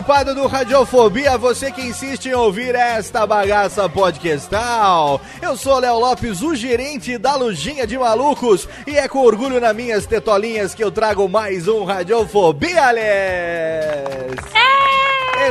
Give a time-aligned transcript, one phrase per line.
[0.00, 5.20] Desocupado do Radiofobia, você que insiste em ouvir esta bagaça podcastal.
[5.42, 9.76] Eu sou Léo Lopes, o gerente da Lujinha de Malucos, e é com orgulho nas
[9.76, 14.40] minhas tetolinhas que eu trago mais um Radiofobia, Les!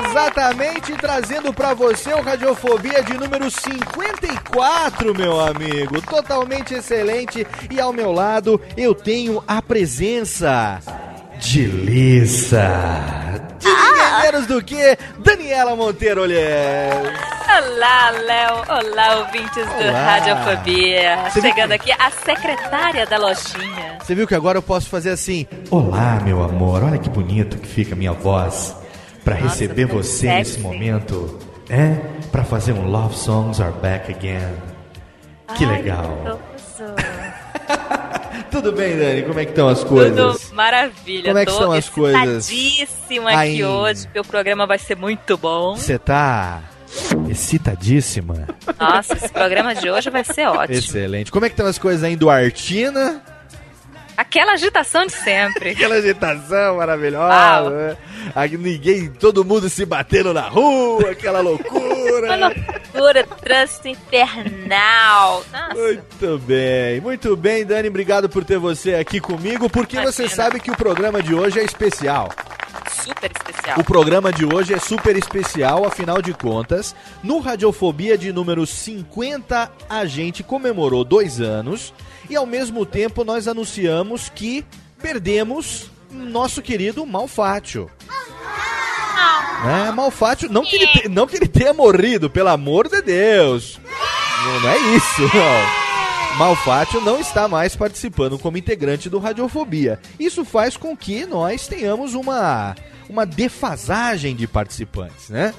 [0.03, 6.01] Exatamente, trazendo pra você o Radiofobia de número 54, meu amigo.
[6.01, 7.45] Totalmente excelente.
[7.69, 10.79] E ao meu lado eu tenho a presença
[11.39, 12.59] de Lissa.
[13.59, 16.93] De ninguém menos do que Daniela Monteiro Olhés.
[17.49, 18.55] Olá, Léo.
[18.69, 20.17] Olá, ouvintes do Olá.
[20.19, 21.17] Radiofobia.
[21.29, 23.97] Você Chegando aqui, a secretária da lojinha.
[24.01, 25.47] Você viu que agora eu posso fazer assim?
[25.71, 26.83] Olá, meu amor.
[26.83, 28.75] Olha que bonito que fica a minha voz
[29.23, 30.37] pra Nossa, receber ficou você sexy.
[30.37, 31.39] nesse momento.
[31.69, 31.95] É,
[32.31, 34.53] Pra fazer um Love Songs Are Back Again.
[35.55, 36.39] Que Ai, legal.
[36.55, 36.93] gostoso.
[38.51, 39.21] Tudo bem, Dani?
[39.23, 40.41] Como é que estão as coisas?
[40.41, 41.25] Tudo maravilha.
[41.25, 42.49] Como é que Tô estão as coisas?
[42.49, 43.51] excitadíssima Ai.
[43.53, 45.75] aqui hoje, porque o programa vai ser muito bom.
[45.75, 46.61] Você tá
[47.29, 48.47] excitadíssima?
[48.79, 50.77] Nossa, esse programa de hoje vai ser ótimo.
[50.77, 51.31] Excelente.
[51.31, 53.21] Como é que estão as coisas aí em Duartina?
[54.19, 55.69] Aquela agitação de sempre.
[55.79, 57.69] Aquela agitação maravilhosa.
[57.69, 57.97] Né?
[58.35, 62.35] Aqui ninguém, todo mundo se batendo na rua, aquela loucura.
[62.93, 65.45] loucura, trânsito infernal.
[65.53, 67.87] Nossa, Muito bem, muito bem, Dani.
[67.87, 70.43] Obrigado por ter você aqui comigo, porque você Imagina.
[70.43, 72.29] sabe que o programa de hoje é especial.
[73.01, 73.48] super especial.
[73.77, 79.71] O programa de hoje é super especial, afinal de contas, no Radiofobia de número 50,
[79.89, 81.93] a gente comemorou dois anos
[82.29, 84.65] e ao mesmo tempo nós anunciamos que
[85.01, 87.89] perdemos nosso querido Malfátio.
[89.87, 93.79] É, Malfátio, não que, ele te- não que ele tenha morrido, pelo amor de Deus.
[94.43, 96.37] Não, não é isso, não.
[96.37, 99.99] Malfátio não está mais participando como integrante do Radiofobia.
[100.17, 102.73] Isso faz com que nós tenhamos uma,
[103.09, 105.53] uma defasagem de participantes, né?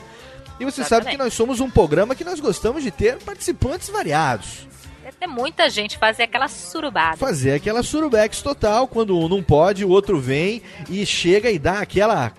[0.59, 1.19] E você sabe que Exatamente.
[1.19, 4.69] nós somos um programa que nós gostamos de ter participantes variados.
[5.03, 7.17] Deve ter muita gente fazer aquela surubada.
[7.17, 11.81] Fazer aquela surubex total, quando um não pode, o outro vem e chega e dá
[11.81, 12.33] aquela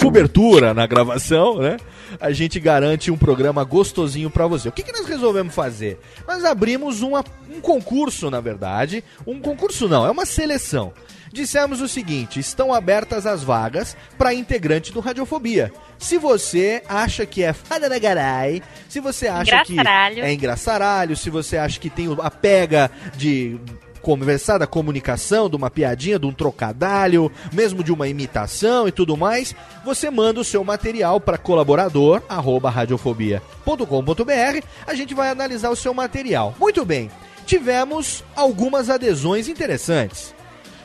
[0.00, 1.76] cobertura na gravação, né?
[2.20, 4.68] A gente garante um programa gostosinho pra você.
[4.68, 5.98] O que, que nós resolvemos fazer?
[6.26, 9.02] Nós abrimos uma- um concurso, na verdade.
[9.26, 10.92] Um concurso não, é uma seleção.
[11.32, 15.72] Dissemos o seguinte: estão abertas as vagas para integrante do Radiofobia.
[15.98, 21.30] Se você acha que é fada da garai, se você acha que é engraçaralho, se
[21.30, 23.58] você acha que tem a pega de
[24.00, 29.16] conversar da comunicação, de uma piadinha, de um trocadalho, mesmo de uma imitação e tudo
[29.16, 29.54] mais,
[29.84, 34.66] você manda o seu material para colaborador arroba radiofobia.com.br.
[34.86, 36.54] A gente vai analisar o seu material.
[36.58, 37.10] Muito bem.
[37.46, 40.34] Tivemos algumas adesões interessantes.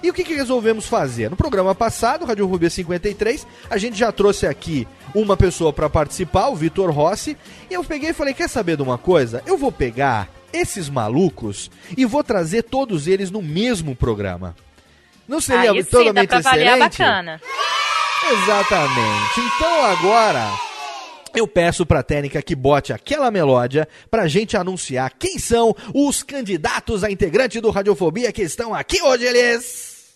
[0.04, 1.30] E o que, que resolvemos fazer?
[1.30, 6.50] No programa passado, Rádio Rubia 53, a gente já trouxe aqui uma pessoa para participar,
[6.50, 7.38] o Vitor Rossi,
[7.70, 9.42] e eu peguei e falei: quer saber de uma coisa?
[9.46, 14.56] Eu vou pegar esses malucos e vou trazer todos eles no mesmo programa.
[15.28, 16.98] Não seria sim, totalmente dá pra excelente?
[16.98, 17.42] bacana.
[18.32, 19.40] Exatamente.
[19.40, 20.52] Então agora
[21.36, 27.04] eu peço pra técnica que bote aquela melódia pra gente anunciar quem são os candidatos
[27.04, 30.16] a integrante do Radiofobia que estão aqui hoje, eles.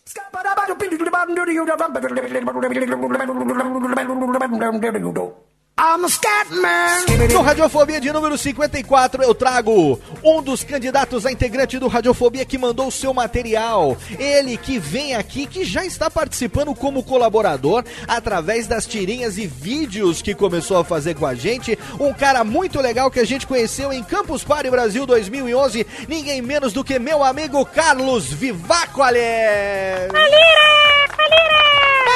[7.31, 12.58] No Radiofobia de número 54 eu trago um dos candidatos a integrante do Radiofobia que
[12.58, 13.96] mandou o seu material.
[14.20, 20.22] Ele que vem aqui, que já está participando como colaborador através das tirinhas e vídeos
[20.22, 21.80] que começou a fazer com a gente.
[21.98, 25.88] Um cara muito legal que a gente conheceu em Campus Party Brasil 2011.
[26.10, 30.12] Ninguém menos do que meu amigo Carlos Vivaco, aliás.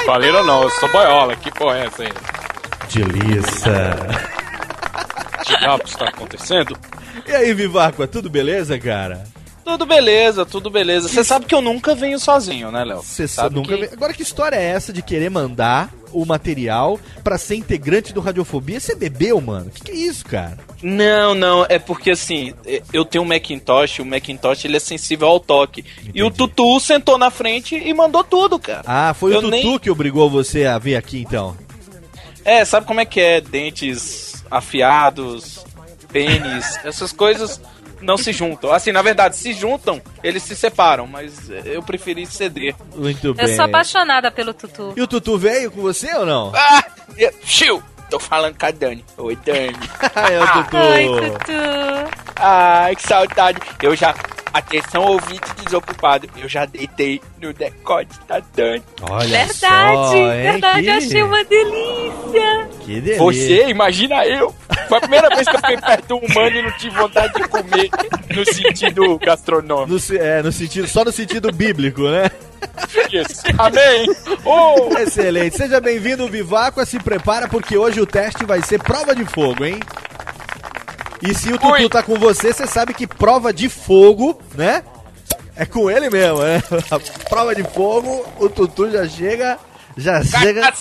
[0.05, 1.33] Faleira não, eu sou boiola.
[1.37, 2.42] Que porra é essa aí?
[2.93, 3.95] Delícia.
[5.45, 6.77] Que diabos está acontecendo?
[7.27, 9.23] E aí, Vivaco, tudo beleza, cara?
[9.65, 11.07] Tudo beleza, tudo beleza.
[11.07, 13.01] Você sabe que eu nunca venho sozinho, né, Léo?
[13.01, 17.37] Você sabe nunca vi- Agora, que história é essa de querer mandar o material pra
[17.37, 18.79] ser integrante do Radiofobia?
[18.79, 19.71] Você bebeu, mano?
[19.73, 20.57] Que que é isso, cara?
[20.81, 22.53] Não, não, é porque assim,
[22.91, 25.83] eu tenho um Macintosh, o Macintosh ele é sensível ao toque.
[26.13, 28.83] E o Tutu sentou na frente e mandou tudo, cara.
[28.85, 31.55] Ah, foi Eu o Tutu nem- que obrigou você a vir aqui, então.
[32.45, 33.41] É, sabe como é que é?
[33.41, 35.65] Dentes afiados,
[36.11, 37.59] pênis, essas coisas
[38.01, 38.71] não se juntam.
[38.71, 42.75] Assim, na verdade, se juntam, eles se separam, mas eu preferi ceder.
[42.95, 43.45] Muito bem.
[43.45, 44.93] Eu sou apaixonada pelo Tutu.
[44.95, 46.51] E o Tutu veio com você ou não?
[46.55, 46.83] Ah!
[47.43, 47.81] Chiu!
[48.09, 49.03] Tô falando com a Dani.
[49.17, 49.75] Oi, Dani.
[50.31, 50.77] é o Tutu.
[50.77, 51.51] Oi, Tutu.
[52.35, 53.59] Ai, que saudade.
[53.81, 54.13] Eu já.
[54.53, 56.29] Atenção, ouvinte desocupado.
[56.37, 58.83] Eu já deitei no decote da Dani.
[59.01, 60.41] Olha Verdade, só, hein?
[60.43, 60.89] verdade, que...
[60.89, 62.69] achei uma delícia.
[62.81, 63.17] Que delícia.
[63.17, 64.53] Você, imagina eu.
[64.87, 67.47] Foi a primeira vez que eu fiquei perto do humano e não tive vontade de
[67.47, 67.89] comer
[68.35, 69.91] no sentido gastronômico.
[69.91, 72.29] No, é, no sentido, só no sentido bíblico, né?
[73.11, 73.43] Isso.
[73.57, 74.07] Amém.
[74.45, 74.97] Oh!
[74.97, 75.57] Excelente.
[75.57, 76.85] Seja bem-vindo, Vivaco.
[76.85, 79.79] Se prepara porque hoje o teste vai ser prova de fogo, hein?
[81.21, 81.89] E se o Tutu Ui.
[81.89, 84.83] tá com você, você sabe que prova de fogo, né?
[85.55, 86.61] É com ele mesmo, né?
[86.89, 89.57] A prova de fogo, o Tutu já chega.
[89.97, 90.73] Já chega.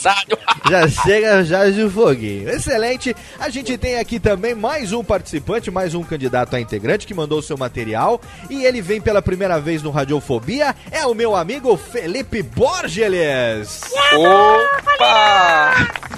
[0.68, 2.48] Já chega já de foguinho.
[2.48, 3.14] Excelente.
[3.38, 7.38] A gente tem aqui também mais um participante, mais um candidato a integrante que mandou
[7.38, 8.20] o seu material.
[8.48, 10.74] E ele vem pela primeira vez no Radiofobia.
[10.90, 13.82] É o meu amigo Felipe Borgeles.
[14.14, 15.74] Opa!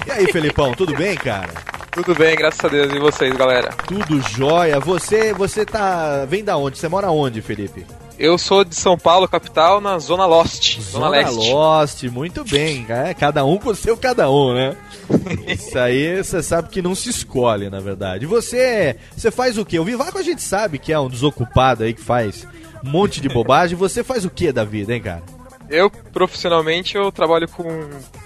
[0.07, 1.51] E aí, Felipão, tudo bem, cara?
[1.91, 2.93] Tudo bem, graças a Deus.
[2.93, 3.71] E vocês, galera?
[3.87, 4.79] Tudo jóia.
[4.81, 6.25] Você, você tá.
[6.27, 6.79] Vem da onde?
[6.79, 7.87] Você mora onde, Felipe?
[8.19, 10.81] Eu sou de São Paulo, capital, na Zona Lost.
[10.81, 11.51] Zona, Leste.
[11.51, 12.87] Lost, muito bem.
[12.89, 14.77] É, cada um com o seu cada um, né?
[15.49, 18.25] Isso aí você sabe que não se escolhe, na verdade.
[18.27, 19.79] Você, você faz o quê?
[19.79, 22.47] O Vivaco a gente sabe que é um desocupado aí que faz
[22.85, 23.77] um monte de bobagem.
[23.77, 25.23] Você faz o que da vida, hein, cara?
[25.69, 27.65] Eu, profissionalmente, eu trabalho com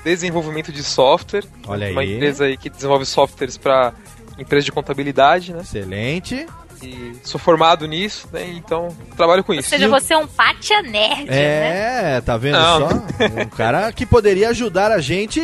[0.05, 1.44] desenvolvimento de software.
[1.67, 2.17] Olha Uma aí.
[2.17, 3.94] empresa aí que desenvolve softwares para
[4.38, 5.61] empresa de contabilidade, né?
[5.62, 6.46] Excelente.
[6.82, 8.46] E sou formado nisso, né?
[8.56, 9.69] Então, trabalho com Ou isso.
[9.69, 12.16] seja, você é um pátia nerd, né?
[12.16, 12.80] É, tá vendo Não.
[12.88, 12.96] só?
[13.42, 15.40] Um cara que poderia ajudar a gente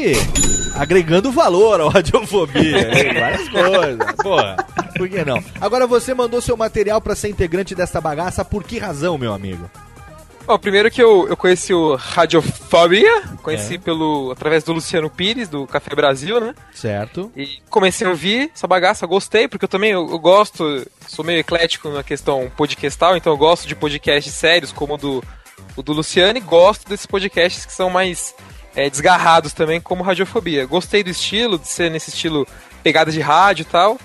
[0.77, 2.91] agregando valor ao Radiofobia.
[3.19, 4.13] Várias coisas.
[4.23, 4.57] Porra,
[4.97, 5.43] por que não?
[5.61, 9.69] Agora você mandou seu material pra ser integrante dessa bagaça, por que razão, meu amigo?
[10.47, 13.79] Bom, primeiro que eu, eu conheci o Radiofobia, conheci É.
[13.79, 16.55] pelo através do Luciano Pires, do Café Brasil, né?
[16.75, 17.33] Certo?
[17.35, 21.41] E comecei a ouvir essa bagaça, gostei, porque eu também eu, eu gosto, sou meio
[21.41, 25.25] eclético na questão podcastal, então eu gosto de podcasts sérios, como o do,
[25.77, 28.35] o do Luciano, e gosto desses podcasts que são mais
[28.77, 30.67] é, desgarrados também, como Radiofobia.
[30.67, 32.47] Gostei do estilo, de ser nesse estilo
[32.83, 33.99] pegada de rádio e tal.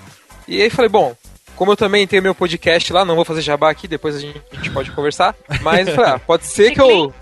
[0.48, 1.14] E aí falei, bom,
[1.60, 4.40] como eu também tenho meu podcast lá, não vou fazer jabá aqui, depois a gente,
[4.50, 5.36] a gente pode conversar.
[5.60, 7.12] Mas eu falei, ah, pode ser que eu.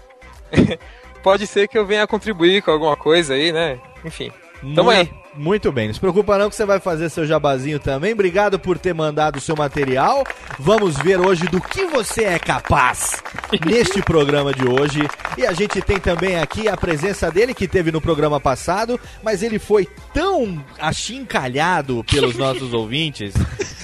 [1.24, 3.80] pode ser que eu venha contribuir com alguma coisa aí, né?
[4.04, 4.30] Enfim.
[4.76, 5.10] Tamo aí.
[5.38, 8.12] Muito, bem, não se preocupa não que você vai fazer seu jabazinho também.
[8.12, 10.24] Obrigado por ter mandado o seu material.
[10.58, 13.22] Vamos ver hoje do que você é capaz
[13.64, 15.08] neste programa de hoje.
[15.36, 19.40] E a gente tem também aqui a presença dele que teve no programa passado, mas
[19.40, 23.32] ele foi tão achincalhado pelos nossos ouvintes.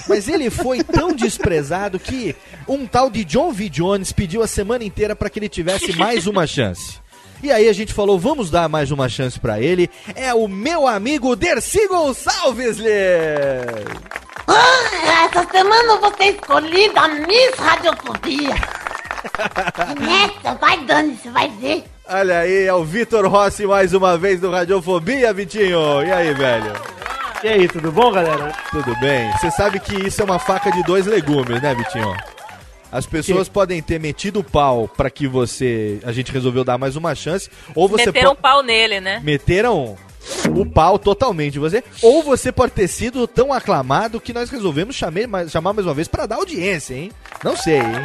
[0.08, 2.34] Mas ele foi tão desprezado que
[2.66, 3.68] um tal de John V.
[3.68, 7.03] Jones pediu a semana inteira para que ele tivesse mais uma chance.
[7.42, 9.90] E aí a gente falou, vamos dar mais uma chance pra ele.
[10.14, 12.78] É o meu amigo Dercy Gonçalves.
[14.46, 18.54] Ah, essa semana eu vou ser escolhida a Miss Radiofobia.
[20.00, 21.84] Nessa, vai dando, você vai ver.
[22.06, 26.02] Olha aí, é o Vitor Rossi mais uma vez no Radiofobia, Vitinho.
[26.02, 26.72] E aí, velho?
[27.42, 28.52] E aí, tudo bom, galera?
[28.70, 29.30] Tudo bem?
[29.32, 32.14] Você sabe que isso é uma faca de dois legumes, né, Vitinho?
[32.94, 33.54] As pessoas que?
[33.54, 35.98] podem ter metido o pau para que você.
[36.04, 37.50] A gente resolveu dar mais uma chance.
[37.74, 39.20] Ou você Meteram o pau nele, né?
[39.24, 39.96] Meteram
[40.56, 41.82] o pau totalmente você.
[42.00, 46.06] Ou você pode ter sido tão aclamado que nós resolvemos chamar, chamar mais uma vez
[46.06, 47.10] para dar audiência, hein?
[47.42, 48.02] Não sei, hein?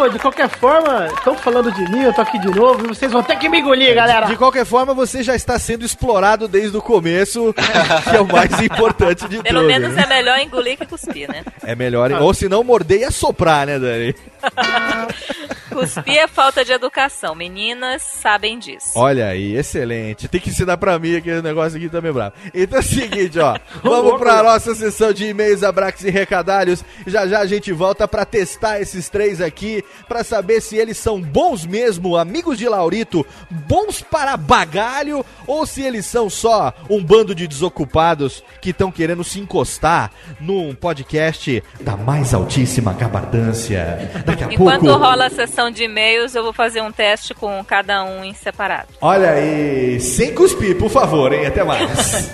[0.00, 3.12] Pô, de qualquer forma, estão falando de mim, eu tô aqui de novo e vocês
[3.12, 4.24] vão ter que me engolir, galera.
[4.24, 7.52] De qualquer forma, você já está sendo explorado desde o começo,
[8.08, 9.42] que é o mais importante de tudo.
[9.42, 11.44] Pelo menos é melhor engolir que cuspir, né?
[11.62, 12.20] É melhor, ah.
[12.20, 14.14] ou se não morder e assoprar, né, Dani?
[15.70, 17.34] Cuspir é falta de educação.
[17.34, 18.92] Meninas sabem disso.
[18.96, 20.28] Olha aí, excelente.
[20.28, 22.34] Tem que ensinar pra mim aquele negócio aqui também bravo.
[22.54, 23.56] Então é o seguinte, ó.
[23.82, 26.84] vamos pra nossa sessão de e-mails, abraços e recadários.
[27.06, 31.20] Já já a gente volta pra testar esses três aqui, pra saber se eles são
[31.20, 37.34] bons mesmo, amigos de Laurito, bons para bagalho, ou se eles são só um bando
[37.34, 40.10] de desocupados que estão querendo se encostar
[40.40, 44.10] num podcast da mais altíssima gabardância.
[44.24, 44.98] Daqui a Enquanto pouco.
[44.98, 48.86] rola a sessão de e-mails, eu vou fazer um teste com cada um em separado.
[49.00, 51.46] Olha aí, sem cuspir, por favor, hein?
[51.46, 52.30] Até mais.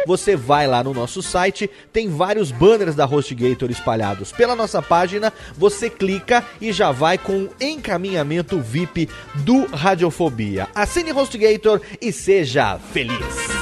[0.05, 5.33] você vai lá no nosso site, tem vários banners da HostGator espalhados pela nossa página,
[5.57, 10.67] você clica e já vai com o encaminhamento VIP do Radiofobia.
[10.75, 13.54] Assine HostGator e seja feliz!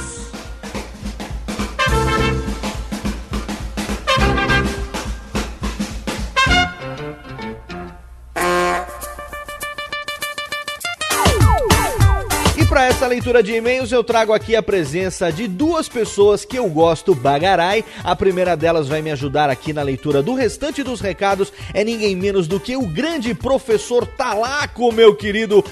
[12.94, 16.68] Para essa leitura de e-mails, eu trago aqui a presença de duas pessoas que eu
[16.68, 17.84] gosto bagarai.
[18.04, 21.52] A primeira delas vai me ajudar aqui na leitura do restante dos recados.
[21.72, 25.64] É ninguém menos do que o grande professor Talaco, meu querido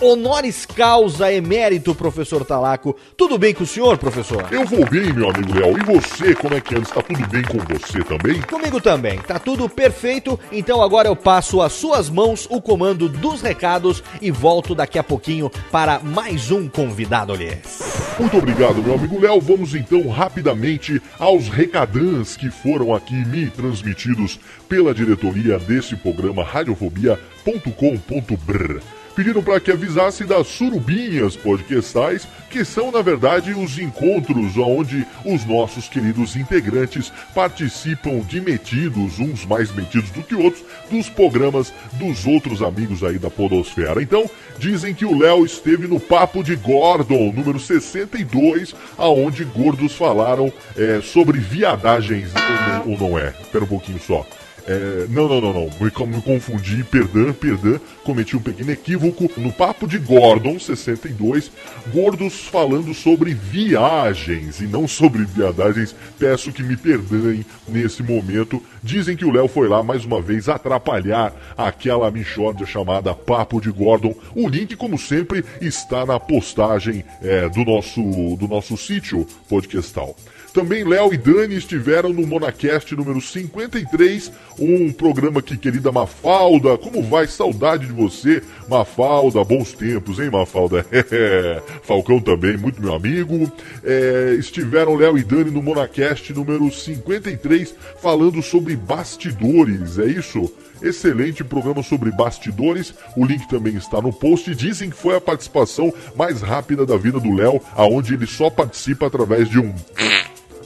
[0.00, 2.96] honoris causa emérito, professor Talaco.
[3.16, 4.46] Tudo bem com o senhor, professor?
[4.50, 5.76] Eu vou bem, meu amigo Léo.
[5.78, 6.84] E você, como é que anda?
[6.84, 8.40] Está tudo bem com você também?
[8.42, 9.18] Comigo também.
[9.18, 10.38] Tá tudo perfeito.
[10.52, 15.02] Então agora eu passo às suas mãos o comando dos recados e volto daqui a
[15.02, 18.16] pouquinho para mais um convidado lhes.
[18.18, 19.40] Muito obrigado, meu amigo Léo.
[19.40, 24.38] Vamos então rapidamente aos recadãs que foram aqui me transmitidos
[24.68, 33.02] pela diretoria desse programa radiofobia.com.br pediram para que avisasse das surubinhas podcastais, que são, na
[33.02, 40.22] verdade, os encontros onde os nossos queridos integrantes participam de metidos, uns mais metidos do
[40.22, 44.00] que outros, dos programas dos outros amigos aí da Podosfera.
[44.00, 50.52] Então, dizem que o Léo esteve no Papo de Gordon, número 62, aonde gordos falaram
[50.76, 52.30] é, sobre viadagens.
[52.36, 53.34] Ou não, ou não é?
[53.40, 54.24] Espera um pouquinho só.
[54.68, 55.70] É, não, não, não, não.
[55.80, 57.80] Me, me confundi, perdão, perdão.
[58.04, 59.30] Cometi um pequeno equívoco.
[59.38, 61.50] No Papo de Gordon, 62,
[61.90, 65.96] gordos falando sobre viagens e não sobre viadagens.
[66.18, 68.62] Peço que me perdoem nesse momento.
[68.82, 73.70] Dizem que o Léo foi lá mais uma vez atrapalhar aquela michórdia chamada Papo de
[73.70, 74.14] Gordon.
[74.34, 78.02] O link, como sempre, está na postagem é, do nosso,
[78.36, 80.14] do nosso sítio podcastal.
[80.58, 87.00] Também Léo e Dani estiveram no Monacast número 53, um programa que, querida Mafalda, como
[87.00, 87.28] vai?
[87.28, 90.84] Saudade de você, Mafalda, bons tempos, hein, Mafalda?
[91.84, 93.52] Falcão também, muito meu amigo.
[93.84, 97.72] É, estiveram Léo e Dani no Monacast número 53,
[98.02, 100.52] falando sobre bastidores, é isso?
[100.82, 102.92] Excelente programa sobre bastidores.
[103.16, 104.52] O link também está no post.
[104.56, 109.06] Dizem que foi a participação mais rápida da vida do Léo, aonde ele só participa
[109.06, 109.72] através de um.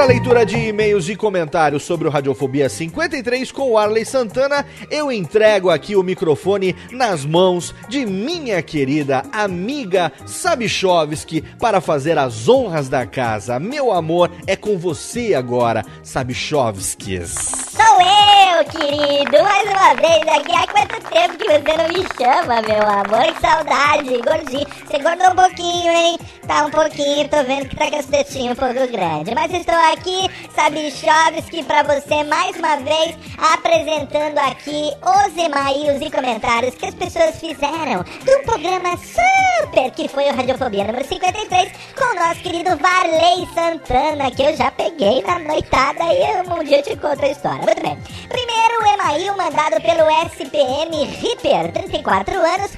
[0.00, 5.12] Para leitura de e-mails e comentários sobre o Radiofobia 53 com o Arley Santana, eu
[5.12, 12.88] entrego aqui o microfone nas mãos de minha querida amiga Sabichovski para fazer as honras
[12.88, 13.60] da casa.
[13.60, 17.34] Meu amor, é com você agora, Sabichovskis.
[17.70, 20.54] Sou eu, querido, mais uma vez aqui.
[20.54, 23.34] Há quanto tempo que você não me chama, meu amor?
[23.34, 24.66] Que saudade, gordinho.
[24.86, 26.18] Você engordou um pouquinho, hein?
[26.46, 29.34] Tá um pouquinho, tô vendo que tá com esse textinho um pouco grande.
[29.34, 33.16] Mas estou aqui, sabe, Chovski, pra você mais uma vez
[33.52, 40.24] apresentando aqui os e-mails e comentários que as pessoas fizeram do programa super que foi
[40.28, 45.38] o Radiofobia número 53 com o nosso querido Varley Santana, que eu já peguei na
[45.38, 47.62] noitada e um dia eu te conto a história.
[47.62, 47.98] Muito bem.
[48.28, 48.60] Primeiro,
[48.94, 52.72] email mandado pelo SPM Ripper, 34 anos,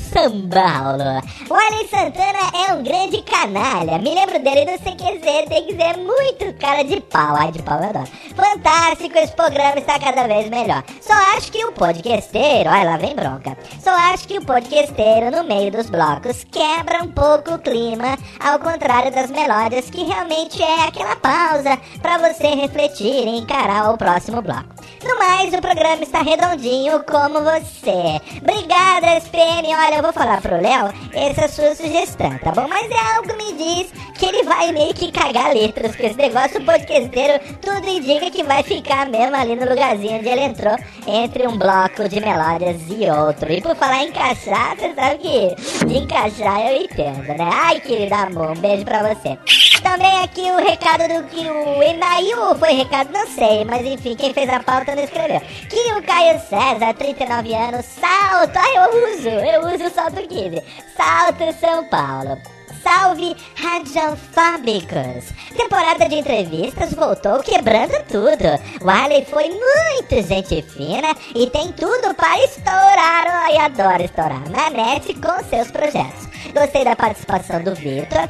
[0.00, 1.22] São Paulo.
[1.48, 3.98] O Varley Santana é um grande canalha.
[3.98, 4.78] Me lembro dele no
[5.16, 7.36] CQZ, tem que ser muito cara de pau.
[7.36, 8.08] Ai, de pau eu adoro.
[8.34, 10.84] Fantástico, esse programa está cada vez melhor.
[11.00, 13.56] Só acho que o podcasteiro, olha lá vem bronca.
[13.82, 18.58] Só acho que o podcasteiro no meio dos blocos quebra um pouco o clima, ao
[18.58, 24.42] contrário das melódias que realmente é aquela pausa para você refletir e encarar o próximo
[24.42, 24.76] bloco.
[25.04, 28.20] No mais, o programa está redondinho como você.
[28.42, 29.74] Obrigada, SPM.
[29.74, 32.66] Olha, eu vou falar pro Léo essa sua sugestão, tá bom?
[32.68, 36.16] Mas é algo que me diz que ele vai meio que cagar letras com esse
[36.16, 37.40] negócio podcasteiro.
[37.60, 42.08] Tudo indica que vai ficar mesmo ali no lugarzinho onde ele entrou, entre um bloco
[42.08, 43.52] de melódias e outro.
[43.52, 47.50] E por falar em encaixar, você sabe que de encaixar eu entendo, né?
[47.52, 49.38] Ai, querido amor, um beijo pra você.
[49.82, 54.32] Também aqui o recado do que o e-mail foi recado, não sei, mas enfim, quem
[54.32, 55.40] fez a pauta não escreveu.
[55.68, 60.62] Que o Caio César, 39 anos, salto, ai eu uso, eu uso o salto 15.
[60.96, 62.55] Salto São Paulo.
[62.86, 65.32] Salve Radiofábicos!
[65.56, 68.46] Temporada de entrevistas voltou quebrando tudo.
[68.80, 73.26] O Arley foi muito gente fina e tem tudo para estourar.
[73.26, 76.28] Ai, adoro estourar na net com seus projetos.
[76.54, 78.28] Gostei da participação do Victor.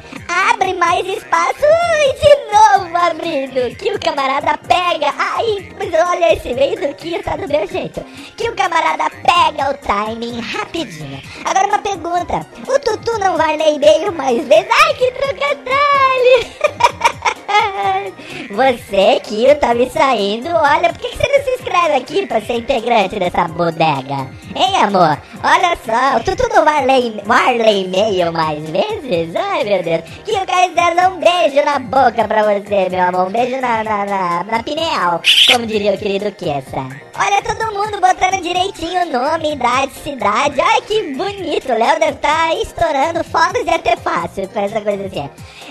[0.57, 1.65] Abre mais espaço.
[1.93, 3.75] Ai, de novo abrindo.
[3.75, 5.13] Que o camarada pega.
[5.77, 8.03] Mas olha esse meio do que tá do meu jeito.
[8.35, 11.21] Que o camarada pega o timing rapidinho.
[11.45, 12.43] Agora uma pergunta.
[12.67, 14.67] O Tutu não vai ler e-mail mais vezes?
[14.83, 15.67] Ai, que trocadilho.
[18.51, 20.49] Você, Kio, tá me saindo.
[20.49, 24.27] Olha, por que você não se inscreve aqui pra ser integrante dessa bodega?
[24.55, 25.17] Hein, amor?
[25.43, 29.35] Olha só, o Tutu não vai ler, vai ler e-mail mais vezes?
[29.35, 30.01] Ai, meu Deus.
[30.25, 33.27] Kio Kaiser, um beijo na boca pra você, meu amor.
[33.27, 37.06] Um beijo na, na, na, na pineal, como diria o querido Kessa.
[37.19, 40.61] Olha todo mundo botando direitinho o nome, idade, cidade.
[40.61, 41.71] Ai, que bonito.
[41.71, 45.27] O Léo deve estar estourando fodas de até fácil pra essa coisa assim.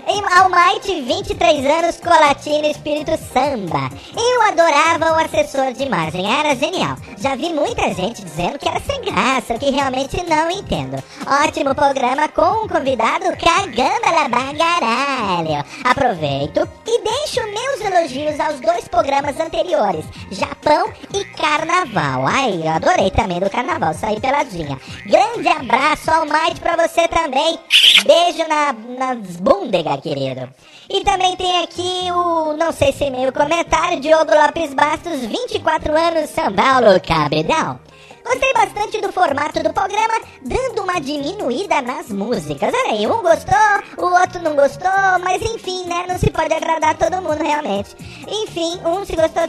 [0.09, 3.91] Em Almighty, 23 anos, Colatina, Espírito Samba.
[4.17, 6.97] Eu adorava o assessor de imagem, era genial.
[7.19, 11.03] Já vi muita gente dizendo que era sem graça, que realmente não entendo.
[11.45, 15.65] Ótimo programa com um convidado cagando la bagaralho.
[15.85, 22.27] Aproveito e deixo meus elogios aos dois programas anteriores, Japão e Carnaval.
[22.27, 24.79] Ai, eu adorei também do Carnaval, saí peladinha.
[25.05, 27.59] Grande abraço, Almighty, pra você também.
[28.05, 30.49] Beijo na, nas bundegas, querido.
[30.89, 35.93] E também tem aqui o, não sei se é meio comentário, Diogo Lopes Bastos, 24
[35.97, 37.81] anos, São Paulo, Cabridão.
[38.27, 42.75] Gostei bastante do formato do programa, dando uma diminuída nas músicas.
[42.75, 43.55] Aí, um gostou,
[43.99, 44.91] o outro não gostou,
[45.23, 46.07] mas enfim, né?
[46.09, 47.95] Não se pode agradar todo mundo realmente.
[48.27, 49.45] Enfim, um se gostou.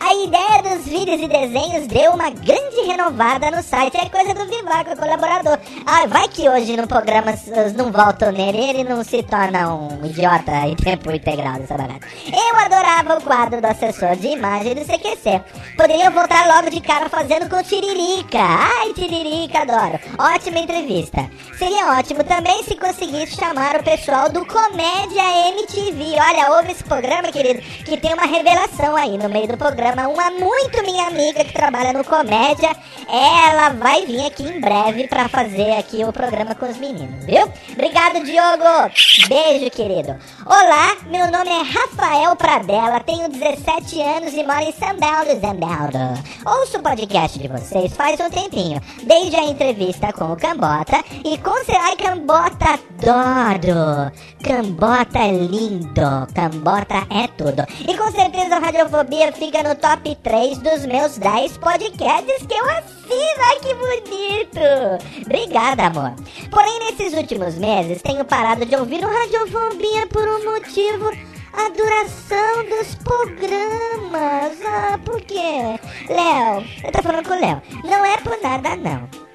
[0.00, 3.96] A ideia dos vídeos e desenhos deu uma grande renovada no site.
[3.96, 5.58] É coisa do Vivaco, colaborador.
[5.86, 7.32] Ah, vai que hoje no programa
[7.76, 11.74] não voltam nele ele não se torna um idiota em tempo integral dessa.
[11.74, 15.42] Eu adorava o quadro do assessor de imagem do CQC.
[15.76, 18.38] Poderia voltar logo de cara fazendo com Tiririca.
[18.40, 20.00] Ai, Tiririca, adoro.
[20.18, 21.28] Ótima entrevista.
[21.58, 26.16] Seria ótimo também se conseguisse chamar o pessoal do Comédia MTV.
[26.18, 30.08] Olha, ouve esse programa, querido, que tem uma revelação aí no meio do programa.
[30.08, 32.74] Uma muito minha amiga que trabalha no Comédia.
[33.06, 37.52] Ela vai vir aqui em breve pra fazer aqui o programa com os meninos, viu?
[37.70, 38.92] Obrigado, Diogo.
[39.28, 40.16] Beijo, querido.
[40.46, 45.98] Olá, meu nome é Rafael Pradella, tenho 17 anos e moro em Sandaldo, Zandaldo.
[46.46, 51.36] Ouço o podcast de vocês faz um tempinho, desde a entrevista com o Cambota e
[51.38, 54.12] com Ai, Cambota, adoro.
[54.42, 57.64] Cambota é lindo, Cambota é tudo.
[57.80, 62.64] E com certeza a Radiofobia fica no top 3 dos meus 10 podcasts que eu
[62.70, 63.42] assino.
[63.42, 65.26] Ai, que bonito.
[65.26, 66.14] Obrigada, amor.
[66.50, 72.64] Porém, nesses últimos meses, tenho parado de ouvir o Radiofobia por um motivo a duração
[72.66, 74.58] dos programas.
[74.64, 75.78] Ah, por quê?
[76.08, 77.60] Léo, eu tô falando com o Léo.
[77.84, 79.27] Não é por nada, não.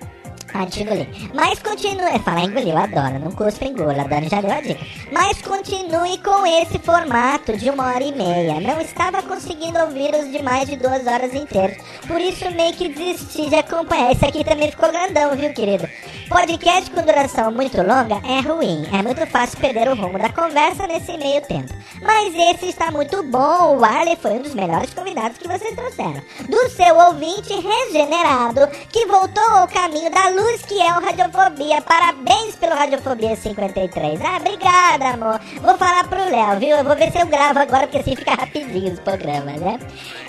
[0.53, 1.07] Ah, eu engolir.
[1.33, 2.19] Mas continue.
[2.23, 3.19] Falar engolir, eu adoro.
[3.19, 4.01] Não cuspa engula.
[4.01, 4.85] A Dani já deu a dica.
[5.11, 8.59] Mas continue com esse formato de uma hora e meia.
[8.59, 11.77] Não estava conseguindo ouvir os de mais de duas horas inteiras.
[12.05, 14.11] Por isso meio que desisti de acompanhar.
[14.11, 15.87] Esse aqui também ficou grandão, viu, querido?
[16.29, 20.87] Podcast com duração muito longa é ruim, é muito fácil perder o rumo da conversa
[20.87, 21.71] nesse meio tempo.
[22.01, 26.21] Mas esse está muito bom, o Arley foi um dos melhores convidados que vocês trouxeram.
[26.49, 31.82] Do seu ouvinte regenerado, que voltou ao caminho da luz que é o Radiofobia.
[31.82, 34.19] Parabéns pelo Radiofobia 53.
[34.21, 35.39] Ah, obrigada, amor.
[35.62, 36.77] Vou falar pro Léo, viu?
[36.77, 39.79] Eu vou ver se eu gravo agora, porque assim fica rapidinho os programas, né?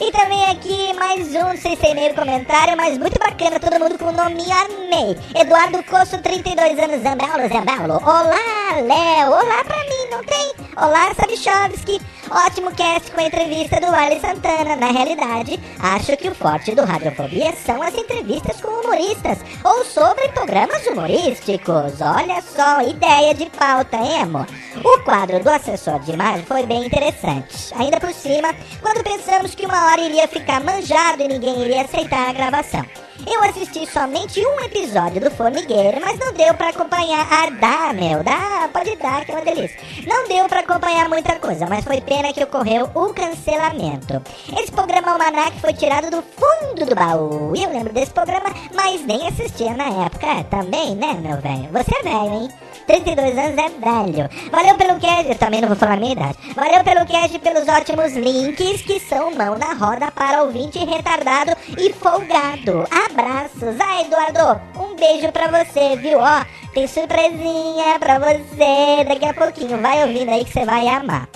[0.01, 3.81] E também aqui mais um, não sei se tem meio comentário, mas muito bacana, todo
[3.81, 5.17] mundo com o nome amei.
[5.35, 7.95] Eduardo Coço, 32 anos, Zambaulo, Zambaulo.
[8.05, 9.33] Olá, Léo.
[9.33, 10.55] Olá pra mim, não tem?
[10.77, 12.01] Olá, Sabichovski.
[12.31, 14.77] Ótimo cast com a entrevista do Wiley Santana.
[14.77, 20.29] Na realidade, acho que o forte do Radiofobia são as entrevistas com humoristas ou sobre
[20.29, 21.99] programas humorísticos.
[22.03, 24.47] Olha só, ideia de pauta, amor?
[24.85, 27.73] O quadro do assessor de imagem foi bem interessante.
[27.75, 32.29] Ainda por cima, quando pensamos que uma hora iria ficar manjado e ninguém iria aceitar
[32.29, 32.85] a gravação.
[33.27, 37.27] Eu assisti somente um episódio do Formigueiro, mas não deu pra acompanhar.
[37.31, 39.79] Ah, dá, meu, dá, pode dar, que é uma delícia.
[40.07, 44.21] Não deu pra acompanhar muita coisa, mas foi pena que ocorreu o cancelamento.
[44.59, 47.55] Esse programa Almanac foi tirado do fundo do baú.
[47.57, 50.45] Eu lembro desse programa, mas nem assistia na época.
[50.51, 51.69] Também, né, meu velho?
[51.73, 52.49] Você é velho, hein?
[52.87, 54.29] 32 anos é velho.
[54.51, 56.39] Valeu pelo cast, eu também não vou falar a minha idade.
[56.55, 61.53] Valeu pelo cast e pelos ótimos links que são mão na roda para ouvinte retardado
[61.79, 62.85] e folgado.
[63.11, 63.81] Abraços.
[63.81, 66.19] Ah, Eduardo, um beijo pra você, viu?
[66.19, 69.81] Ó, tem surpresinha pra você daqui a pouquinho.
[69.81, 71.29] Vai ouvindo aí que você vai amar.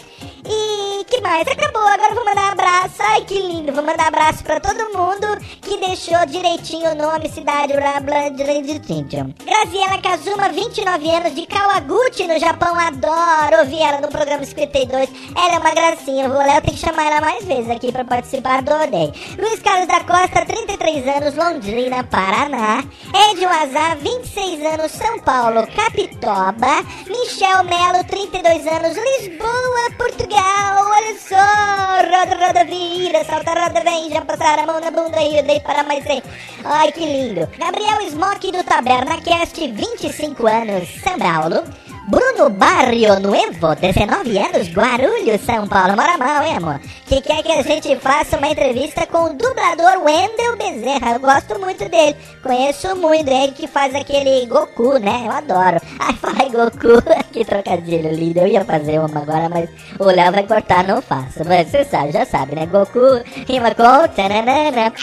[0.51, 1.47] E que mais?
[1.47, 2.95] Acabou, agora eu vou mandar abraço.
[3.01, 3.73] Ai, que lindo.
[3.73, 5.27] Vou mandar abraço pra todo mundo
[5.61, 9.35] que deixou direitinho o nome, cidade, blá, blá, direitinho.
[9.45, 12.75] Graziela Kazuma, 29 anos, de Kawaguchi, no Japão.
[12.75, 15.11] Adoro ouvir ela no programa 52.
[15.37, 16.29] Ela é uma gracinha.
[16.29, 18.59] Vou eu tenho que chamar ela mais vezes aqui pra participar.
[18.59, 19.13] Adorei.
[19.39, 22.83] Luiz Carlos da Costa, 33 anos, Londrina, Paraná.
[23.31, 26.83] Edil Azar, 26 anos, São Paulo, Capitoba.
[27.07, 30.38] Michel Melo, 32 anos, Lisboa, Portugal.
[30.41, 35.39] Olha só, roda, roda, vira, salta, roda, vem, já passaram a mão na bunda e
[35.39, 36.21] eu dei para mais um.
[36.65, 37.49] Ai, que lindo.
[37.59, 41.65] Gabriel Smock do Taberna Cast, 25 anos, São Paulo.
[42.09, 45.95] Bruno Barrio Nuevo, 19 anos, Guarulhos, São Paulo.
[45.95, 46.81] Mora mal, hein, amor?
[47.05, 51.13] Que quer que a gente faça uma entrevista com o dublador Wendel Bezerra.
[51.13, 52.17] Eu gosto muito dele.
[52.43, 55.25] Conheço muito ele que faz aquele Goku, né?
[55.27, 55.81] Eu adoro.
[56.01, 57.03] Ai, fala Goku.
[57.31, 58.41] que trocadilho lindo.
[58.41, 59.69] Eu ia fazer uma agora, mas
[59.99, 61.41] o Léo vai cortar, não faço.
[61.47, 62.65] Mas você sabe, já sabe, né?
[62.65, 64.09] Goku rima com...
[64.17, 64.95] tananana.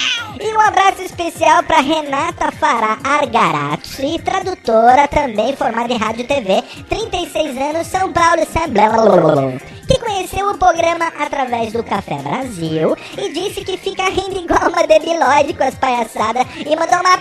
[0.41, 6.63] E um abraço especial pra Renata Fará Argarati, tradutora também formada em rádio e TV.
[6.95, 9.60] 36 anos, São Paulo, São.
[9.86, 14.88] Que conheceu o programa através do Café Brasil e disse que fica rindo igual uma
[14.88, 17.17] debilóide com as palhaçadas e mandou uma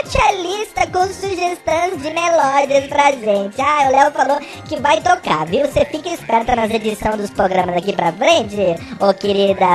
[0.00, 3.60] a lista com sugestões de melódias pra gente.
[3.60, 5.66] Ah, o Léo falou que vai tocar, viu?
[5.66, 8.56] Você fica esperta nas edições dos programas daqui pra frente,
[8.98, 9.66] ô querida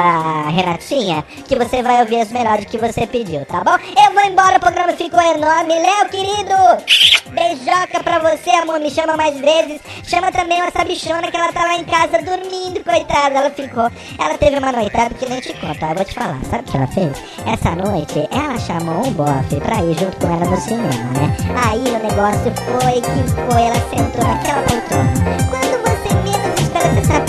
[0.50, 3.78] Renatinha, que você vai ouvir as melódias que você pediu, tá bom?
[4.04, 5.74] Eu vou embora, o programa ficou enorme.
[5.74, 6.56] Léo, querido,
[7.30, 8.80] beijoca pra você, amor.
[8.80, 9.80] Me chama mais vezes.
[10.04, 13.36] Chama também essa bichona que ela tá lá em casa dormindo, coitada.
[13.36, 13.92] Ela ficou.
[14.18, 15.88] Ela teve uma noitada que nem te conta.
[15.88, 16.40] Eu vou te falar.
[16.46, 17.24] Sabe o que ela fez?
[17.46, 21.36] Essa noite, ela chamou um bofe pra ir junto com ela no cinema, né?
[21.66, 23.62] Aí o negócio foi que foi.
[23.62, 25.14] Ela sentou naquela poltrona.
[25.50, 27.25] Quando você menos espera, você sabe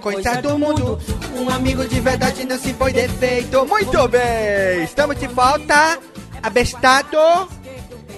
[0.00, 0.98] coisa do mundo.
[1.36, 3.64] Um amigo de verdade não se põe defeito.
[3.66, 5.98] Muito bem, estamos de volta.
[6.42, 7.18] Abestado.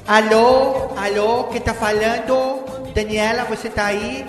[0.07, 2.65] Alô, alô, quem tá falando?
[2.95, 4.25] Daniela, você tá aí?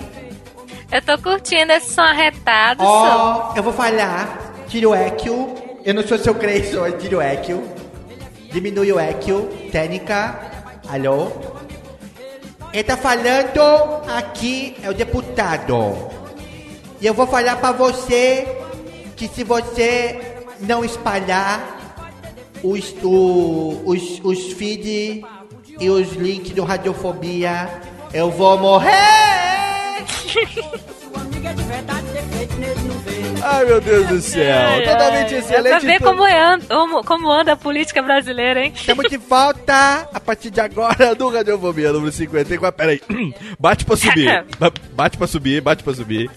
[0.90, 4.54] Eu tô curtindo esse som arretado, Ó, eu vou falar.
[4.68, 5.54] Tira o equio.
[5.84, 7.62] Eu não sou seu eu tiro o equio.
[8.52, 9.48] Diminui o equio.
[9.72, 10.38] Técnica.
[10.88, 11.32] Alô?
[12.72, 16.13] Ele tá falando aqui é o deputado.
[17.00, 18.46] E eu vou falar pra você
[19.16, 20.20] que se você
[20.60, 22.02] não espalhar
[22.62, 25.24] os, o, os, os feed
[25.80, 27.68] e os links do Radiofobia,
[28.12, 28.90] eu vou morrer!
[33.46, 34.82] Ai, meu Deus do céu.
[34.84, 35.68] Totalmente Ai, excelente.
[35.68, 38.72] Pra ver to- como, é, como, como anda a política brasileira, hein?
[38.74, 42.76] Estamos de volta A partir de agora, do Radiofobia número 54.
[42.76, 43.02] Peraí.
[43.60, 44.44] Bate pra subir.
[44.58, 46.30] Ba- Bate pra subir, bate pra subir.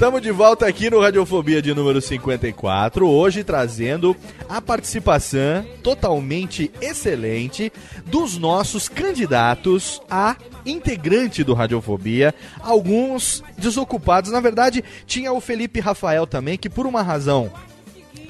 [0.00, 4.16] Estamos de volta aqui no Radiofobia de número 54, hoje trazendo
[4.48, 7.70] a participação totalmente excelente
[8.06, 14.32] dos nossos candidatos a integrante do Radiofobia, alguns desocupados.
[14.32, 17.52] Na verdade, tinha o Felipe Rafael também, que por uma razão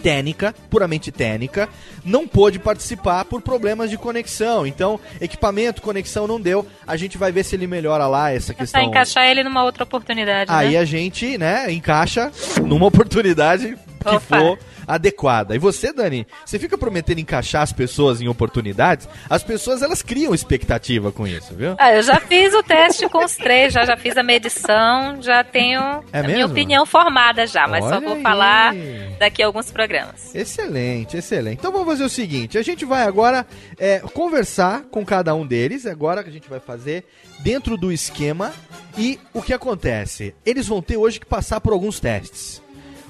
[0.01, 1.69] técnica, puramente técnica,
[2.05, 4.67] não pôde participar por problemas de conexão.
[4.67, 6.67] Então, equipamento, conexão não deu.
[6.87, 8.83] A gente vai ver se ele melhora lá essa questão.
[8.83, 10.79] encaixar ele numa outra oportunidade, Aí né?
[10.79, 12.33] a gente, né, encaixa
[12.65, 14.21] numa oportunidade que Opa.
[14.21, 15.55] for adequada.
[15.55, 20.35] E você, Dani, você fica prometendo encaixar as pessoas em oportunidades, as pessoas elas criam
[20.35, 21.75] expectativa com isso, viu?
[21.79, 25.45] Ah, eu já fiz o teste com os três, já, já fiz a medição, já
[25.45, 25.81] tenho
[26.13, 28.23] É a minha opinião formada já, mas só Olha vou aí.
[28.23, 28.75] falar
[29.19, 30.35] daqui a alguns programas.
[30.35, 31.59] Excelente, excelente.
[31.59, 33.47] Então vamos fazer o seguinte: a gente vai agora
[33.79, 35.87] é, conversar com cada um deles.
[35.87, 37.05] Agora que a gente vai fazer
[37.41, 38.53] dentro do esquema.
[38.99, 40.35] E o que acontece?
[40.45, 42.61] Eles vão ter hoje que passar por alguns testes.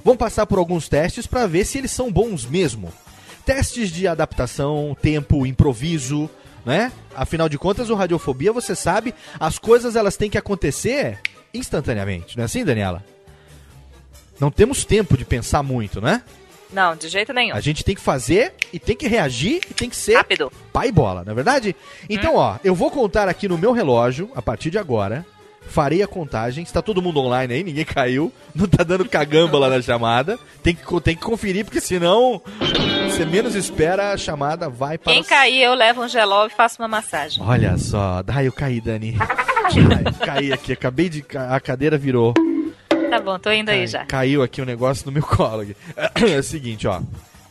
[0.04, 2.92] Vão passar por alguns testes para ver se eles são bons mesmo.
[3.44, 6.28] Testes de adaptação, tempo, improviso,
[6.64, 6.92] né?
[7.14, 11.18] Afinal de contas, o Radiofobia, você sabe, as coisas elas têm que acontecer
[11.52, 13.04] instantaneamente, não é assim, Daniela?
[14.38, 16.22] Não temos tempo de pensar muito, né?
[16.72, 17.54] Não, de jeito nenhum.
[17.54, 20.52] A gente tem que fazer e tem que reagir e tem que ser Rápido.
[20.72, 21.74] pai bola, não é verdade?
[22.08, 25.26] Então, ó, eu vou contar aqui no meu relógio, a partir de agora,
[25.60, 26.62] farei a contagem.
[26.62, 30.38] Está todo mundo online aí, ninguém caiu, não tá dando cagamba lá na chamada.
[30.62, 32.42] Tem que, tem que conferir, porque senão
[33.08, 36.80] você menos espera, a chamada vai para Quem cair, eu levo um gelol e faço
[36.82, 37.42] uma massagem.
[37.42, 39.16] Olha só, ai, eu caí, Dani.
[39.20, 41.24] Ai, caí aqui, acabei de.
[41.36, 42.34] A cadeira virou.
[43.10, 44.04] Tá bom, tô indo aí já.
[44.06, 45.66] Caiu aqui um negócio no meu colo.
[46.14, 47.00] É o seguinte, ó.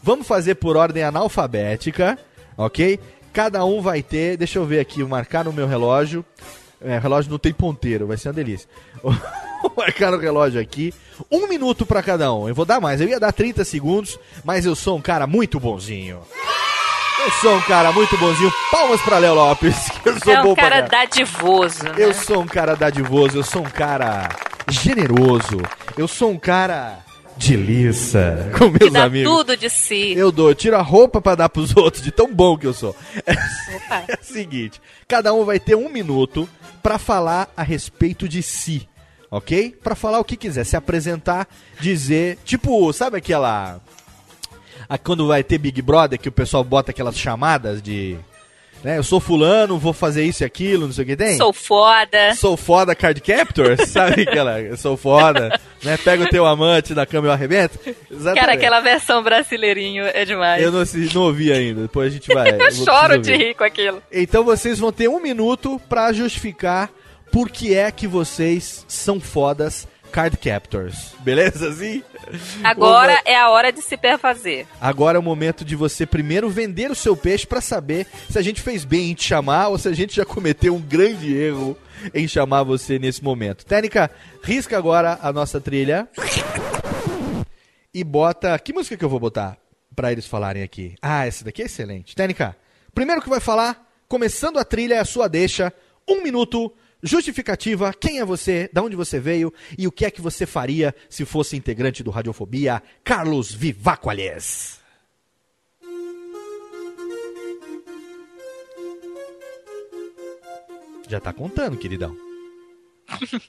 [0.02, 2.18] Vamos fazer por ordem analfabética,
[2.58, 3.00] ok?
[3.34, 4.38] Cada um vai ter.
[4.38, 6.26] Deixa eu ver aqui, marcar no meu relógio.
[6.82, 8.70] É, o relógio não tem ponteiro, vai ser uma delícia.
[9.04, 10.94] Vou marcar no relógio aqui.
[11.30, 12.48] Um minuto pra cada um.
[12.48, 13.02] Eu vou dar mais.
[13.02, 16.20] Eu ia dar 30 segundos, mas eu sou um cara muito bonzinho.
[17.22, 18.54] Eu sou um cara muito bonzinho.
[18.72, 21.96] Palmas pra Léo Lopes, que eu sou é bom um pra cara dadivoso, né?
[21.98, 24.30] Eu sou um cara dadivoso, eu sou um cara
[24.70, 25.62] generoso,
[25.98, 27.00] eu sou um cara
[27.40, 29.32] de liça com que meus dá amigos.
[29.34, 30.12] tudo de si.
[30.14, 32.74] Eu dou, eu tiro a roupa pra dar pros outros, de tão bom que eu
[32.74, 32.96] sou.
[33.26, 34.04] Opa.
[34.08, 36.48] É o seguinte, cada um vai ter um minuto
[36.84, 38.88] pra falar a respeito de si,
[39.32, 39.76] ok?
[39.84, 41.48] Pra falar o que quiser, se apresentar,
[41.80, 43.80] dizer, tipo, sabe aquela...
[44.88, 48.18] a- quando vai ter Big Brother, que o pessoal bota aquelas chamadas de...
[48.84, 51.36] Né, eu sou fulano, vou fazer isso e aquilo, não sei o que tem.
[51.36, 52.34] Sou foda.
[52.36, 54.62] Sou foda Card Captor, sabe aquela?
[54.62, 55.98] Eu sou foda, né?
[55.98, 57.78] Pega o teu amante da cama e eu arrebento.
[58.10, 58.40] Exatamente.
[58.40, 60.64] Cara, aquela versão brasileirinho é demais.
[60.64, 62.52] Eu não, não ouvi ainda, depois a gente vai.
[62.56, 64.02] Eu vou choro de rir com aquilo.
[64.10, 66.90] Então vocês vão ter um minuto pra justificar
[67.32, 71.14] por que é que vocês são fodas Card Captors.
[71.20, 72.04] Beleza, assim?
[72.64, 74.66] Agora Uma- é a hora de se perfazer.
[74.82, 78.42] Agora é o momento de você primeiro vender o seu peixe pra saber se a
[78.42, 81.78] gente fez bem em te chamar ou se a gente já cometeu um grande erro
[82.14, 83.66] em chamar você nesse momento.
[83.66, 84.10] Técnica,
[84.44, 86.08] risca agora a nossa trilha
[87.94, 88.58] e bota.
[88.60, 89.58] Que música que eu vou botar
[89.96, 90.96] pra eles falarem aqui?
[91.02, 92.16] Ah, essa daqui é excelente.
[92.16, 92.56] Técnica,
[92.94, 95.74] primeiro que vai falar, começando a trilha, é a sua deixa,
[96.08, 96.72] um minuto.
[97.02, 100.94] Justificativa, quem é você, da onde você veio e o que é que você faria
[101.10, 104.82] se fosse integrante do Radiofobia, Carlos Vivacuales.
[111.08, 112.16] Já tá contando, queridão.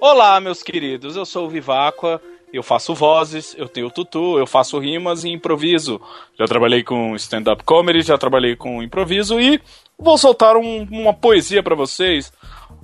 [0.00, 2.20] Olá, meus queridos, eu sou o Viváqua,
[2.52, 6.00] eu faço vozes, eu tenho tutu, eu faço rimas e improviso.
[6.38, 9.60] Já trabalhei com stand-up comedy, já trabalhei com improviso e
[9.98, 12.32] vou soltar um- uma poesia pra vocês.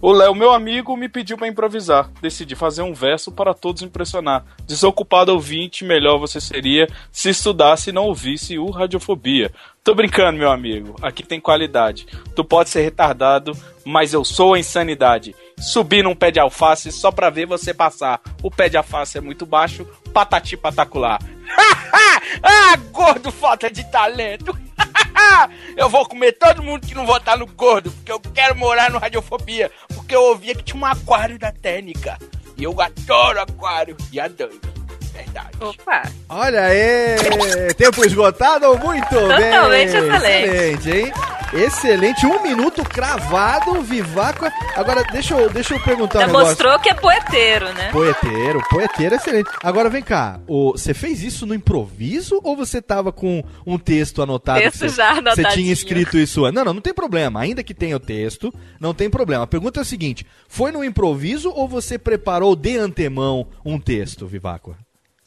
[0.05, 2.11] O Léo, meu amigo, me pediu pra improvisar.
[2.21, 4.45] Decidi fazer um verso para todos impressionar.
[4.67, 9.53] Desocupado ouvinte, melhor você seria se estudasse e não ouvisse o Radiofobia.
[9.85, 10.97] Tô brincando, meu amigo.
[11.01, 12.05] Aqui tem qualidade.
[12.35, 13.53] Tu pode ser retardado,
[13.85, 15.37] mas eu sou a insanidade.
[15.57, 18.21] Subir num pé de alface só pra ver você passar.
[18.43, 21.21] O pé de alface é muito baixo, patati patacular.
[22.43, 24.53] ah, gordo, falta de talento.
[25.77, 28.99] eu vou comer todo mundo que não votar no gordo, porque eu quero morar no
[28.99, 32.19] Radiofobia, porque eu ouvia que tinha um aquário da técnica.
[32.57, 34.61] E eu adoro aquário e adoro.
[35.61, 36.03] Opa!
[36.29, 37.75] Olha aí!
[37.77, 38.67] Tempo esgotado?
[38.79, 39.51] Muito bem!
[39.53, 40.49] Totalmente excelente.
[40.49, 41.13] Excelente, hein?
[41.55, 44.47] Excelente, um minuto cravado, vivaco.
[44.75, 46.49] Agora, deixa eu, deixa eu perguntar Já um negócio.
[46.49, 47.91] mostrou que é poeteiro, né?
[47.93, 49.51] Poeteiro, poeteiro, excelente.
[49.63, 54.23] Agora vem cá, o- você fez isso no improviso ou você tava com um texto
[54.23, 54.61] anotado?
[54.63, 55.51] Texto você, já Você anotadinho.
[55.51, 56.55] tinha escrito isso antes?
[56.55, 57.41] Não, não, não tem problema.
[57.41, 59.45] Ainda que tenha o texto, não tem problema.
[59.45, 64.27] A pergunta é a seguinte: foi no improviso ou você preparou de antemão um texto,
[64.27, 64.75] Viváqua?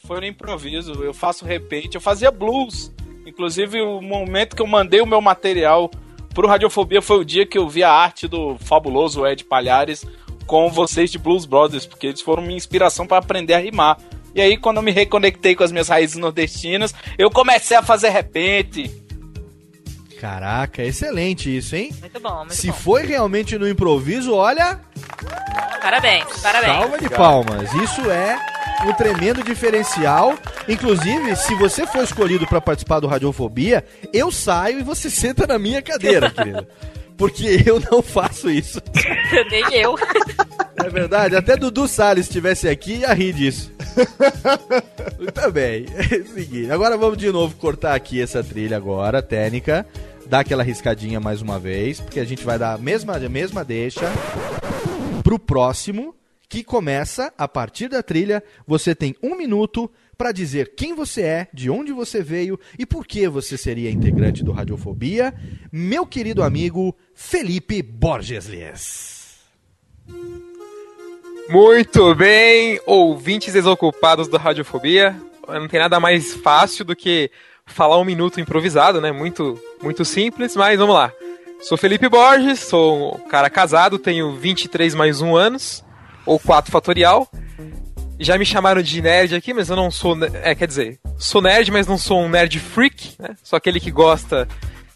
[0.05, 2.91] Foi no improviso, eu faço repente, eu fazia blues.
[3.25, 5.89] Inclusive, o momento que eu mandei o meu material
[6.33, 10.05] pro Radiofobia foi o dia que eu vi a arte do fabuloso Ed Palhares
[10.45, 13.97] com vocês de Blues Brothers, porque eles foram minha inspiração para aprender a rimar.
[14.35, 18.09] E aí, quando eu me reconectei com as minhas raízes nordestinas, eu comecei a fazer
[18.09, 18.91] repente.
[20.19, 21.91] Caraca, excelente isso, hein?
[21.99, 22.73] Muito bom, muito Se bom.
[22.73, 24.79] foi realmente no improviso, olha,
[25.81, 26.73] Parabéns, parabéns.
[26.73, 27.73] salva de palmas.
[27.73, 28.37] Isso é
[28.85, 30.37] um tremendo diferencial.
[30.67, 33.83] Inclusive, se você for escolhido para participar do Radiofobia,
[34.13, 36.67] eu saio e você senta na minha cadeira, querido.
[37.17, 38.81] Porque eu não faço isso.
[39.49, 39.95] Nem eu.
[40.83, 43.71] É verdade, até Dudu Salles estivesse aqui ia rir disso.
[45.17, 45.85] Muito bem.
[46.11, 49.85] É o seguinte, agora vamos de novo cortar aqui essa trilha agora, técnica.
[50.27, 53.63] Dar aquela riscadinha mais uma vez, porque a gente vai dar a mesma, a mesma
[53.63, 54.11] deixa
[55.23, 56.15] pro próximo,
[56.47, 58.43] que começa a partir da trilha.
[58.67, 63.05] Você tem um minuto para dizer quem você é, de onde você veio e por
[63.05, 65.33] que você seria integrante do Radiofobia.
[65.71, 69.15] Meu querido amigo Felipe Borges Lies.
[71.49, 75.15] Muito bem, ouvintes desocupados do Radiofobia.
[75.47, 77.29] Não tem nada mais fácil do que
[77.67, 79.11] falar um minuto improvisado, né?
[79.11, 81.11] Muito, muito simples, mas vamos lá.
[81.61, 85.84] Sou Felipe Borges, sou um cara casado, tenho 23 mais 1 anos,
[86.25, 87.29] ou 4 fatorial.
[88.19, 90.17] Já me chamaram de nerd aqui, mas eu não sou.
[90.41, 93.35] É, quer dizer, sou nerd, mas não sou um nerd freak, né?
[93.43, 94.47] Sou aquele que gosta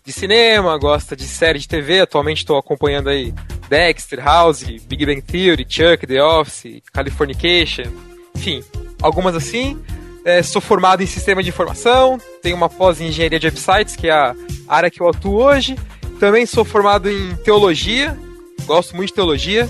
[0.05, 1.99] de cinema, gosta de série de TV.
[1.99, 3.33] Atualmente estou acompanhando aí
[3.69, 7.91] Dexter, House, Big Bang Theory, Chuck, The Office, Californication,
[8.35, 8.63] enfim,
[9.01, 9.79] algumas assim.
[10.25, 14.07] É, sou formado em sistema de informação, tenho uma pós em engenharia de websites, que
[14.07, 14.35] é a
[14.67, 15.77] área que eu atuo hoje.
[16.19, 18.17] Também sou formado em teologia,
[18.65, 19.69] gosto muito de teologia,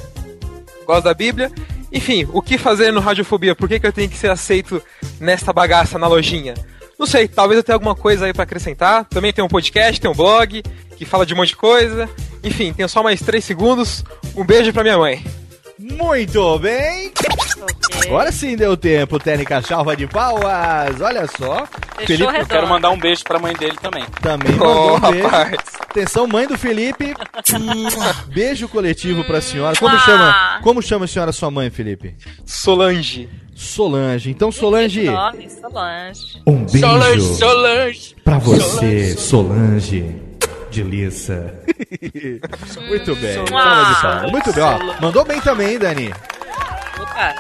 [0.90, 1.52] gosto da Bíblia.
[1.92, 3.54] Enfim, o que fazer no Radiofobia?
[3.54, 4.82] Por que, que eu tenho que ser aceito
[5.20, 6.56] nesta bagaça na lojinha?
[6.98, 9.06] Não sei, talvez eu tenha alguma coisa aí pra acrescentar.
[9.06, 10.64] Também tem um podcast, tem um blog
[10.98, 12.10] que fala de um monte de coisa.
[12.44, 14.04] Enfim, tenho só mais três segundos.
[14.36, 15.24] Um beijo pra minha mãe.
[15.80, 17.12] Muito bem.
[18.06, 21.00] Agora sim deu tempo, técnica chalva de palmas.
[21.00, 21.66] Olha só.
[22.06, 24.04] Felipe Eu quero mandar um beijo pra mãe dele também.
[24.22, 25.28] também mandou Oh, um beijo.
[25.28, 25.56] rapaz.
[25.90, 27.14] Atenção, mãe do Felipe.
[28.34, 29.76] beijo coletivo pra senhora.
[29.78, 30.00] Como Ah.
[30.00, 30.60] chama?
[30.64, 32.16] Como chama a senhora sua mãe, Felipe?
[32.46, 33.30] Solange.
[33.56, 34.30] Solange.
[34.32, 36.42] Então, Solange, Nome, Solange.
[36.48, 38.16] um beijo Solange, Solange.
[38.24, 40.16] pra você, Solange.
[40.70, 41.54] De Lissa.
[42.88, 43.44] Muito bem.
[43.44, 44.32] De palmas.
[44.32, 45.02] Muito bem, ó.
[45.02, 46.14] Mandou bem também, Dani.
[47.00, 47.36] Opa.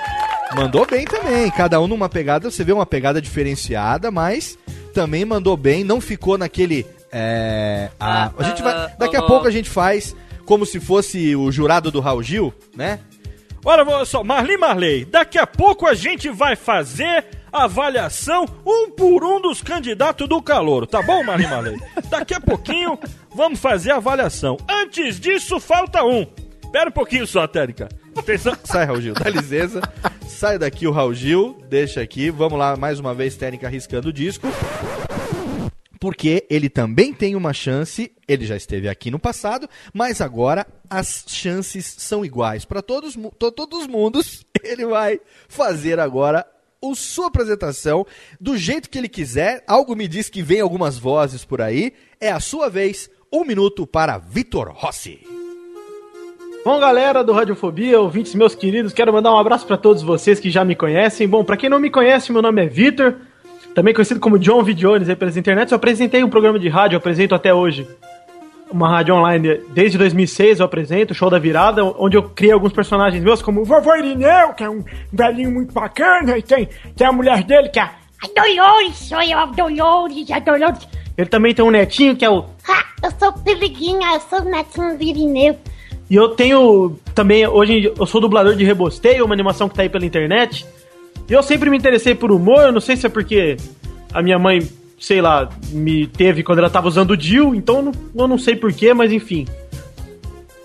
[0.55, 1.49] Mandou bem também.
[1.51, 4.57] Cada um numa pegada, você vê uma pegada diferenciada, mas
[4.93, 5.83] também mandou bem.
[5.83, 6.85] Não ficou naquele.
[7.11, 10.15] É, a, a gente vai, daqui a pouco a gente faz
[10.45, 12.99] como se fosse o jurado do Raul Gil, né?
[13.63, 19.41] Olha só, Marli Marley, daqui a pouco a gente vai fazer avaliação um por um
[19.41, 21.79] dos candidatos do calor, tá bom, Marli Marley?
[22.09, 22.97] Daqui a pouquinho
[23.35, 24.57] vamos fazer a avaliação.
[24.69, 26.25] Antes disso, falta um.
[26.63, 27.89] Espera um pouquinho só, Térica.
[28.15, 28.55] Atenção.
[28.63, 29.81] Sai, Raul Gil, dá licença.
[30.27, 32.29] Sai daqui o Raul Gil, deixa aqui.
[32.29, 34.47] Vamos lá, mais uma vez, técnica arriscando o disco.
[35.99, 41.25] Porque ele também tem uma chance, ele já esteve aqui no passado, mas agora as
[41.27, 44.45] chances são iguais para todos, to- todos os mundos.
[44.63, 46.45] Ele vai fazer agora
[46.83, 48.05] a sua apresentação
[48.39, 49.63] do jeito que ele quiser.
[49.67, 51.93] Algo me diz que vem algumas vozes por aí.
[52.19, 53.09] É a sua vez.
[53.31, 55.19] Um minuto para Vitor Rossi.
[56.65, 60.49] Bom, galera do Radiofobia, ouvintes meus queridos, quero mandar um abraço pra todos vocês que
[60.49, 61.27] já me conhecem.
[61.27, 63.15] Bom, pra quem não me conhece, meu nome é Vitor,
[63.79, 64.73] também conhecido como John V.
[64.73, 65.71] Jones aí pelas internet.
[65.71, 67.87] Eu apresentei um programa de rádio, eu apresento até hoje
[68.69, 70.59] uma rádio online desde 2006.
[70.59, 73.95] Eu apresento o Show da Virada, onde eu criei alguns personagens meus, como o Vovô
[73.95, 77.83] Irineu, que é um velhinho muito bacana, e tem, tem a mulher dele, que é
[77.83, 80.85] a Dolores, sou eu, a Dolores, a Dolores.
[81.17, 82.43] Ele também tem um netinho, que é o.
[82.67, 85.57] Ah, eu sou Peliguinha, eu sou o netinho do Irineu.
[86.09, 89.89] E eu tenho também, hoje eu sou dublador de Rebosteio, uma animação que tá aí
[89.89, 90.65] pela internet.
[91.29, 93.55] Eu sempre me interessei por humor, eu não sei se é porque
[94.11, 94.67] a minha mãe,
[94.99, 98.37] sei lá, me teve quando ela tava usando o Dil, então eu não, eu não
[98.37, 99.47] sei porquê, mas enfim.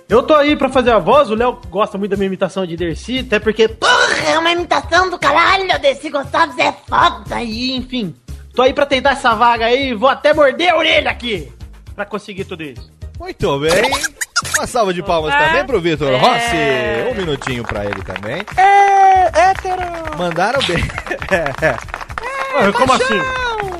[0.09, 2.77] Eu tô aí pra fazer a voz, o Léo gosta muito da minha imitação de
[2.77, 8.15] Dercy, até porque, porra, é uma imitação do caralho, Dercy Gonçalves é foda, e enfim.
[8.55, 11.51] Tô aí pra tentar essa vaga aí, vou até morder a orelha aqui,
[11.95, 12.91] pra conseguir tudo isso.
[13.19, 13.71] Muito bem.
[14.57, 16.17] Uma salva de palmas Ah, também pro Vitor é.
[16.17, 17.11] Rossi.
[17.11, 18.45] Um minutinho pra ele também.
[18.57, 19.83] É, hétero.
[20.17, 20.77] Mandaram bem.
[22.57, 23.21] Ué, como assim?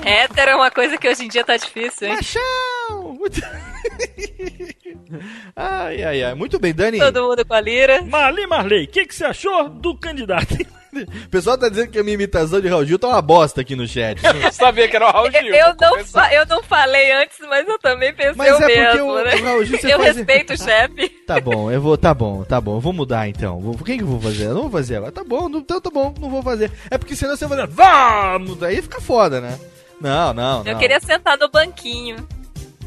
[0.05, 2.19] Hétero é uma coisa que hoje em dia tá difícil, hein?
[5.57, 6.35] Ai, ai, ai.
[6.35, 6.99] Muito bem, Dani.
[6.99, 8.03] Todo mundo com a lira.
[8.03, 10.55] Marli Marley, o que, que você achou do candidato?
[10.95, 13.75] O pessoal tá dizendo que a minha imitação de Raul Gil tá uma bosta aqui
[13.75, 14.21] no chat.
[14.45, 15.53] Eu sabia que era o Raul Gil.
[15.53, 18.77] Eu não, fa- eu não falei antes, mas eu também pensei Mas o é porque
[18.81, 19.35] mesmo, o- né?
[19.35, 21.09] o Raul Gil, você eu faz- respeito o chefe.
[21.27, 22.77] Tá bom, eu vou, tá bom, tá bom.
[22.77, 23.59] Eu vou mudar então.
[23.59, 24.45] Vou, quem que eu vou fazer?
[24.45, 25.11] Eu não vou fazer agora.
[25.11, 26.71] Tá bom, não, então tá bom, não vou fazer.
[26.91, 28.63] É porque senão você vai fazer, vamos!
[28.63, 29.59] Aí fica foda, né?
[30.01, 30.73] Não, não, não.
[30.73, 32.27] Eu queria sentar no banquinho.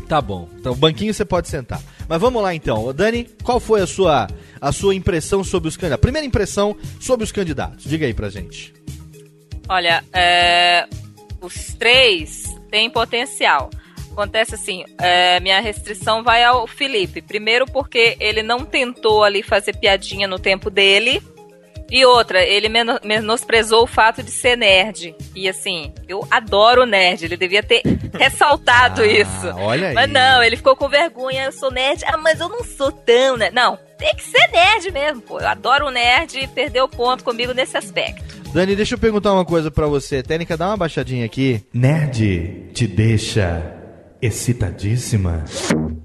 [0.07, 0.47] Tá bom.
[0.57, 1.81] Então, banquinho você pode sentar.
[2.07, 2.93] Mas vamos lá então.
[2.93, 4.27] Dani, qual foi a sua,
[4.61, 6.01] a sua impressão sobre os candidatos?
[6.01, 7.83] Primeira impressão sobre os candidatos.
[7.83, 8.73] Diga aí pra gente.
[9.67, 10.87] Olha, é,
[11.41, 13.69] os três têm potencial.
[14.11, 17.21] Acontece assim, é, minha restrição vai ao Felipe.
[17.21, 21.21] Primeiro porque ele não tentou ali fazer piadinha no tempo dele.
[21.89, 25.15] E outra, ele meno- menosprezou o fato de ser nerd.
[25.35, 27.23] E assim, eu adoro nerd.
[27.25, 27.81] Ele devia ter
[28.19, 29.47] ressaltado isso.
[29.55, 29.93] olha aí.
[29.93, 31.45] Mas não, ele ficou com vergonha.
[31.45, 32.03] Eu sou nerd.
[32.05, 33.53] Ah, mas eu não sou tão nerd.
[33.55, 35.39] Não, tem que ser nerd mesmo, pô.
[35.39, 38.35] Eu adoro o nerd e perdeu o ponto comigo nesse aspecto.
[38.53, 40.21] Dani, deixa eu perguntar uma coisa pra você.
[40.23, 41.63] Técnica, dá uma baixadinha aqui.
[41.73, 43.73] Nerd te deixa
[44.21, 45.43] excitadíssima?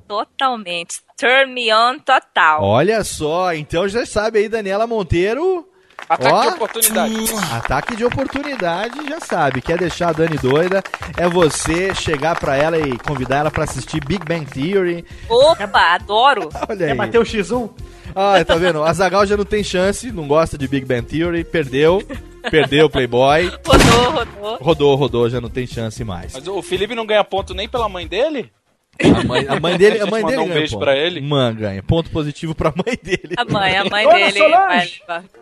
[0.06, 1.00] Totalmente.
[1.16, 2.62] Turn me on total.
[2.62, 5.68] Olha só, então já sabe aí, Daniela Monteiro.
[6.08, 7.14] Ataque Ó, de oportunidade.
[7.52, 9.62] Ataque de oportunidade, já sabe.
[9.62, 10.82] Quer deixar a Dani doida?
[11.16, 15.04] É você chegar pra ela e convidar ela pra assistir Big Bang Theory.
[15.28, 16.48] Opa, adoro.
[16.68, 16.90] Olha aí.
[16.90, 17.70] Quer bater o X1?
[18.14, 18.82] Ah, tá vendo?
[18.82, 22.02] A Zagal já não tem chance, não gosta de Big Bang Theory, perdeu.
[22.50, 23.50] Perdeu o Playboy.
[23.64, 24.56] Rodou, rodou.
[24.60, 26.34] Rodou, rodou, já não tem chance mais.
[26.34, 28.50] Mas o Felipe não ganha ponto nem pela mãe dele?
[29.00, 30.84] A mãe, a mãe dele, a mãe dele um ganha beijo ponto.
[30.84, 31.20] pra ele.
[31.20, 31.82] Mãe ganha.
[31.82, 33.34] Ponto positivo pra mãe dele.
[33.36, 34.38] A mãe, a mãe dele.
[34.48, 34.92] Vai,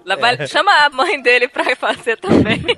[0.06, 0.46] vai- vai- É.
[0.46, 2.62] Chama a mãe dele pra fazer também.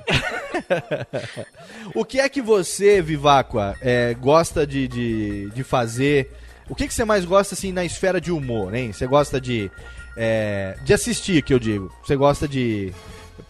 [1.95, 6.31] O que é que você, Viváqua, é, gosta de, de, de fazer?
[6.69, 8.93] O que, que você mais gosta, assim, na esfera de humor, hein?
[8.93, 9.71] Você gosta de,
[10.17, 11.93] é, de assistir, que eu digo.
[12.03, 12.93] Você gosta de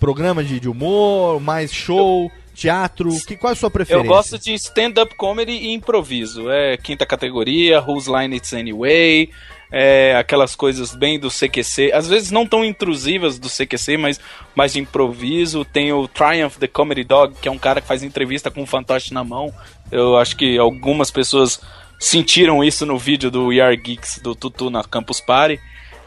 [0.00, 3.11] programa de, de humor, mais show, teatro?
[3.26, 4.07] Que, qual é a sua preferência?
[4.07, 6.50] Eu gosto de stand-up comedy e improviso.
[6.50, 9.30] É quinta categoria, Whose Line It's Anyway,
[9.70, 11.92] é aquelas coisas bem do CQC.
[11.92, 14.20] Às vezes não tão intrusivas do CQC, mas
[14.55, 15.64] mais de improviso.
[15.64, 18.66] Tem o Triumph the Comedy Dog, que é um cara que faz entrevista com um
[18.66, 19.53] fantoche na mão.
[19.90, 21.61] Eu acho que algumas pessoas
[21.98, 25.59] sentiram isso no vídeo do Are Geeks do Tutu na Campus Party.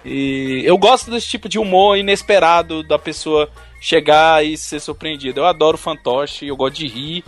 [0.04, 3.50] E eu gosto desse tipo de humor inesperado da pessoa
[3.86, 5.40] chegar e ser surpreendida.
[5.40, 7.24] Eu adoro fantoche, eu gosto de rir.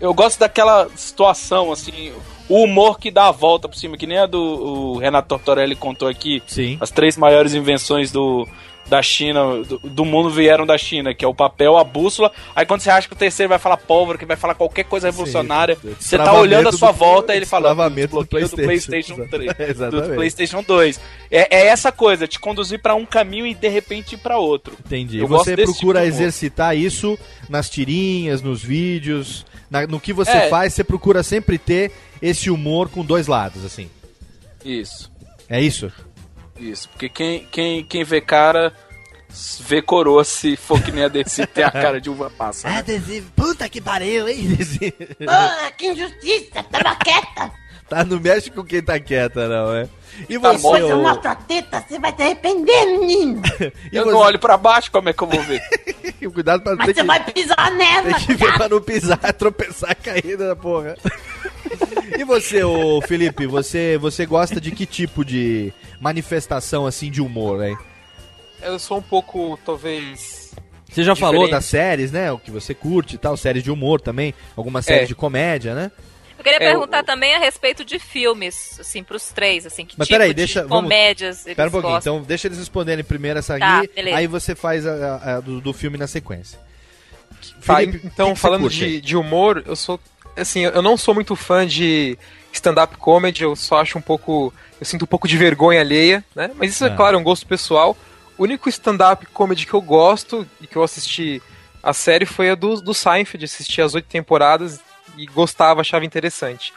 [0.00, 2.10] Eu gosto daquela situação, assim,
[2.48, 5.76] o humor que dá a volta por cima, que nem a do o Renato Tortorelli
[5.76, 6.42] contou aqui.
[6.46, 6.78] Sim.
[6.80, 8.48] As três maiores invenções do,
[8.88, 12.32] da China, do, do mundo vieram da China, que é o papel, a bússola.
[12.56, 15.08] Aí quando você acha que o terceiro vai falar pólvora, que vai falar qualquer coisa
[15.08, 18.56] revolucionária, você tá olhando a sua do- volta e ele fala destravamento do desbloqueio do
[18.56, 19.14] PlayStation.
[19.14, 20.08] PlayStation 3, Exatamente.
[20.08, 21.00] do PlayStation 2.
[21.30, 24.74] É, é essa coisa, te conduzir pra um caminho e de repente ir pra outro.
[24.86, 25.18] Entendi.
[25.18, 26.22] Eu E você desse procura tipo de humor.
[26.22, 27.18] exercitar isso
[27.48, 30.48] nas tirinhas, nos vídeos, na- no que você É.
[30.48, 33.88] faz, você procura sempre ter esse humor com dois lados, assim.
[34.64, 35.10] Isso.
[35.48, 35.90] É isso?
[36.58, 38.72] Isso, porque quem, quem, quem vê cara
[39.60, 42.68] vê coroa se for que nem a DC tem a cara de uva passa.
[42.68, 42.78] né?
[42.78, 43.30] adesivo.
[43.36, 44.56] Puta que pariu, hein?
[45.18, 47.50] Porra, que injustiça, tava quieta.
[47.88, 49.88] tá, não mexe com quem tá quieta, não, é?
[50.28, 53.42] E Tá você, eu ô- mostro a teta, você vai se arrepender, menino.
[53.92, 55.62] e eu você- não olho pra baixo, como é que eu vou ver?
[56.34, 58.02] Cuidado pra Mas ter você que, vai pisar nela.
[58.02, 60.96] tem que ver pra não pisar, tropeçar, cair da porra.
[62.18, 67.64] e você, ô Felipe, você, você gosta de que tipo de manifestação, assim, de humor,
[67.64, 67.76] hein?
[68.62, 70.52] Eu sou um pouco, talvez.
[70.90, 71.50] Você já falou Diferente.
[71.52, 72.32] das séries, né?
[72.32, 75.06] O que você curte e tal, séries de humor também, algumas séries É.
[75.06, 75.90] de comédia, né?
[76.38, 79.94] Eu queria É, perguntar o- também a respeito de filmes, assim, pros três, assim, que
[79.98, 82.14] Mas tipo peraí, de deixa- vamos- comédias eles Pera um pouquinho, gostam.
[82.16, 84.16] então deixa eles responderem primeiro essa Tá, aqui, beleza.
[84.16, 86.58] aí você faz a, a- a do, do filme na sequência.
[87.64, 90.00] Tá, Felipe, então, que que você falando de, de humor, eu sou.
[90.36, 92.16] Assim, eu não sou muito fã de
[92.52, 94.52] stand-up comedy, eu só acho um pouco.
[94.80, 96.50] Eu sinto um pouco de vergonha alheia, né?
[96.54, 96.96] Mas isso, é Ah.
[96.96, 97.96] claro, é um gosto pessoal.
[98.36, 101.42] O único stand-up comedy que eu gosto e que eu assisti
[101.82, 104.80] a série foi a do, do Seinfeld, assisti as oito temporadas
[105.16, 106.72] e gostava, achava interessante.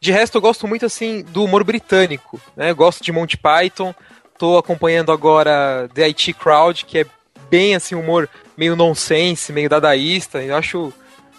[0.00, 2.70] De resto, eu gosto muito, assim, do humor britânico, né?
[2.70, 3.94] Eu gosto de Monty Python,
[4.38, 7.06] tô acompanhando agora The IT Crowd, que é
[7.50, 10.92] bem, assim, humor meio nonsense, meio dadaísta, eu acho,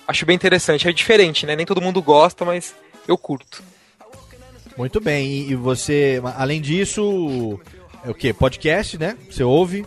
[0.08, 0.88] acho bem interessante.
[0.88, 1.56] É diferente, né?
[1.56, 2.76] Nem todo mundo gosta, mas
[3.08, 3.64] eu curto.
[4.78, 7.60] Muito bem, e você, além disso,
[8.06, 8.34] é o que?
[8.34, 9.18] Podcast, né?
[9.30, 9.86] Você ouve?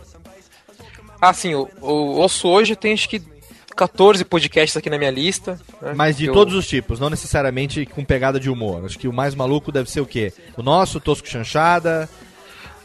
[1.21, 3.21] Ah, sim, eu, eu ouço hoje, tem acho que
[3.75, 5.59] 14 podcasts aqui na minha lista.
[5.81, 5.93] né?
[5.95, 8.85] Mas de Eu- todos os tipos, não necessariamente com pegada de humor.
[8.85, 10.31] Acho que o mais maluco deve ser o quê?
[10.55, 12.07] O nosso, Tosco Chanchada.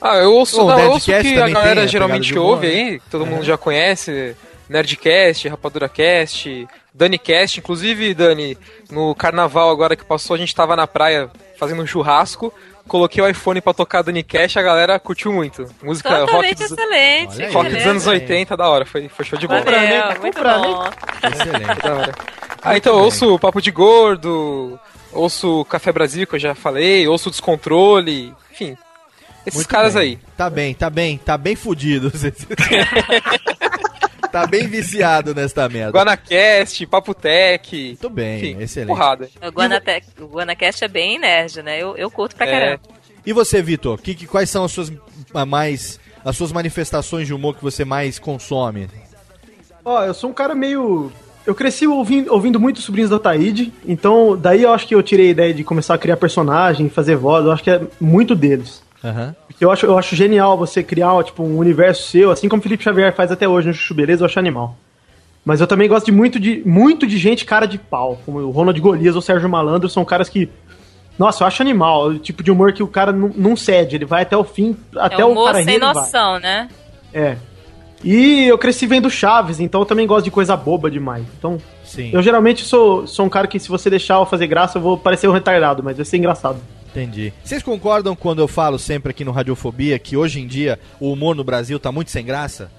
[0.00, 2.72] Ah, eu ouço, Bom, não, eu ouço que a galera a geralmente humor, ouve né?
[2.74, 4.34] aí, que todo mundo já conhece.
[4.68, 7.58] Nerdcast, RapaduraCast, DaniCast.
[7.60, 8.56] Inclusive, Dani,
[8.90, 12.52] no carnaval agora que passou, a gente tava na praia fazendo um churrasco.
[12.88, 15.64] Coloquei o iPhone pra tocar DaniCast, a galera curtiu muito.
[15.82, 17.46] Música rock Totalmente dos, excelente.
[17.52, 18.84] rock dos anos 80, da hora.
[18.84, 19.62] Foi, foi show de bola.
[19.62, 20.90] Valeu, Tá comprando, bom.
[21.28, 21.80] Excelente.
[21.82, 22.14] Da hora.
[22.62, 24.78] Ah, então eu ouço Papo de Gordo,
[25.12, 28.76] ouço Café Brasil, que eu já falei, ouço Descontrole, enfim.
[29.46, 30.02] Esses Muito caras bem.
[30.02, 30.18] aí.
[30.36, 32.12] Tá bem, tá bem, tá bem fudido.
[34.30, 35.92] tá bem viciado nesta merda.
[35.98, 37.86] Guanacast, Papo Tech.
[37.88, 38.88] Muito bem, enfim, excelente.
[38.88, 39.28] Porrada.
[39.42, 41.80] O O Guanacast é bem nerd, né?
[41.82, 42.50] Eu, eu curto pra É.
[42.50, 42.80] caramba.
[43.24, 44.00] E você, Vitor?
[44.00, 44.92] Que, que- quais são as suas
[45.46, 48.88] mais as suas manifestações de humor que você mais consome?
[49.84, 51.10] Ó, eu sou um cara meio.
[51.46, 55.28] Eu cresci ouvindo, ouvindo muito Sobrinhos da Taíde, então daí eu acho que eu tirei
[55.28, 58.82] a ideia de começar a criar personagem, fazer voz, eu acho que é muito deles.
[59.02, 59.34] Aham.
[59.46, 62.62] Porque eu acho, eu acho genial você criar tipo, um universo seu, assim como o
[62.62, 64.76] Felipe Xavier faz até hoje no Chuchu Beleza, eu acho animal.
[65.44, 68.50] Mas eu também gosto de muito de, muito de gente cara de pau, como o
[68.50, 70.50] Ronald Golias ou o Sérgio Malandro, são caras que.
[71.18, 72.08] Nossa, eu acho animal.
[72.08, 74.76] O tipo de humor que o cara não, não cede, ele vai até o fim,
[74.96, 75.94] até é o humor cara rir, sem ele vai.
[75.94, 76.68] noção, né?
[77.12, 77.36] É.
[78.02, 81.24] E eu cresci vendo Chaves, então eu também gosto de coisa boba demais.
[81.38, 82.10] Então, Sim.
[82.12, 84.96] eu geralmente sou, sou um cara que se você deixar eu fazer graça, eu vou
[84.96, 86.58] parecer um retardado, mas vai ser engraçado.
[86.90, 87.32] Entendi.
[87.44, 91.34] Vocês concordam quando eu falo sempre aqui no Radiofobia que hoje em dia o humor
[91.36, 92.70] no Brasil tá muito sem graça?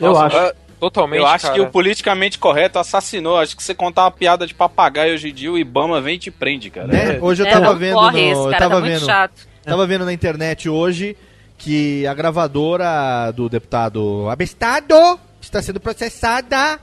[0.00, 0.36] Eu Nossa, acho.
[0.36, 1.54] é, Totalmente, Eu acho cara.
[1.54, 3.38] que o politicamente correto assassinou.
[3.38, 6.18] Acho que você contar uma piada de papagaio hoje em dia, o Ibama vem e
[6.18, 6.88] te prende, cara.
[6.88, 7.18] Né?
[7.20, 9.06] Hoje eu É, tava não vendo corre no, esse, eu cara, tava tá muito vendo,
[9.06, 9.48] chato.
[9.62, 11.16] tava vendo na internet hoje
[11.56, 16.80] que a gravadora do deputado Abestado está sendo processada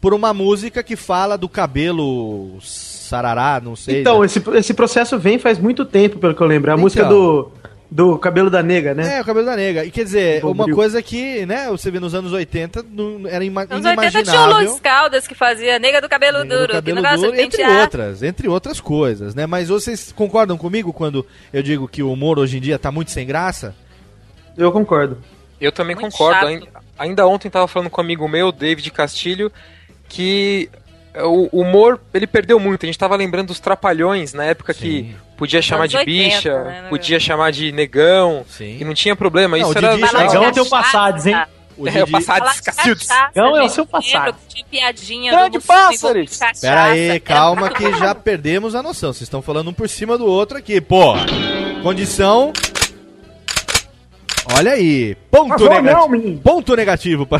[0.00, 2.58] por uma música que fala do cabelo
[3.08, 4.00] sarará, não sei.
[4.00, 4.26] Então, né?
[4.26, 6.70] esse, esse processo vem faz muito tempo, pelo que eu lembro.
[6.70, 6.82] A Então.
[6.82, 7.50] música do,
[7.90, 9.16] do Cabelo da Nega, né?
[9.16, 9.84] É, o cabelo da nega.
[9.84, 13.42] E quer dizer, Do uma coisa que, né, você vê nos anos 80, não, era
[13.44, 14.56] ima Nos 80 tinha o inimaginável.
[14.68, 17.40] Luiz Caldas que fazia Nega do Cabelo Nega do Duro, cabelo que não gosta duro,
[17.40, 17.80] entre pentear.
[17.82, 19.46] outras, entre outras coisas, né?
[19.46, 23.10] Mas vocês concordam comigo quando eu digo que o humor hoje em dia tá muito
[23.10, 23.74] sem graça?
[24.56, 25.18] Eu concordo.
[25.60, 26.34] Eu também Muito concordo.
[26.40, 26.46] chato.
[26.48, 26.66] Ainda,
[26.98, 29.50] ainda ontem tava falando com um amigo meu, David Castilho,
[30.08, 30.68] que
[31.22, 32.84] o o humor, ele perdeu muito.
[32.84, 36.06] A gente tava lembrando dos trapalhões na época que podia chamar de 80,
[36.36, 36.88] bicha, né, né?
[36.88, 38.78] podia chamar de negão, Sim.
[38.80, 39.56] e não tinha problema.
[39.56, 39.96] Não, Isso o era.
[39.96, 40.68] Didi de Negão tem o cachaça.
[40.70, 41.36] Passades, hein?
[41.76, 43.06] O É, Didi- passado Cacildes.
[43.06, 44.36] cachaça, Não, é o seu passado.
[44.48, 46.38] Tinha piadinha Grande pássaros.
[46.60, 49.12] Pera aí, era calma que já perdemos a noção.
[49.12, 51.14] Vocês estão falando um por cima do outro aqui, pô.
[51.82, 52.52] Condição.
[54.56, 55.14] Olha aí.
[55.30, 56.08] Ponto não, negativo.
[56.08, 56.40] menino.
[56.40, 57.28] Ponto negativo.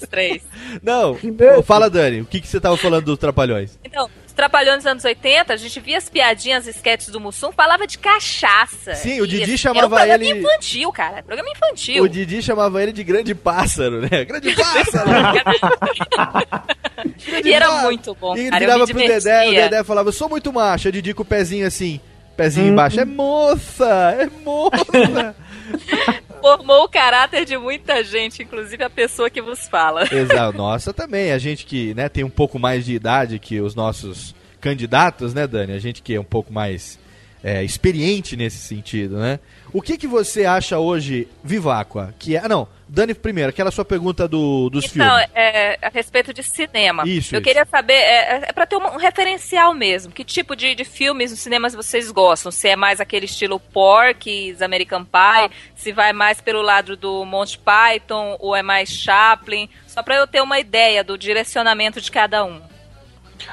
[0.00, 0.42] Os três.
[0.82, 1.18] Não,
[1.64, 3.78] fala Dani, o que, que você tava falando dos trapalhões?
[3.84, 7.50] Então, os Trapalhões dos anos 80, a gente via as piadinhas, as sketches do Mussum,
[7.52, 8.94] falava de cachaça.
[8.94, 11.22] Sim, o Didi chamava era um programa ele- infantil, cara.
[11.22, 12.04] Programa infantil.
[12.04, 14.26] O Didi chamava ele de grande pássaro, né?
[14.26, 15.08] Grande pássaro!
[17.42, 17.86] e era pássaro.
[17.86, 18.60] muito bom, E ele cara.
[18.60, 19.50] Virava pro Dedé, o.
[19.52, 20.90] Dedé falava, eu sou muito macho.
[20.90, 21.98] O Didi com o pezinho assim,
[22.36, 23.00] pezinho embaixo.
[23.00, 25.34] É moça, é moça.
[26.40, 30.04] Formou o caráter de muita gente, inclusive a pessoa que vos fala.
[30.12, 31.32] Exato, nossa também.
[31.32, 35.46] A gente que né, tem um pouco mais de idade que os nossos candidatos, né,
[35.46, 35.72] Dani?
[35.72, 36.98] A gente que é um pouco mais
[37.42, 39.38] é, experiente nesse sentido, né?
[39.72, 42.14] O que, que você acha hoje, Viváqua?
[42.18, 45.28] Que é, ah, não, Dani primeiro, aquela sua pergunta do, dos Então, filmes.
[45.34, 47.02] é, a respeito de cinema.
[47.04, 47.42] Isso, Eu isso.
[47.42, 50.12] queria saber, é, é pra ter um, um referencial mesmo.
[50.12, 52.52] Que tipo de, de filmes nos cinemas vocês gostam?
[52.52, 57.58] Se é mais aquele estilo Porky's, American Pie, se vai mais pelo lado do Monty
[57.58, 59.68] Python, ou é mais Chaplin?
[59.88, 62.60] Só pra eu ter uma ideia do direcionamento de cada um.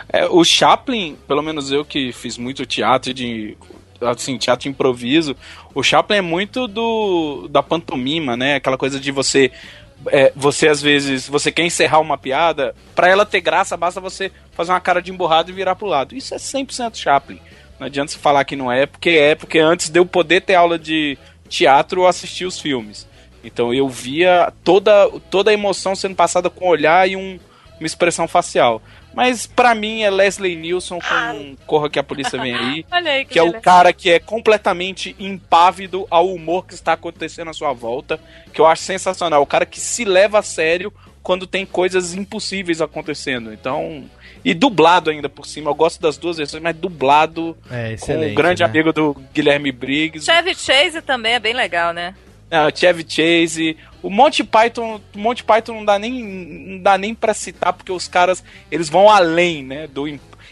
[0.10, 3.58] É, o Chaplin, pelo menos eu que fiz muito teatro de
[4.02, 5.36] assim, teatro improviso,
[5.74, 8.56] o Chaplin é muito do da pantomima, né?
[8.56, 9.52] Aquela coisa de você
[10.08, 14.32] é, você às vezes, você quer encerrar uma piada, pra ela ter graça, basta você
[14.52, 16.16] fazer uma cara de emburrado e virar pro lado.
[16.16, 17.40] Isso é 100% Chaplin.
[17.80, 20.56] Não adianta você falar que não é, porque é, porque antes de eu poder ter
[20.56, 21.18] aula de
[21.50, 23.08] teatro, eu assistia os filmes.
[23.44, 27.40] Então eu via toda, toda a emoção sendo passada com um olhar e um,
[27.80, 28.82] uma expressão facial.
[29.14, 32.86] Mas pra mim é Leslie Nielsen com Corra que a Polícia Vem Aí.
[32.92, 36.94] Olha aí que que é o cara que é completamente impávido ao humor que está
[36.94, 38.20] acontecendo à sua volta,
[38.52, 39.42] que eu acho sensacional.
[39.42, 40.92] O cara que se leva a sério
[41.22, 43.54] quando tem coisas impossíveis acontecendo.
[43.54, 44.04] Então,
[44.44, 45.70] e dublado ainda por cima.
[45.70, 48.70] Eu gosto das duas versões, mas dublado É, com o grande né?
[48.70, 50.26] amigo do Guilherme Briggs.
[50.26, 52.14] Chevy Chase também é bem legal, né?
[52.56, 57.34] Ah, Chevy Chase, o Monty Python, Monty Python não dá nem não dá nem para
[57.34, 60.08] citar porque os caras eles vão além, né, do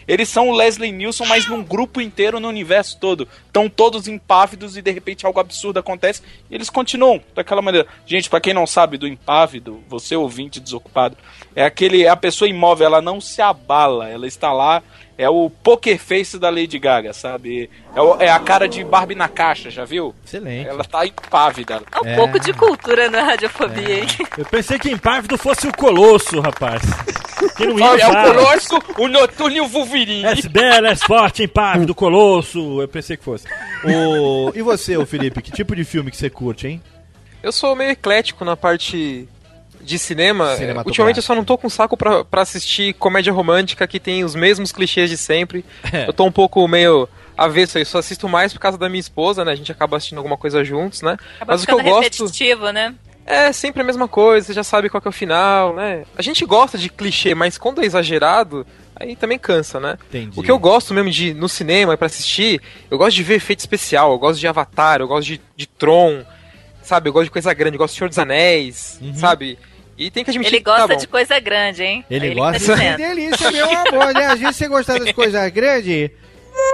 [0.06, 3.28] eles são o Leslie Nielsen, mas num grupo inteiro no universo todo.
[3.46, 7.86] Estão todos impávidos e de repente algo absurdo acontece e eles continuam daquela maneira.
[8.04, 11.16] Gente, pra quem não sabe do impávido, você ouvinte desocupado,
[11.54, 14.82] é aquele é a pessoa imóvel, ela não se abala, ela está lá,
[15.22, 17.70] é o poker face da Lady Gaga, sabe?
[17.94, 20.14] É, o- é a cara de Barbie na caixa, já viu?
[20.26, 20.68] Excelente.
[20.68, 21.82] Ela tá impávida.
[21.92, 22.16] É um É.
[22.16, 24.06] pouco de cultura na radiofobia, hein?
[24.36, 26.82] Eu pensei que impávido fosse o Colosso, rapaz.
[27.56, 28.34] Que não ia Olha, é o.
[28.34, 30.24] Colosso, o Noturno e o Wolverine.
[30.26, 32.80] S bela, S forte, impávido, Colosso.
[32.80, 33.46] Eu pensei que fosse.
[33.84, 34.52] O...
[34.54, 36.82] E você, ô Felipe, que tipo de filme que você curte, hein?
[37.42, 39.28] Eu sou meio eclético na parte
[39.82, 40.54] de cinema.
[40.54, 40.88] Cinematográfico.
[40.88, 44.34] Ultimamente eu só não tô com saco pra, pra assistir comédia romântica que tem os
[44.34, 45.64] mesmos clichês de sempre.
[45.92, 46.08] É.
[46.08, 49.44] Eu tô um pouco meio avesso aí, só assisto mais por causa da minha esposa,
[49.44, 49.52] né?
[49.52, 51.16] A gente acaba assistindo alguma coisa juntos, né?
[51.36, 52.94] Acaba Mas o que eu ficando gosto repetitivo, né?
[53.24, 56.04] é sempre a mesma coisa, você já sabe qual que é o final, né?
[56.16, 58.66] A gente gosta de clichê, mas quando é exagerado,
[58.96, 59.96] aí também cansa, né?
[60.08, 60.38] Entendi.
[60.38, 62.60] O que eu gosto mesmo de ir no cinema pra assistir,
[62.90, 66.24] eu gosto de ver efeito especial, eu gosto de Avatar, eu gosto de, de Tron,
[66.82, 67.08] sabe?
[67.08, 69.58] Eu gosto de coisa grande, eu gosto de Senhor dos Anéis, sabe?
[69.96, 71.00] E tem que admitir Ele que tá gosta bom.
[71.00, 72.04] de coisa grande, hein?
[72.10, 72.76] Ele É que gosta?
[72.76, 74.26] tá Que delícia, meu amor, né?
[74.26, 76.10] Às vezes você gostar das coisas grandes,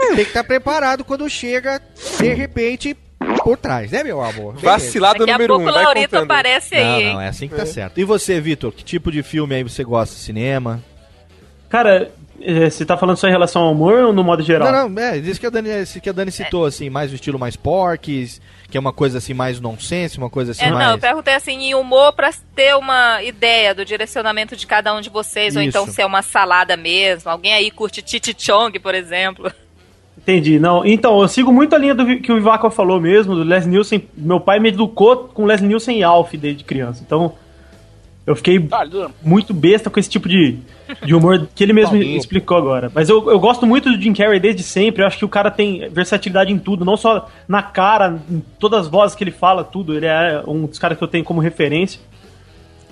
[0.08, 1.80] tem que estar preparado quando chega,
[2.18, 2.96] de repente,
[3.44, 4.54] por trás, né, meu amor?
[4.56, 6.22] Vacilado Daqui a número pouco um, Laurito contando.
[6.30, 7.12] aparece aí, Não, hein?
[7.14, 7.98] não, é assim que tá certo.
[8.00, 10.14] E você, Vitor, que tipo de filme aí você gosta?
[10.16, 10.82] Cinema?
[11.68, 12.10] Cara,
[12.40, 14.70] eh, você tá falando só em relação ao humor ou no modo geral?
[14.72, 15.68] Não, não, é, isso que a Dani,
[16.02, 18.40] que a Dani citou, assim, mais o estilo mais porques,
[18.70, 21.00] que é uma coisa assim mais nonsense, uma coisa assim É, não, eu mais...
[21.00, 25.56] perguntei assim, em humor pra ter uma ideia do direcionamento de cada um de vocês,
[25.56, 25.68] ou Isso.
[25.68, 27.30] então se é uma salada mesmo.
[27.30, 29.50] Alguém aí curte Titi Chong, por exemplo.
[30.18, 30.58] Entendi.
[30.58, 33.70] Não, então, eu sigo muito a linha do que o Vivaco falou mesmo, do Leslie
[33.70, 34.06] Nielsen.
[34.14, 37.02] Meu pai me educou com Leslie Nielsen e Alf desde criança.
[37.06, 37.32] Então,
[38.26, 38.60] eu fiquei
[39.22, 40.58] muito besta com esse tipo de,
[41.04, 42.90] de humor que ele mesmo explicou agora.
[42.94, 45.02] Mas eu, eu gosto muito do Jim Carrey desde sempre.
[45.02, 48.80] Eu acho que o cara tem versatilidade em tudo, não só na cara, em todas
[48.80, 49.94] as vozes que ele fala, tudo.
[49.94, 52.00] Ele é um dos caras que eu tenho como referência.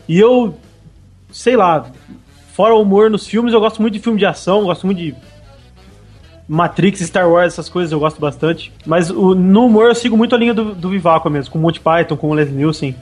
[0.09, 0.59] E eu,
[1.31, 1.87] sei lá,
[2.53, 5.15] fora o humor nos filmes, eu gosto muito de filme de ação, gosto muito de
[6.49, 8.73] Matrix, Star Wars, essas coisas eu gosto bastante.
[8.87, 11.63] Mas o, no humor eu sigo muito a linha do, do Vivaco mesmo, com o
[11.63, 12.95] Monty Python, com o Leslie Nielsen.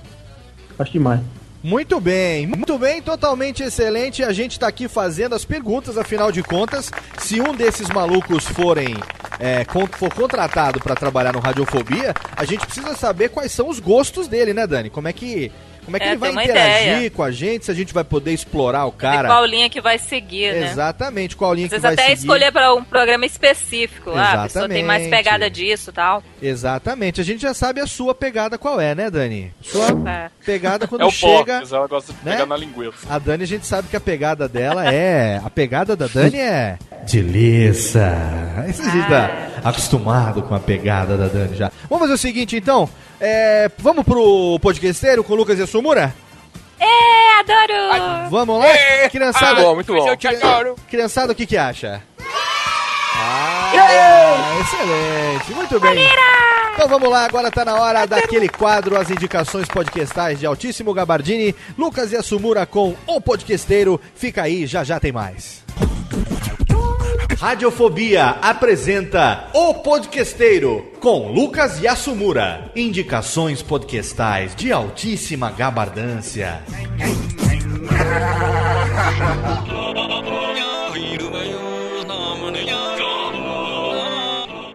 [0.79, 1.21] Acho demais.
[1.65, 4.23] Muito bem, muito bem, totalmente excelente.
[4.23, 8.95] A gente tá aqui fazendo as perguntas, afinal de contas, se um desses malucos forem
[9.41, 14.29] é, for contratado pra trabalhar no Radiofobia, a gente precisa saber quais são os gostos
[14.29, 14.91] dele, né, Dani?
[14.91, 15.51] Como é que
[15.85, 17.11] como é que É, ele vai interagir ideia.
[17.11, 19.29] com a gente, se a gente vai poder explorar o E cara.
[19.29, 20.71] qual linha que vai seguir, né?
[20.71, 22.19] Exatamente, qual linha Às que vezes vai até seguir.
[22.27, 24.11] escolher pra um programa específico.
[24.15, 25.25] Ah, a pessoa tem mais Exatamente.
[25.25, 26.23] pegada disso e tal.
[26.43, 29.53] Exatamente, a gente já sabe a sua pegada qual é, né, Dani?
[29.63, 30.31] Sua É.
[30.45, 31.35] pegada quando É o chega.
[31.55, 32.33] Porcas, ela gosta de né?
[32.33, 33.07] pegar na linguiça.
[33.09, 35.41] A Dani, a gente sabe que a pegada dela é.
[35.45, 36.79] A pegada da Dani é.
[37.11, 38.13] Delícia.
[38.69, 41.71] Esse a gente tá acostumado com a pegada da Dani já.
[41.89, 42.89] Vamos fazer o seguinte, então.
[43.21, 46.15] É, vamos pro podcasteiro com o Lucas e a Sumura?
[46.79, 48.31] É, adoro!
[48.31, 48.67] Vamos lá?
[49.11, 49.61] Criançada.
[49.61, 50.09] Ah, bom, muito bom.
[50.09, 50.75] Eu te adoro.
[50.89, 52.03] Criançada, o que que acha?
[53.17, 55.55] Ah, excelente.
[55.55, 56.09] Muito bem.
[56.75, 61.55] Então vamos lá, agora tá na hora daquele quadro, as indicações podcastais de Altíssimo Gabardini,
[61.79, 64.01] Lucas e a Sumura com o podcasteiro.
[64.17, 65.63] Fica aí, já já tem mais.
[67.39, 72.71] Radiofobia apresenta O Podquesteiro com Lucas Yasumura.
[72.77, 76.63] Indicações podcastais de altíssima gabardância.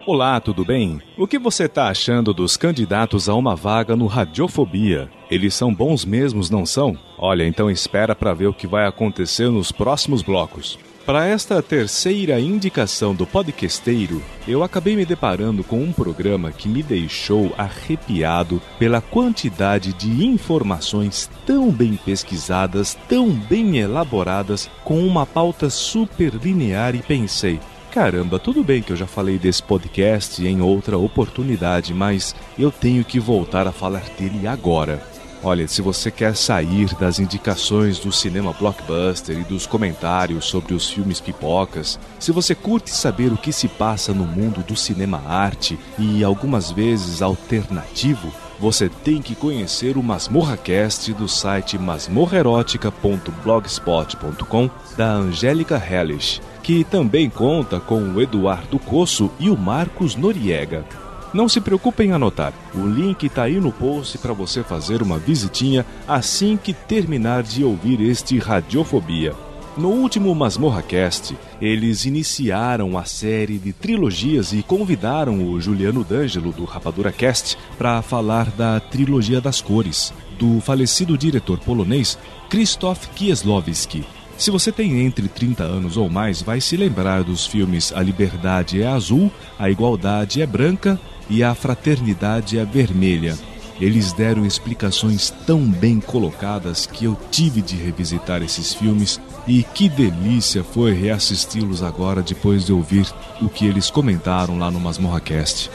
[0.06, 1.02] Olá, tudo bem?
[1.18, 5.10] O que você tá achando dos candidatos a uma vaga no Radiofobia?
[5.30, 6.98] Eles são bons mesmos, não são?
[7.18, 10.78] Olha, então espera para ver o que vai acontecer nos próximos blocos.
[11.10, 16.84] Para esta terceira indicação do podcasteiro, eu acabei me deparando com um programa que me
[16.84, 25.68] deixou arrepiado pela quantidade de informações tão bem pesquisadas, tão bem elaboradas, com uma pauta
[25.68, 27.60] super linear e pensei,
[27.92, 33.04] Caramba, tudo bem que eu já falei desse podcast em outra oportunidade, mas eu tenho
[33.04, 35.02] que voltar a falar dele agora.
[35.42, 40.90] Olha, se você quer sair das indicações do cinema blockbuster e dos comentários sobre os
[40.90, 45.80] filmes pipocas, se você curte saber o que se passa no mundo do cinema arte
[45.98, 55.82] e algumas vezes alternativo, você tem que conhecer o MasmorraCast do site masmorrerótica.blogspot.com da Angélica
[55.82, 60.84] Hellish, que também conta com o Eduardo Cosso e o Marcos Noriega.
[61.32, 65.20] Não se preocupe em anotar, o link está aí no post para você fazer uma
[65.20, 69.36] visitinha assim que terminar de ouvir este Radiofobia.
[69.78, 76.66] No último MasmorraCast, eles iniciaram a série de trilogias e convidaram o Juliano D'Angelo do
[76.66, 82.18] Rapadura Cast para falar da trilogia das cores, do falecido diretor polonês
[82.50, 84.04] Krzysztof Kieslowski.
[84.40, 88.82] Se você tem entre 30 anos ou mais, vai se lembrar dos filmes A Liberdade
[88.82, 89.30] é Azul,
[89.60, 90.98] A Igualdade é Branca
[91.30, 93.38] e A Fraternidade é Vermelha.
[93.82, 99.90] Eles deram explicações tão bem colocadas que eu tive de revisitar esses filmes e que
[99.90, 103.08] delícia foi reassisti-los agora depois de ouvir
[103.42, 105.70] o que eles comentaram lá no MasmorraCast.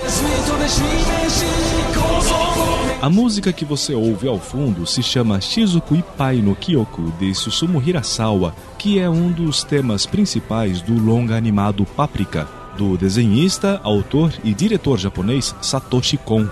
[3.05, 7.79] A música que você ouve ao fundo se chama Shizuku Ipai no Kyoko de Susumu
[7.79, 12.49] Hirasawa, que é um dos temas principais do longa animado Paprika,
[12.79, 16.47] do desenhista, autor e diretor japonês Satoshi Kon.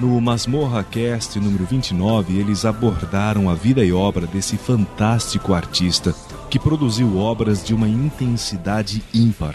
[0.00, 6.12] No Masmorra Cast número 29, eles abordaram a vida e obra desse fantástico artista
[6.50, 9.54] que produziu obras de uma intensidade ímpar.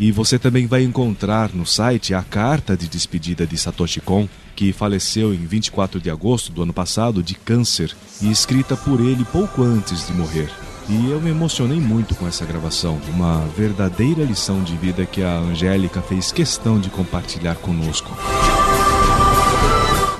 [0.00, 4.26] E você também vai encontrar no site a carta de despedida de Satoshi Kon,
[4.60, 9.24] que faleceu em 24 de agosto do ano passado de câncer e escrita por ele
[9.24, 10.50] pouco antes de morrer.
[10.86, 15.38] E eu me emocionei muito com essa gravação, uma verdadeira lição de vida que a
[15.38, 18.14] Angélica fez questão de compartilhar conosco.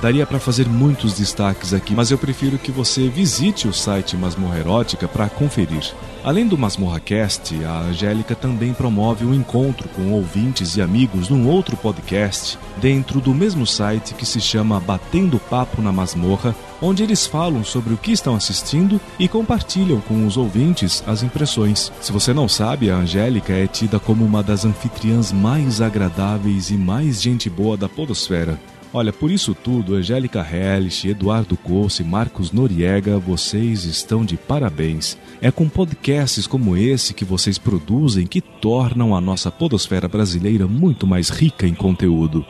[0.00, 4.58] Daria para fazer muitos destaques aqui, mas eu prefiro que você visite o site Masmorra
[4.58, 5.92] Erótica para conferir.
[6.22, 11.78] Além do MasmorraCast, a Angélica também promove um encontro com ouvintes e amigos num outro
[11.78, 17.64] podcast, dentro do mesmo site que se chama Batendo Papo na Masmorra, onde eles falam
[17.64, 21.90] sobre o que estão assistindo e compartilham com os ouvintes as impressões.
[22.02, 26.74] Se você não sabe, a Angélica é tida como uma das anfitriãs mais agradáveis e
[26.74, 28.58] mais gente boa da Podosfera.
[28.92, 35.16] Olha, por isso tudo, Angélica Hellish, Eduardo Cosse e Marcos Noriega, vocês estão de parabéns.
[35.40, 41.06] É com podcasts como esse que vocês produzem que tornam a nossa podosfera brasileira muito
[41.06, 42.44] mais rica em conteúdo.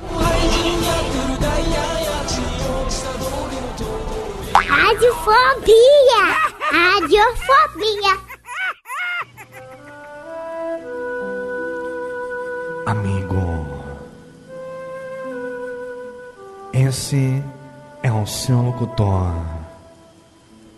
[4.53, 6.21] Radiofobia!
[6.69, 8.29] Radiofobia!
[12.85, 13.18] Amigo,
[16.89, 17.43] esse
[18.01, 19.31] é o seu locutor,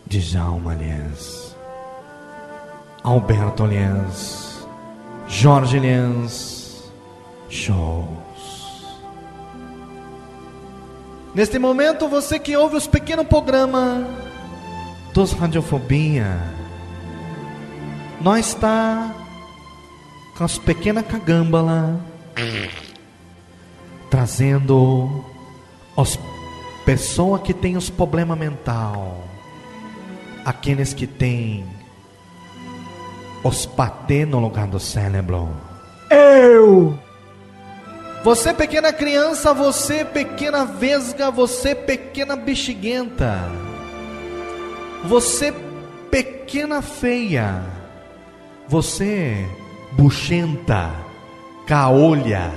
[0.05, 1.55] Djalma Liens,
[3.01, 4.67] Alberto Liens,
[5.25, 6.91] Jorge Liens,
[7.49, 8.99] shows.
[11.33, 14.05] Neste momento, você que ouve os pequenos programas
[15.13, 16.37] dos Radiofobia,
[18.19, 19.15] nós está
[20.37, 21.97] com as pequenas cagâmbala
[24.09, 25.30] trazendo
[26.01, 26.19] as
[26.85, 29.23] pessoas que têm os problemas mental,
[30.43, 31.65] aqueles que têm
[33.43, 35.49] os patê no lugar do cérebro.
[36.09, 36.97] Eu!
[38.23, 43.49] Você pequena criança, você pequena vesga, você pequena bexiguenta.
[45.05, 45.51] Você
[46.11, 47.63] pequena feia.
[48.67, 49.47] Você
[49.93, 50.91] buchenta,
[51.65, 52.51] caolha,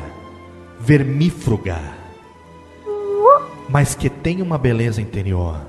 [0.78, 1.93] vermífruga.
[3.74, 5.60] Mas que tem uma beleza interior.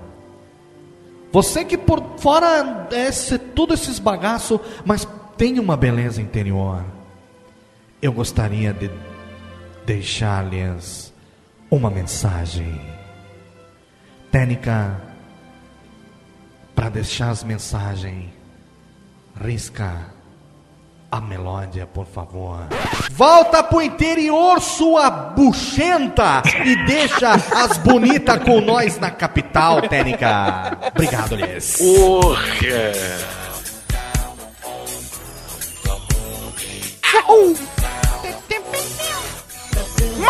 [1.32, 3.10] Você que por fora é
[3.56, 6.86] tudo esses bagaços, mas tem uma beleza interior.
[7.99, 8.91] Eu gostaria de
[9.88, 11.12] deixar-lhes
[11.72, 12.80] uma mensagem.
[14.30, 15.01] Técnica
[16.76, 18.30] para deixar as mensagens.
[19.43, 20.14] Risca
[21.16, 22.68] A melódia, por favor.
[23.11, 26.43] Volta pro interior, sua buchenta!
[26.66, 30.78] E deixa as bonitas com nós na capital, Técnica.
[30.93, 31.80] Obrigado, Lies.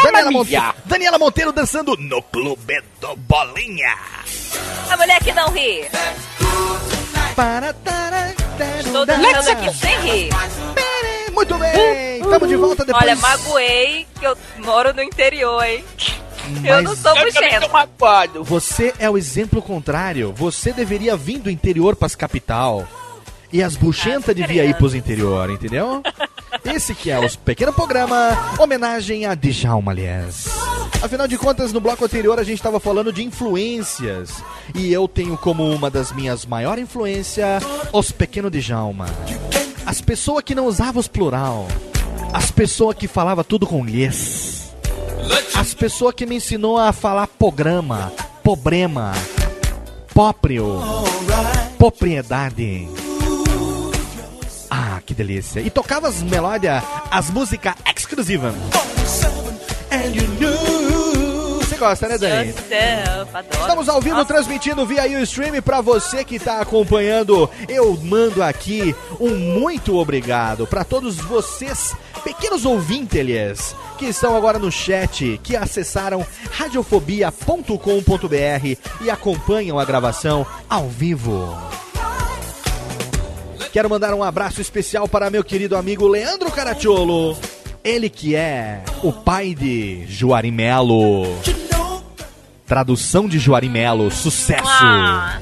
[0.04, 0.52] Daniela, Monte-
[0.86, 3.96] Daniela Monteiro dançando no Clube do Bolinha.
[4.92, 5.86] A mulher que não ri.
[8.80, 10.30] Estou dançando aqui sem rir.
[11.34, 13.04] Muito bem, estamos de volta depois.
[13.04, 15.84] Olha, magoei que eu moro no interior, hein?
[16.64, 17.68] Eu não sou buchenta.
[18.44, 20.32] Você é o exemplo contrário.
[20.34, 22.88] Você deveria vir do interior pras capital.
[23.52, 26.02] E as buchentas devia ir pros interior, entendeu?
[26.64, 30.46] Esse que é o pequeno programa homenagem a Djalma, aliás.
[31.02, 34.44] Afinal de contas, no bloco anterior a gente estava falando de influências.
[34.74, 39.06] E eu tenho como uma das minhas maiores influências os pequenos Djalma.
[39.86, 41.68] As pessoas que não usavam os plural.
[42.34, 44.74] As pessoas que falava tudo com lhes.
[45.56, 48.12] As pessoas que me ensinou a falar programa,
[48.44, 49.14] problema,
[50.14, 50.82] próprio,
[51.78, 52.90] propriedade.
[54.70, 55.62] Ah, que delícia.
[55.62, 58.54] E tocava as melódias, as músicas exclusivas.
[61.76, 62.54] Você gosta, né, Dani?
[63.34, 63.60] Adoro.
[63.60, 67.50] Estamos ao vivo transmitindo via Ustream para você que está acompanhando.
[67.68, 74.72] Eu mando aqui um muito obrigado para todos vocês, pequenos ouvintes, que estão agora no
[74.72, 81.58] chat, que acessaram radiofobia.com.br e acompanham a gravação ao vivo.
[83.74, 87.38] Quero mandar um abraço especial para meu querido amigo Leandro Caracciolo.
[87.84, 91.26] Ele que é o pai de Juarimelo.
[92.66, 94.64] Tradução de Juarimelo, sucesso!
[94.66, 95.40] Ah,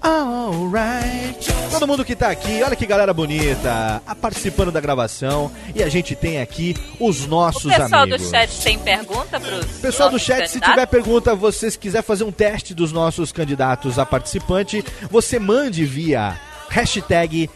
[0.00, 1.52] Alright.
[1.70, 5.50] Todo mundo que tá aqui, olha que galera bonita, ah, participando da gravação.
[5.74, 8.22] E a gente tem aqui os o nossos pessoal amigos.
[8.22, 12.30] do chat tem pergunta pros Pessoal do chat, se tiver pergunta, vocês quiser fazer um
[12.32, 17.50] teste dos nossos candidatos a participante, você mande via hashtag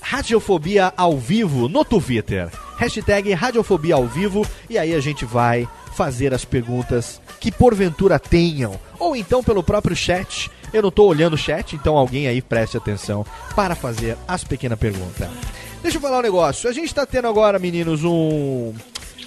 [0.00, 2.48] Radiofobia ao vivo no Twitter.
[2.78, 8.78] Hashtag Radiofobia ao vivo e aí a gente vai fazer as perguntas que porventura tenham.
[8.98, 10.50] Ou então pelo próprio chat.
[10.72, 13.24] Eu não tô olhando o chat, então alguém aí preste atenção
[13.56, 15.28] para fazer as pequenas perguntas.
[15.82, 16.68] Deixa eu falar um negócio.
[16.68, 18.74] A gente tá tendo agora, meninos, um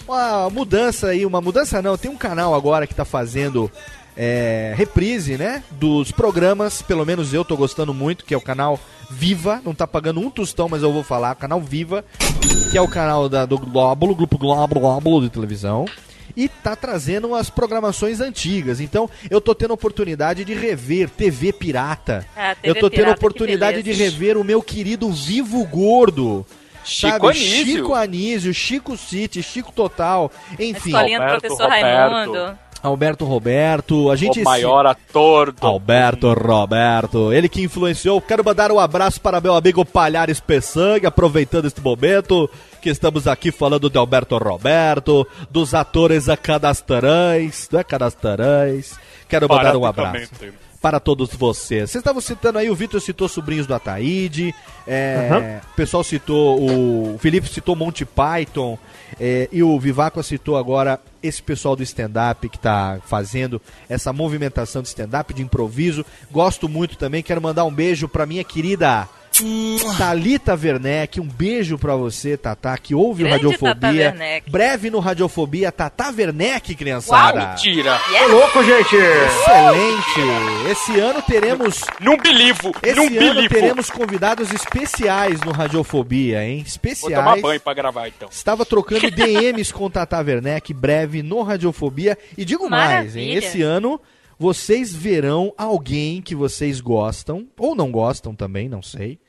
[0.07, 3.71] uma mudança aí, uma mudança não, tem um canal agora que tá fazendo
[4.15, 8.79] é, reprise, né, dos programas, pelo menos eu tô gostando muito, que é o canal
[9.09, 12.03] Viva, não tá pagando um tostão, mas eu vou falar, canal Viva,
[12.71, 15.85] que é o canal da, do Glóbulo, Grupo Glóbulo de televisão,
[16.35, 21.51] e tá trazendo as programações antigas, então eu tô tendo a oportunidade de rever TV
[21.53, 25.65] Pirata, Ah, TV eu tô tendo Pirata, a oportunidade de rever o meu querido Vivo
[25.65, 26.45] Gordo,
[26.83, 27.27] Chico sabe?
[27.27, 27.65] Anísio.
[27.65, 30.89] Chico Anísio, Chico City, Chico Total, enfim.
[30.89, 32.13] Escolinha do professor Roberto.
[32.13, 32.59] Raimundo.
[32.83, 38.19] Alberto Roberto, a gente O maior ator do Alberto Roberto, ele que influenciou.
[38.19, 42.49] Quero mandar um abraço para meu amigo Palhares Peçangue, aproveitando este momento
[42.81, 48.99] que estamos aqui falando de Alberto Roberto, dos atores a cadastrais, não é cadastrais.
[49.29, 50.31] Quero mandar um abraço.
[50.81, 51.91] Para todos vocês.
[51.91, 54.53] Vocês estavam citando aí, o Vitor citou Sobrinhos do Ataíde,
[54.87, 55.61] é, Aham.
[55.71, 58.77] o pessoal citou, o Felipe citou Monty Python,
[59.19, 64.81] é, e o Viváqua citou agora esse pessoal do stand-up que tá fazendo essa movimentação
[64.81, 66.03] de stand-up, de improviso.
[66.31, 69.07] Gosto muito também, quero mandar um beijo pra minha querida
[69.97, 74.05] Thalita Werneck, um beijo pra você, Tatá, que ouve o Grande Tata Radiofobia.
[74.05, 74.49] Werneck.
[74.51, 77.39] Breve no Radiofobia, Tatá Werneck, criançada.
[77.39, 77.99] Uau, mentira.
[78.25, 78.95] Ô, louco, gente!
[78.95, 80.69] Excelente!
[80.71, 81.81] Esse ano teremos.
[81.99, 86.57] Não belivo, Esse não ano teremos convidados especiais no Radiofobia, hein?
[86.57, 87.15] Vou Especiais.
[87.15, 88.29] tomar banho pra gravar então.
[88.31, 92.17] Estava trocando DMs com Tata Werneck, breve no Radiofobia.
[92.37, 93.27] E digo mais, hein?
[93.29, 93.37] Maravilha.
[93.47, 93.99] Esse ano
[94.41, 99.19] vocês verão alguém que vocês gostam, ou não gostam também, não sei,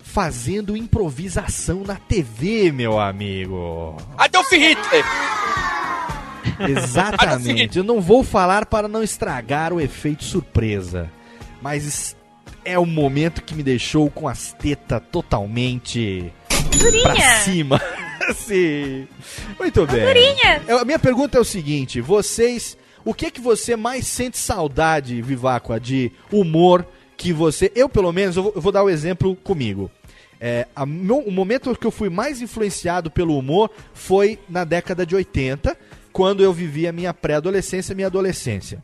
[0.00, 3.96] fazendo improvisação na TV, meu amigo.
[4.16, 5.04] Adolf Hitler.
[6.68, 7.78] Exatamente.
[7.78, 11.08] Eu não vou falar para não estragar o efeito surpresa.
[11.62, 12.16] Mas
[12.64, 17.36] é o momento que me deixou com as tetas totalmente pra Durinha.
[17.44, 17.80] cima.
[18.34, 19.06] Sim.
[19.58, 20.04] Muito bem.
[20.04, 20.62] Durinha.
[20.66, 22.76] Eu- A minha pergunta é o seguinte: vocês.
[23.04, 26.86] O que que você mais sente saudade, Viváqua, de humor
[27.16, 27.72] que você.
[27.74, 29.90] Eu, pelo menos, eu vou, eu vou dar o exemplo comigo.
[30.40, 35.04] É, a meu- o momento que eu fui mais influenciado pelo humor foi na década
[35.04, 35.76] de 80,
[36.12, 38.82] quando eu vivi a minha pré-adolescência e minha adolescência.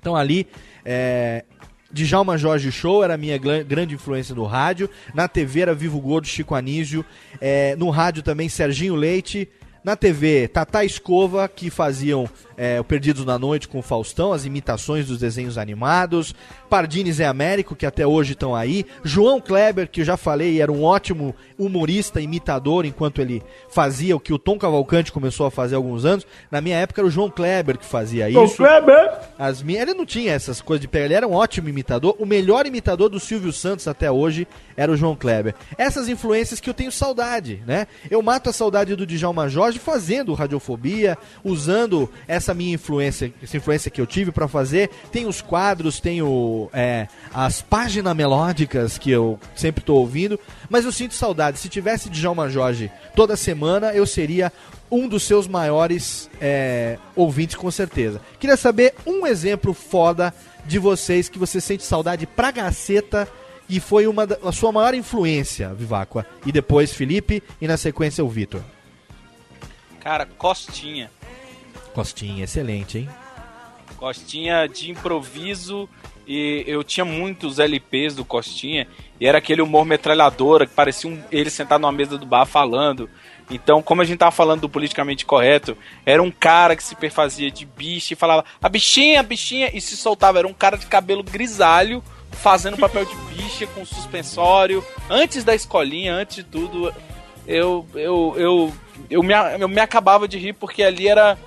[0.00, 0.46] Então ali,
[0.84, 1.44] é,
[1.92, 4.90] Djalma Jorge Show era a minha grande influência no rádio.
[5.14, 7.04] Na TV era Vivo Gordo, Chico Anísio.
[7.40, 9.48] É, no rádio também Serginho Leite.
[9.84, 12.26] Na TV, Tata Escova, que faziam
[12.56, 16.34] é, o Perdidos na Noite com o Faustão, as imitações dos desenhos animados.
[16.68, 18.84] Pardini Zé Américo, que até hoje estão aí.
[19.04, 24.20] João Kleber, que eu já falei, era um ótimo humorista, imitador, enquanto ele fazia o
[24.20, 26.26] que o Tom Cavalcante começou a fazer há alguns anos.
[26.50, 28.56] Na minha época era o João Kleber que fazia Tom isso.
[28.56, 29.12] Kleber!
[29.38, 32.16] As minhas, ele não tinha essas coisas de pegar, ele era um ótimo imitador.
[32.18, 34.46] O melhor imitador do Silvio Santos até hoje
[34.76, 35.54] era o João Kleber.
[35.78, 37.86] Essas influências que eu tenho saudade, né?
[38.10, 43.90] Eu mato a saudade do Djalma Jorge fazendo radiofobia, usando essa minha influência, essa influência
[43.90, 44.90] que eu tive pra fazer.
[45.10, 50.38] Tem os quadros, tem o, é, as páginas melódicas que eu sempre tô ouvindo,
[50.68, 51.58] mas eu sinto saudade.
[51.58, 54.52] Se tivesse Djalma Jorge toda semana, eu seria
[54.90, 58.20] um dos seus maiores é, ouvintes, com certeza.
[58.38, 60.34] Queria saber um exemplo foda
[60.66, 63.28] de vocês que você sente saudade pra gaceta
[63.68, 66.26] e foi uma da, a sua maior influência, Viváqua.
[66.44, 68.62] E depois Felipe e na sequência o Vitor.
[70.00, 71.10] Cara, Costinha.
[71.94, 73.08] Costinha, excelente, hein?
[73.96, 75.88] Costinha de improviso
[76.26, 78.88] e eu tinha muitos LPs do Costinha
[79.20, 83.08] e era aquele humor metralhadora que parecia um, ele sentado numa mesa do bar falando.
[83.50, 87.50] Então, como a gente tava falando do politicamente correto, era um cara que se perfazia
[87.50, 90.38] de bicha e falava a bichinha, a bichinha e se soltava.
[90.38, 94.84] Era um cara de cabelo grisalho fazendo papel de bicha com suspensório.
[95.08, 96.92] Antes da escolinha, antes de tudo,
[97.46, 98.72] eu eu eu
[99.10, 101.38] eu me, eu me acabava de rir porque ali era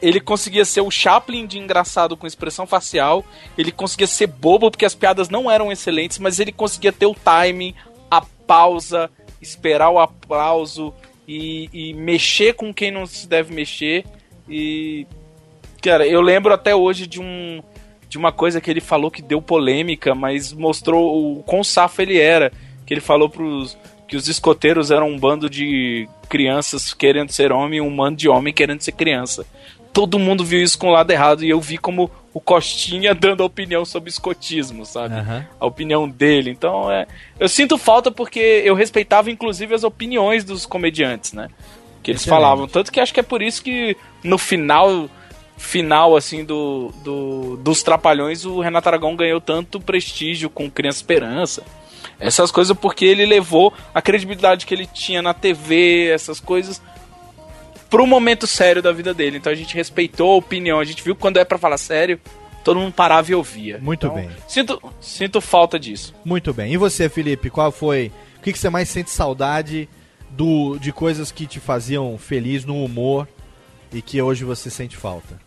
[0.00, 3.24] ele conseguia ser o Chaplin de engraçado com expressão facial,
[3.56, 7.14] ele conseguia ser bobo porque as piadas não eram excelentes, mas ele conseguia ter o
[7.14, 7.74] timing,
[8.10, 9.10] a pausa,
[9.40, 10.94] esperar o aplauso
[11.26, 14.04] e, e mexer com quem não se deve mexer.
[14.48, 15.06] E.
[15.80, 17.62] Cara, eu lembro até hoje de um.
[18.08, 22.18] De uma coisa que ele falou que deu polêmica, mas mostrou o quão safo ele
[22.18, 22.52] era.
[22.84, 27.78] Que ele falou pros, que os escoteiros eram um bando de crianças querendo ser homem
[27.78, 29.46] e um bando de homem querendo ser criança.
[29.92, 33.42] Todo mundo viu isso com o lado errado e eu vi como o Costinha dando
[33.42, 35.14] a opinião sobre escotismo, sabe?
[35.14, 35.46] Aham.
[35.60, 36.50] A opinião dele.
[36.50, 37.06] Então, é,
[37.38, 41.48] eu sinto falta porque eu respeitava inclusive as opiniões dos comediantes, né?
[42.02, 42.40] Que eles Excelente.
[42.40, 42.66] falavam.
[42.66, 45.08] Tanto que acho que é por isso que no final
[45.56, 51.62] final assim do, do dos Trapalhões o Renato Aragão ganhou tanto prestígio com Criança Esperança.
[52.18, 56.80] Essas coisas porque ele levou a credibilidade que ele tinha na TV, essas coisas
[57.92, 59.36] pro momento sério da vida dele.
[59.36, 62.18] Então a gente respeitou a opinião, a gente viu que quando é pra falar sério,
[62.64, 63.78] todo mundo parava e ouvia.
[63.82, 64.30] Muito Então, bem.
[64.48, 66.14] Sinto, sinto falta disso.
[66.24, 66.72] Muito bem.
[66.72, 68.10] E você, Felipe, qual foi.
[68.38, 69.90] O que, que você mais sente saudade
[70.30, 73.28] do, de coisas que te faziam feliz no humor
[73.92, 75.38] e que hoje você sente falta?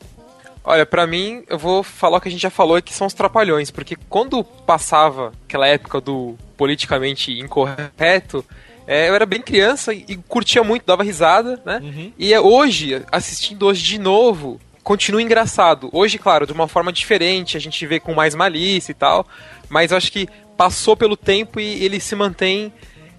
[0.63, 3.13] Olha, pra mim, eu vou falar o que a gente já falou, que são os
[3.13, 8.45] trapalhões, porque quando passava aquela época do politicamente incorreto,
[8.87, 11.81] é, eu era bem criança e, e curtia muito, dava risada, né?
[12.17, 15.89] E é, hoje, assistindo hoje de novo, continua engraçado.
[15.91, 19.27] Hoje, claro, de uma forma diferente, a gente vê com mais malícia e tal,
[19.69, 20.27] mas eu acho que
[20.57, 22.71] passou pelo tempo e ele se mantém.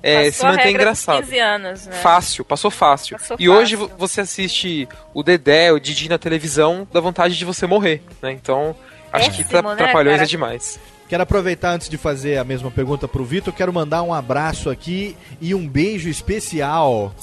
[0.03, 1.23] É, se mantém engraçado.
[1.25, 1.93] 15 anos, né?
[1.95, 3.19] Fácil, passou fácil.
[3.19, 3.89] Passou e hoje fácil.
[3.89, 8.31] vo- você assiste o Dedé, o Didi na televisão, dá vontade de você morrer, né?
[8.31, 8.77] Então,
[9.13, 10.25] acho que Péssimo, tra né, Trapalhões cara?
[10.25, 10.79] é demais.
[11.09, 15.17] Quero aproveitar antes de fazer a mesma pergunta pro Vitor, quero mandar um abraço aqui
[15.41, 17.15] e um beijo especial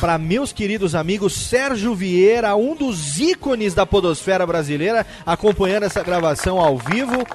[0.00, 6.58] para meus queridos amigos Sérgio Vieira, um dos ícones da podosfera brasileira, acompanhando essa gravação
[6.58, 7.26] ao vivo.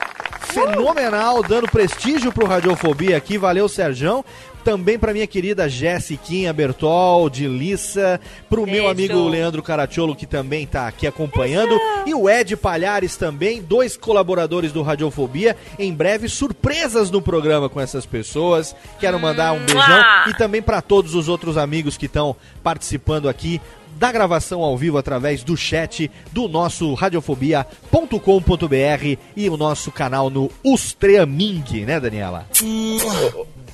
[0.47, 3.37] Fenomenal, dando prestígio pro Radiofobia aqui.
[3.37, 4.25] Valeu, Serjão.
[4.67, 8.89] Também para minha querida Jessiquinha Bertol, de Lissa, pro meu Beijo.
[8.89, 14.73] amigo Leandro Caracciolo, que também tá aqui acompanhando, e o Ed Palhares também, dois colaboradores
[14.73, 15.55] do Radiofobia.
[15.79, 18.75] Em breve, surpresas no programa com essas pessoas.
[18.99, 23.61] Quero mandar um beijão e também para todos os outros amigos que estão participando aqui
[23.95, 30.51] da gravação ao vivo através do chat do nosso radiofobia.com.br e o nosso canal no
[30.61, 32.45] Ustreaming, né, Daniela?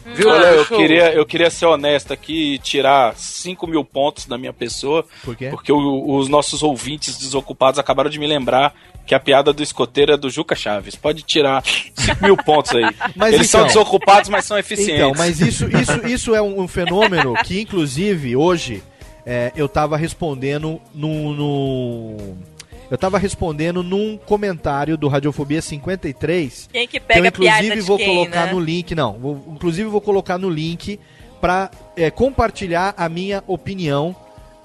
[0.05, 0.55] Viu, Léo?
[0.55, 5.05] Eu queria, eu queria ser honesto aqui e tirar 5 mil pontos da minha pessoa.
[5.23, 5.47] Por quê?
[5.49, 8.73] Porque o- os nossos ouvintes desocupados acabaram de me lembrar
[9.05, 10.95] que a piada do escoteiro é do Juca Chaves.
[10.95, 12.83] Pode tirar 5 mil pontos aí.
[13.15, 14.95] Mas Eles são então- desocupados, mas são eficientes.
[14.95, 18.81] Então, mas isso, isso, isso é um, um fenômeno que, inclusive, hoje
[19.25, 22.37] é, eu tava respondendo no, no-
[22.93, 26.69] Eu tava respondendo num comentário do Radiofobia 53.
[26.71, 28.53] Quem que que pega eu, inclusive, vou quem, colocar né?
[28.53, 28.93] no link.
[28.93, 30.99] Não, vou, inclusive vou colocar no link
[31.41, 34.15] pra é, compartilhar a minha opinião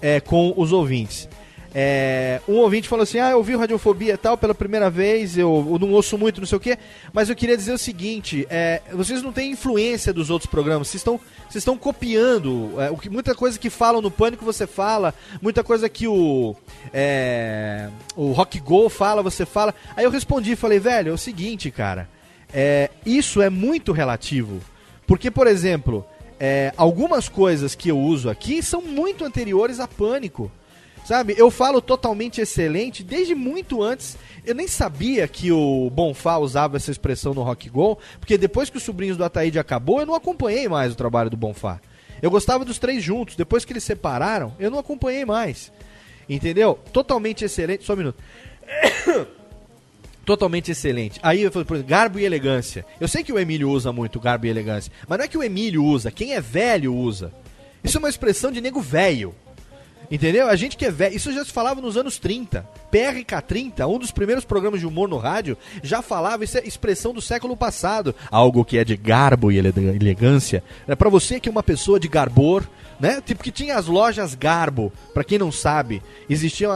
[0.02, 1.26] é, com os ouvintes.
[1.74, 5.66] É, um ouvinte falou assim: Ah, eu ouvi Radiofobia e tal pela primeira vez, eu,
[5.70, 6.78] eu não ouço muito, não sei o quê.
[7.12, 11.00] Mas eu queria dizer o seguinte: é, vocês não têm influência dos outros programas, vocês
[11.00, 12.72] estão, vocês estão copiando.
[12.80, 16.56] é, o que, muita coisa que falam no Pânico você fala, muita coisa que o,
[16.92, 19.74] é, o Rock Go fala, você fala.
[19.94, 22.08] Aí eu respondi falei, velho, é o seguinte, cara.
[22.52, 24.60] É, isso é muito relativo.
[25.06, 26.04] Porque, por exemplo,
[26.40, 30.50] é, algumas coisas que eu uso aqui são muito anteriores a Pânico.
[31.08, 34.18] Sabe, eu falo totalmente excelente desde muito antes.
[34.44, 38.76] Eu nem sabia que o Bonfá usava essa expressão no Rock Go, porque depois que
[38.76, 41.80] os sobrinhos do Ataíde acabou, eu não acompanhei mais o trabalho do Bonfá.
[42.20, 45.72] Eu gostava dos três juntos, depois que eles separaram, eu não acompanhei mais.
[46.28, 46.78] Entendeu?
[46.92, 47.86] Totalmente excelente.
[47.86, 48.22] Só um minuto.
[50.26, 51.18] Totalmente excelente.
[51.22, 52.84] Aí eu falei, por exemplo, garbo e elegância.
[53.00, 55.42] Eu sei que o Emílio usa muito garbo e elegância, mas não é que o
[55.42, 57.32] Emílio usa, quem é velho usa.
[57.82, 59.34] Isso é uma expressão de nego velho.
[60.10, 60.48] Entendeu?
[60.48, 61.14] A gente que é velho.
[61.14, 62.66] Isso já se falava nos anos 30.
[62.90, 67.12] PRK 30, um dos primeiros programas de humor no rádio, já falava, isso é expressão
[67.12, 68.14] do século passado.
[68.30, 70.64] Algo que é de garbo e ele- elegância.
[70.86, 72.64] É para você que é uma pessoa de garbor,
[73.00, 73.20] né?
[73.24, 74.92] Tipo que tinha as lojas Garbo.
[75.14, 76.68] Pra quem não sabe, existia,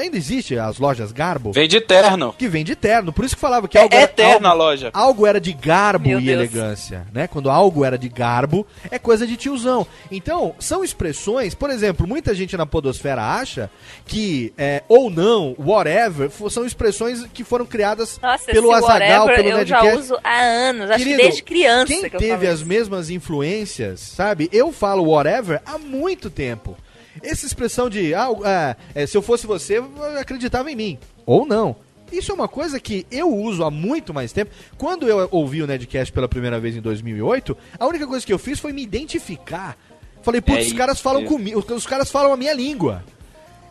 [0.00, 1.52] ainda existe as lojas Garbo.
[1.52, 2.34] Vem de terno.
[2.36, 3.12] Que vem de terno.
[3.12, 4.90] Por isso que falava que algo É era, algo, a loja.
[4.92, 6.36] algo era de garbo Meu e Deus.
[6.38, 7.26] elegância, né?
[7.26, 9.86] Quando algo era de garbo, é coisa de tiozão.
[10.10, 13.70] Então, são expressões, por exemplo, muita gente na podosfera acha
[14.06, 19.66] que é, ou não, whatever, são expressões que foram criadas Nossa, pelo Azagal, pelo eu
[19.66, 19.98] já Nerdcast.
[19.98, 23.10] uso há anos, acho Querido, que desde criança Quem que eu teve falo as mesmas
[23.10, 24.48] influências, sabe?
[24.52, 26.76] Eu falo whatever há muito tempo.
[27.22, 30.98] Essa expressão de ah, ah, é, se eu fosse você, eu acreditava em mim.
[31.26, 31.76] Ou não.
[32.10, 34.50] Isso é uma coisa que eu uso há muito mais tempo.
[34.78, 38.38] Quando eu ouvi o Nedcast pela primeira vez em 2008, a única coisa que eu
[38.38, 39.76] fiz foi me identificar.
[40.22, 43.04] Falei, putz, É os caras falam comigo, os caras falam a minha língua.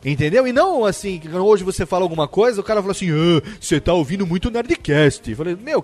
[0.06, 0.48] Entendeu?
[0.48, 3.80] E não assim, que hoje você fala alguma coisa, o cara fala assim, ah, você
[3.80, 5.30] tá ouvindo muito Nerdcast.
[5.30, 5.84] Eu falei, meu,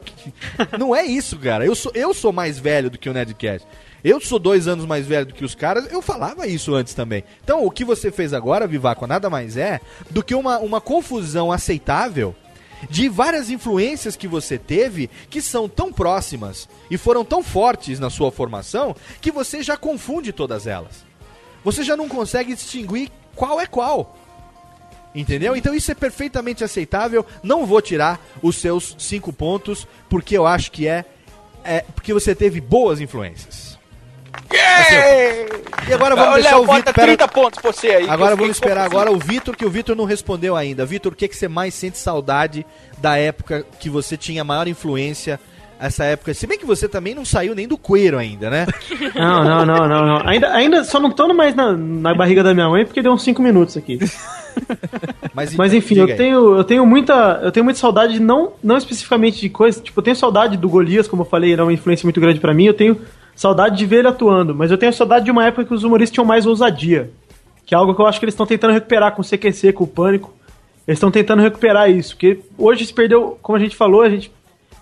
[0.79, 1.65] não é isso, cara.
[1.65, 3.67] Eu sou, eu sou mais velho do que o Nerdcast.
[4.03, 7.23] Eu sou dois anos mais velho do que os caras, eu falava isso antes também.
[7.43, 11.51] Então, o que você fez agora, Vivaco, nada mais é do que uma, uma confusão
[11.51, 12.35] aceitável
[12.89, 18.09] de várias influências que você teve que são tão próximas e foram tão fortes na
[18.09, 21.05] sua formação que você já confunde todas elas.
[21.63, 24.17] Você já não consegue distinguir qual é qual.
[25.15, 25.55] Entendeu?
[25.55, 27.25] Então isso é perfeitamente aceitável.
[27.41, 31.05] Não vou tirar os seus cinco pontos, porque eu acho que é,
[31.63, 33.72] é porque você teve boas influências.
[34.49, 36.93] Assim, e agora vamos Olha, deixar o bota Vitor.
[36.93, 38.09] pera- 30 pontos pra você aí.
[38.09, 39.01] Agora eu vamos esperar confuso.
[39.01, 40.85] agora o Vitor, que o Vitor não respondeu ainda.
[40.85, 42.65] Vitor, o que, que você mais sente saudade
[42.99, 45.39] da época que você tinha maior influência?
[45.79, 48.65] Essa época, se bem que você também não saiu nem do coeiro ainda, né?
[49.15, 50.27] Não, não, não, não, não.
[50.29, 53.23] Ainda, ainda só não tô mais na, na barriga da minha mãe porque deu uns
[53.23, 53.99] 5 minutos aqui.
[55.33, 57.41] Mas, Mas enfim, eu tenho, eu tenho muita.
[57.43, 59.81] Eu tenho muita saudade, não, não especificamente de coisas.
[59.81, 62.53] Tipo, eu tenho saudade do Golias, como eu falei, era uma influência muito grande pra
[62.53, 62.65] mim.
[62.65, 63.01] Eu tenho
[63.35, 66.13] saudade de ver ele atuando, mas eu tenho saudade de uma época que os humoristas
[66.13, 67.11] tinham mais ousadia.
[67.65, 69.85] Que é algo que eu acho que eles estão tentando recuperar com o CQC, com
[69.85, 70.33] o Pânico.
[70.87, 72.15] Eles estão tentando recuperar isso.
[72.15, 74.31] Porque hoje se perdeu, como a gente falou, a gente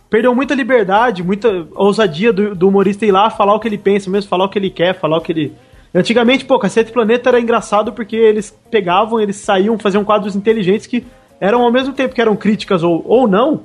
[0.09, 4.09] perdeu muita liberdade, muita ousadia do, do humorista ir lá falar o que ele pensa
[4.09, 5.53] mesmo, falar o que ele quer, falar o que ele.
[5.93, 11.05] Antigamente, pô, Cacete Planeta era engraçado porque eles pegavam, eles saíam, faziam quadros inteligentes que
[11.39, 13.61] eram ao mesmo tempo que eram críticas ou, ou não.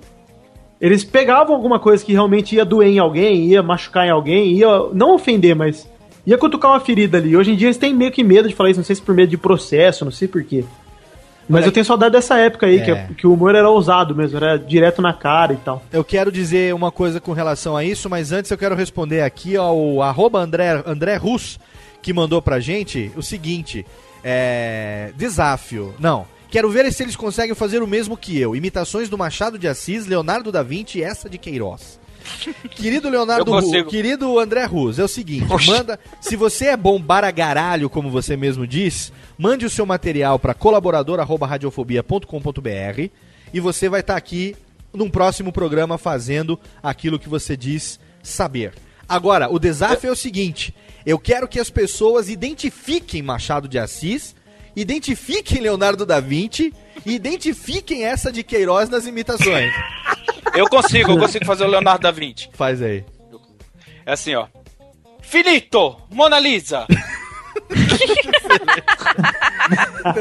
[0.81, 4.67] Eles pegavam alguma coisa que realmente ia doer em alguém, ia machucar em alguém, ia
[4.93, 5.89] não ofender, mas
[6.27, 7.37] ia cutucar uma ferida ali.
[7.37, 9.15] Hoje em dia eles têm meio que medo de falar isso, não sei se por
[9.15, 10.65] medo de processo, não sei porquê.
[11.49, 13.07] Mas eu tenho saudade dessa época aí, É.
[13.07, 15.81] que, que o humor era ousado mesmo, era direto na cara e tal.
[15.93, 19.57] Eu quero dizer uma coisa com relação a isso, mas antes eu quero responder aqui
[19.57, 21.59] ao arroba André, André Rus,
[22.03, 23.87] que mandou pra gente o seguinte:
[24.25, 25.95] é, desafio.
[26.01, 26.27] Não.
[26.51, 28.55] Quero ver se eles conseguem fazer o mesmo que eu.
[28.55, 31.99] Imitações do Machado de Assis, Leonardo da Vinci e essa de Queiroz.
[32.71, 37.89] Querido Leonardo Ru, querido André Rus, é o seguinte, manda, se você é bom baragaralho,
[37.89, 43.11] como você mesmo diz, mande o seu material para colaborador@radiofobia.com.br
[43.53, 44.57] e você vai estar aqui
[44.93, 48.75] num próximo programa fazendo aquilo que você diz saber.
[49.09, 50.75] Agora, o desafio é o seguinte,
[51.05, 54.35] eu quero que as pessoas identifiquem Machado de Assis,
[54.77, 56.73] identifiquem Leonardo da Vinci
[57.05, 59.73] e identifiquem essa de Queiroz nas imitações.
[60.55, 62.49] Eu consigo, eu consigo fazer o Leonardo da Vinci.
[62.55, 63.05] Faz aí.
[64.07, 64.47] É assim, ó.
[65.21, 65.97] Finito!
[66.09, 66.87] Mona Lisa!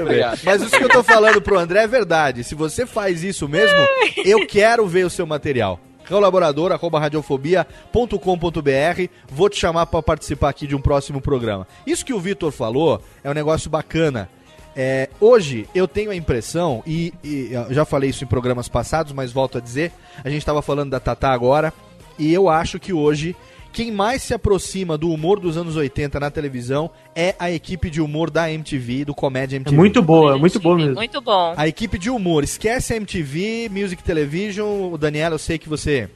[0.02, 0.40] Obrigado.
[0.44, 2.44] Mas isso que eu tô falando pro André é verdade.
[2.44, 3.77] Se você faz isso mesmo,
[4.26, 5.80] eu quero ver o seu material.
[6.07, 9.10] Colaborador, arroba radiofobia.com.br.
[9.30, 11.68] Vou te chamar pra participar aqui de um próximo programa.
[11.86, 14.30] Isso que o Vitor falou é um negócio bacana.
[14.76, 19.14] É, hoje eu tenho a impressão, e, e eu já falei isso em programas passados,
[19.14, 19.91] mas volto a dizer,
[20.23, 21.73] a gente estava falando da Tatá agora,
[22.19, 23.35] e eu acho que hoje
[23.72, 28.02] quem mais se aproxima do humor dos anos 80 na televisão é a equipe de
[28.02, 29.76] humor da MTV, do Comédia É MTV.
[29.76, 30.95] muito boa, é muito boa mesmo.
[30.95, 31.53] Muito bom.
[31.57, 36.10] A equipe de humor, esquece a MTV, Music Television, o Daniel, eu sei que você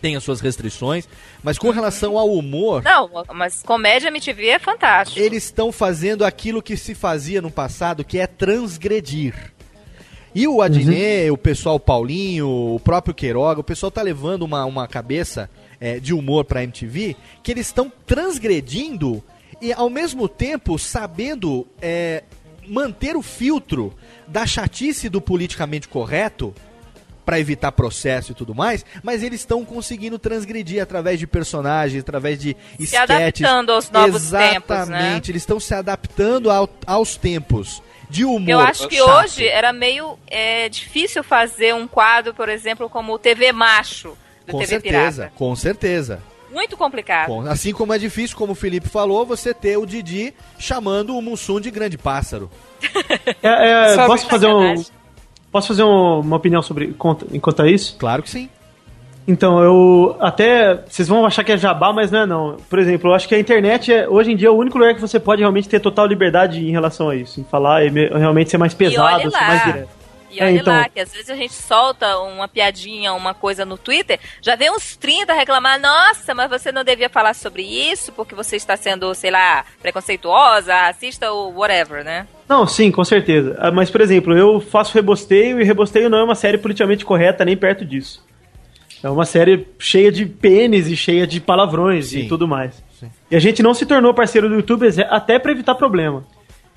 [0.00, 1.08] tem as suas restrições,
[1.42, 5.20] mas com relação ao humor, Não, mas comédia MTV é fantástico.
[5.20, 9.52] eles estão fazendo aquilo que se fazia no passado, que é transgredir.
[10.34, 14.86] E o Adnet, o pessoal Paulinho, o próprio Queiroga, o pessoal tá levando uma, uma
[14.86, 15.50] cabeça
[15.80, 19.22] é, de humor pra MTV, que eles estão transgredindo
[19.60, 22.22] e ao mesmo tempo sabendo é,
[22.68, 23.92] manter o filtro
[24.28, 26.54] da chatice do politicamente correto
[27.28, 32.38] para evitar processo e tudo mais, mas eles estão conseguindo transgredir através de personagens, através
[32.40, 33.10] de Se sketches.
[33.44, 35.20] adaptando aos novos Exatamente, tempos, né?
[35.28, 38.48] eles estão se adaptando ao- aos tempos de humor.
[38.48, 39.10] Eu acho que chato.
[39.10, 44.52] hoje era meio é, difícil fazer um quadro, por exemplo, como o TV Macho, do
[44.52, 45.32] com TV certeza, Pirata.
[45.36, 46.22] com certeza.
[46.50, 47.26] Muito complicado.
[47.26, 51.20] Com- assim como é difícil, como o Felipe falou, você ter o Didi chamando o
[51.20, 52.50] Mussum de grande pássaro.
[53.42, 54.82] É, é, posso fazer um,
[55.52, 57.96] posso fazer um- uma opinião sobre conta, enquanto a isso?
[57.98, 58.48] Claro que sim.
[59.26, 60.82] Então, eu até.
[60.88, 62.56] Vocês vão achar que é jabá, mas não é não.
[62.70, 64.94] Por exemplo, eu acho que a internet é, hoje em dia, é o único lugar
[64.94, 67.38] que você pode realmente ter total liberdade em relação a isso.
[67.38, 69.88] Em falar e me- realmente ser mais e pesado, ser mais direto.
[70.30, 73.64] E É, olha então- lá, que às vezes a gente solta uma piadinha, uma coisa
[73.64, 78.12] no Twitter, já vem uns 30 reclamar, nossa, mas você não devia falar sobre isso,
[78.12, 82.26] porque você está sendo, sei lá, preconceituosa, racista ou whatever, né?
[82.48, 83.56] Não, sim, com certeza.
[83.58, 87.44] Ah, Mas, por exemplo, eu faço rebosteio e rebosteio não é uma série politicamente correta
[87.44, 88.26] nem perto disso.
[89.02, 92.82] É uma série cheia de pênis e cheia de palavrões e tudo mais.
[93.30, 96.26] E a gente não se tornou parceiro do YouTube até pra evitar problema.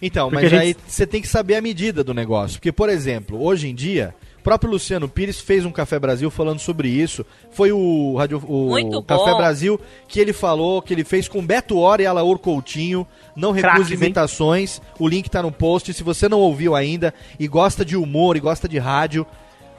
[0.02, 2.58] Então, Porque mas gente- aí você tem que saber a medida do negócio.
[2.58, 6.60] Porque, por exemplo, hoje em dia, o próprio Luciano Pires fez um Café Brasil falando
[6.60, 7.24] sobre isso.
[7.52, 9.38] Foi o, radio, o Café bom.
[9.38, 13.06] Brasil que ele falou que ele fez com Beto Hora e Alaor Coutinho.
[13.36, 14.82] Não recuse imitações.
[14.98, 15.94] O link tá no post.
[15.94, 19.26] Se você não ouviu ainda e gosta de humor e gosta de rádio,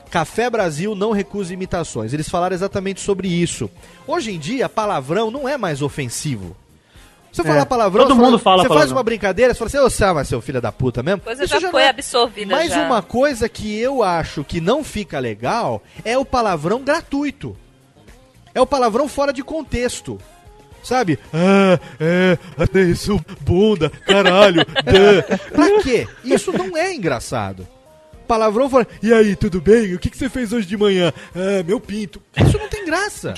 [0.09, 2.13] Café Brasil não recuse imitações.
[2.13, 3.69] Eles falaram exatamente sobre isso.
[4.07, 6.55] Hoje em dia, palavrão não é mais ofensivo.
[7.33, 9.79] Você É, falar palavrão, todo você mundo fala Você faz uma brincadeira, você fala assim,
[9.79, 11.23] ô Sama, seu filho da puta mesmo.
[11.23, 12.85] Coisa Isso já, não foi é- absorvida Mas já.
[12.87, 17.57] uma coisa que eu acho que não fica legal é o palavrão gratuito.
[18.55, 20.19] É o palavrão fora de contexto.
[20.83, 21.19] Sabe?
[21.33, 25.23] Ah, é, atenção, bunda, caralho, dã.
[25.53, 26.07] Pra quê?
[26.25, 27.67] Isso não é engraçado.
[28.27, 28.87] Palavrão fora.
[29.03, 29.95] E aí, tudo bem?
[29.95, 31.13] O que, que você fez hoje de manhã?
[31.35, 32.21] Ah, meu pinto.
[32.37, 33.35] Isso não tem graça.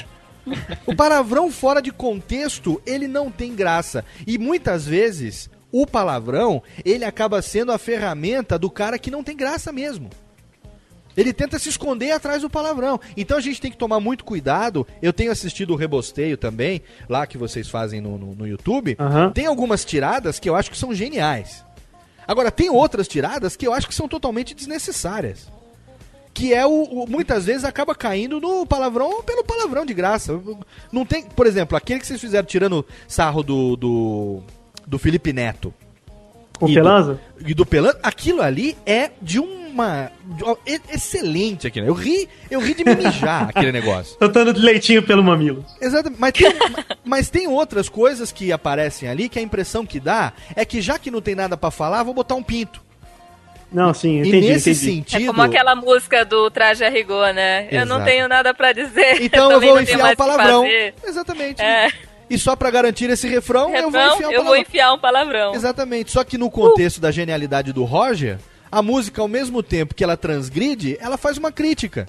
[0.86, 4.04] O palavrão fora de contexto, ele não tem graça.
[4.26, 9.36] E muitas vezes, o palavrão, ele acaba sendo a ferramenta do cara que não tem
[9.36, 10.10] graça mesmo.
[11.16, 13.00] Ele tenta se esconder atrás do palavrão.
[13.16, 14.86] Então a gente tem que tomar muito cuidado.
[15.00, 18.96] Eu tenho assistido o Rebosteio também, lá que vocês fazem no, no, no YouTube.
[18.98, 19.30] Aham.
[19.30, 21.64] Tem algumas tiradas que eu acho que são geniais.
[22.26, 25.48] Agora, tem outras tiradas que eu acho que são totalmente desnecessárias.
[26.34, 30.38] Que é o, o- Muitas vezes acaba caindo no palavrão pelo palavrão de graça.
[30.92, 31.22] Não tem.
[31.24, 33.76] Por exemplo, aquele que vocês fizeram tirando sarro do.
[33.76, 34.42] do,
[34.86, 35.72] do Felipe Neto.
[36.58, 37.20] Com E Pelanza?
[37.40, 40.10] Do, e do Pelanza, aquilo ali é de uma.
[40.24, 41.86] de excelente aquilo.
[41.86, 44.16] Eu ri, eu ri de me mijar aquele negócio.
[44.18, 45.64] Tantando de leitinho pelo mamilo.
[45.80, 46.18] Exatamente.
[46.20, 46.52] Mas tem,
[47.04, 50.98] mas tem outras coisas que aparecem ali que a impressão que dá é que já
[50.98, 52.82] que não tem nada pra falar, vou botar um pinto.
[53.74, 54.84] Não, sim, E entendi, nesse entendi.
[54.86, 55.22] sentido.
[55.24, 57.66] É como aquela música do Traje a Rigor, né?
[57.72, 58.04] Eu não Exato.
[58.10, 59.20] tenho nada pra dizer.
[59.20, 60.62] Então eu também vou enfiar o palavrão.
[60.62, 60.94] fazer.
[61.04, 61.60] Exatamente.
[61.60, 61.88] É.
[62.30, 64.62] E só pra garantir esse refrão, eu vou Refrão, enfiar o eu vou palavrão.
[64.62, 65.54] enfiar um palavrão.
[65.54, 66.10] Exatamente.
[66.12, 68.38] Só que no contexto da genialidade do Roger,
[68.70, 72.06] a música, ao mesmo tempo que ela transgride, ela faz uma crítica.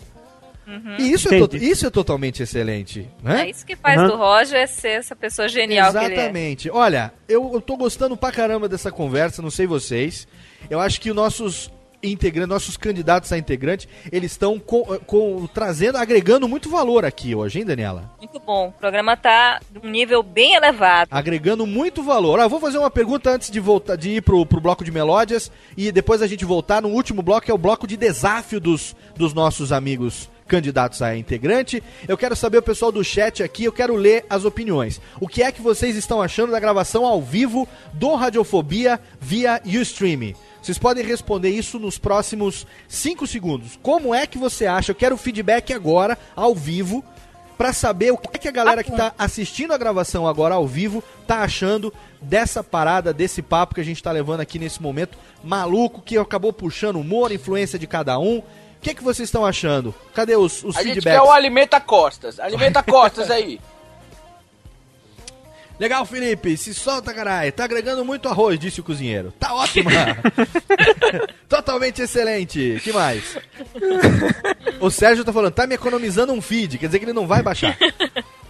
[0.67, 0.95] Uhum.
[0.97, 3.07] E isso é, isso é totalmente excelente.
[3.21, 3.43] Né?
[3.45, 4.07] É isso que faz Uhum.
[4.07, 6.17] do Roger é ser essa pessoa genial que ele é.
[6.17, 6.69] Exatamente.
[6.71, 10.27] Olha, eu, eu tô gostando pra caramba dessa conversa, não sei vocês.
[10.69, 11.71] Eu acho que os nossos
[12.03, 17.57] integrantes, nossos candidatos a integrante, eles estão com- com- trazendo, agregando muito valor aqui hoje,
[17.59, 18.11] hein, Daniela?
[18.19, 18.67] Muito bom.
[18.67, 21.07] O programa tá num nível bem elevado.
[21.09, 22.39] Agregando muito valor.
[22.39, 25.51] Ah, vou fazer uma pergunta antes de voltar, de ir pro, pro bloco de melódias
[25.75, 28.95] e depois a gente voltar no último bloco, que é o bloco de desafio dos,
[29.15, 31.81] dos nossos amigos candidatos a integrante.
[32.07, 35.01] Eu quero saber o pessoal do chat aqui, eu quero ler as opiniões.
[35.19, 40.33] O que é que vocês estão achando da gravação ao vivo do Radiofobia via Ustream?
[40.65, 43.77] Vocês podem responder isso nos próximos 5 segundos.
[43.83, 44.89] Como é que você acha?
[44.89, 47.03] Eu quero o feedback agora, ao vivo,
[47.55, 51.03] pra saber o que, que a galera que tá assistindo a gravação agora ao vivo
[51.27, 56.01] tá achando dessa parada, desse papo que a gente tá levando aqui nesse momento maluco,
[56.01, 58.39] que acabou puxando humor, influência de cada um.
[58.39, 58.43] O
[58.81, 59.93] que, que vocês estão achando?
[60.15, 61.21] Cadê os, os A gente feedbacks?
[61.21, 62.39] quer o Alimenta Costas.
[62.39, 63.61] Alimenta Costas aí.
[65.79, 67.51] Legal, Felipe, se solta, caralho.
[67.51, 69.33] Tá agregando muito arroz, disse o cozinheiro.
[69.39, 69.91] Tá ótima.
[71.49, 72.79] Totalmente excelente.
[72.83, 73.37] que mais?
[74.79, 77.41] o Sérgio tá falando, tá me economizando um feed, quer dizer que ele não vai
[77.43, 77.77] baixar.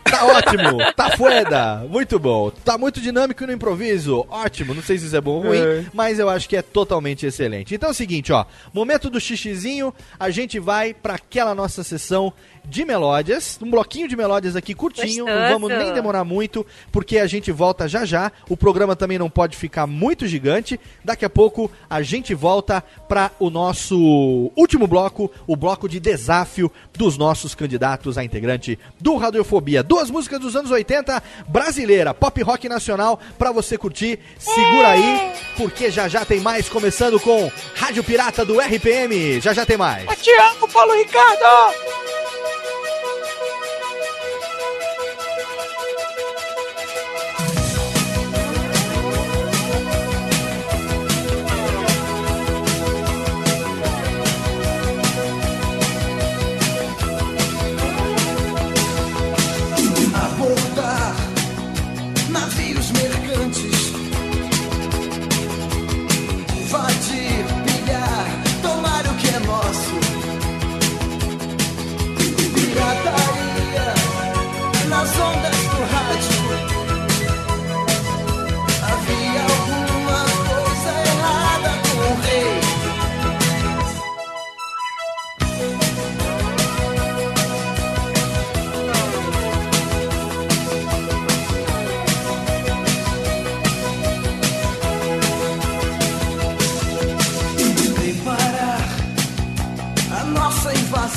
[0.03, 2.51] Tá ótimo, tá fueda, muito bom.
[2.51, 4.75] Tá muito dinâmico no improviso, ótimo.
[4.75, 5.83] Não sei se isso é bom ou ruim, É.
[5.93, 7.73] mas eu acho que é totalmente excelente.
[7.73, 12.31] Então é o seguinte, ó, momento do xixizinho, a gente vai pra aquela nossa sessão
[12.67, 15.53] de melódias, um bloquinho de melódias aqui curtinho, não Gostoso.
[15.53, 18.31] vamos nem demorar muito, porque a gente volta já já.
[18.49, 20.79] O programa também não pode ficar muito gigante.
[21.03, 26.71] Daqui a pouco a gente volta para o nosso último bloco, o bloco de desafio
[26.93, 29.83] dos nossos candidatos a integrante do Radiofobia.
[29.83, 34.19] Duas músicas dos anos 80, brasileira, pop rock nacional, para você curtir.
[34.37, 39.39] Segura aí, porque já já tem mais, começando com Rádio Pirata do RPM.
[39.39, 40.05] Já já tem mais.
[40.07, 41.75] Eu te amo, Paulo Ricardo!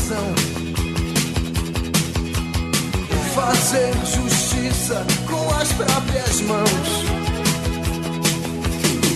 [0.09, 0.35] Invasão.
[3.35, 7.05] Fazer justiça com as próprias mãos.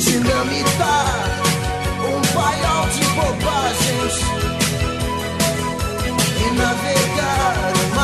[0.01, 1.41] Dinamitar
[2.01, 4.15] um paiol de bobagens.
[6.39, 7.95] E navegar o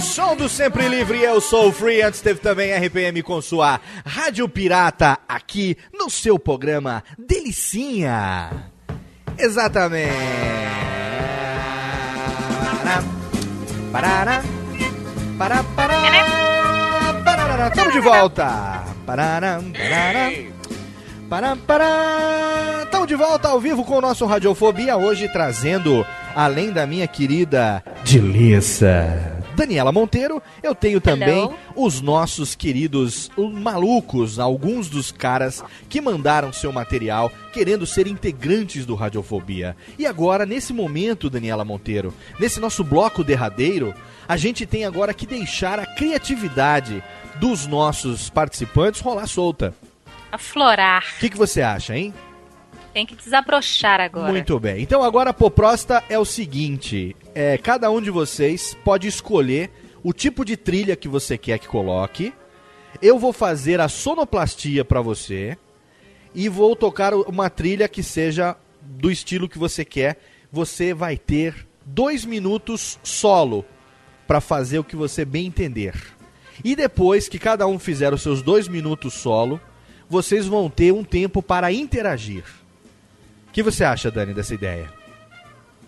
[0.00, 2.00] o som do Sempre Livre, eu sou Free.
[2.00, 8.48] Antes teve também RPM com sua Rádio Pirata aqui no seu programa Delicinha.
[9.36, 10.10] Exatamente.
[13.92, 14.42] Parará,
[15.36, 17.68] pará, parará.
[17.68, 18.84] Estamos de volta.
[19.04, 20.32] Parará, parará.
[21.28, 22.80] Pará, pará.
[22.84, 27.84] Estamos de volta ao vivo com o nosso Radiofobia, hoje trazendo, além da minha querida
[28.02, 31.56] Dilissa Daniela Monteiro, eu tenho também Hello.
[31.76, 38.94] os nossos queridos malucos, alguns dos caras que mandaram seu material querendo ser integrantes do
[38.94, 39.76] Radiofobia.
[39.98, 43.94] E agora, nesse momento, Daniela Monteiro, nesse nosso bloco derradeiro,
[44.28, 47.02] a gente tem agora que deixar a criatividade
[47.36, 49.74] dos nossos participantes rolar solta.
[50.30, 51.04] Aflorar.
[51.16, 52.14] O que, que você acha, hein?
[52.92, 54.32] Tem que desabrochar agora.
[54.32, 54.82] Muito bem.
[54.82, 59.70] Então agora a proposta é o seguinte: é, cada um de vocês pode escolher
[60.02, 62.32] o tipo de trilha que você quer que coloque.
[63.00, 65.56] Eu vou fazer a sonoplastia para você
[66.34, 70.18] e vou tocar uma trilha que seja do estilo que você quer.
[70.50, 73.64] Você vai ter dois minutos solo
[74.26, 75.94] para fazer o que você bem entender.
[76.64, 79.60] E depois que cada um fizer os seus dois minutos solo,
[80.08, 82.44] vocês vão ter um tempo para interagir.
[83.50, 84.88] O que você acha, Dani, dessa ideia?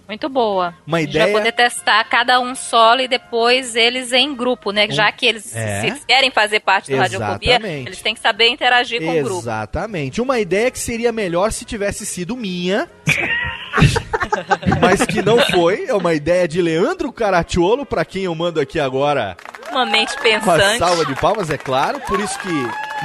[0.09, 0.75] Muito boa.
[0.87, 4.87] Uma Já ideia- poder testar cada um solo e depois eles em grupo, né?
[4.91, 5.81] Já que eles, É.
[5.81, 7.89] se eles querem fazer parte do Radiofobia, Exatamente.
[7.89, 9.41] eles têm que saber interagir com o grupo.
[9.41, 10.21] Exatamente.
[10.21, 12.91] Uma ideia que seria melhor se tivesse sido minha,
[14.81, 15.87] mas que não foi.
[15.87, 19.37] É uma ideia de Leandro Caracciolo, pra quem eu mando aqui agora
[19.71, 19.87] Uma
[20.23, 20.79] pensante.
[20.79, 22.01] salva de palmas, é claro.
[22.01, 22.49] Por isso que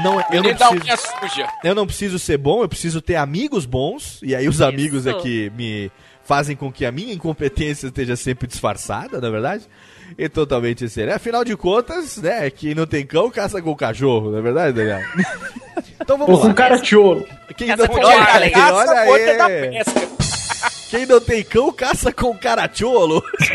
[0.03, 1.47] não, eu, não preciso, suja.
[1.63, 4.19] eu não preciso ser bom, eu preciso ter amigos bons.
[4.23, 5.91] E aí os amigos é que me
[6.23, 9.65] fazem com que a minha incompetência esteja sempre disfarçada, na verdade.
[10.17, 11.13] E totalmente sério.
[11.13, 15.01] Afinal de contas, né, quem não tem cão caça com cachorro, não é verdade, Daniel?
[15.99, 16.53] Então vamos Ou com lá.
[16.53, 17.27] cara tiolo.
[17.57, 18.51] Quem Caça não, com olha, Marley.
[18.55, 19.69] olha é da aí.
[19.69, 20.07] pesca.
[20.89, 23.21] Quem não tem cão caça com caracholo.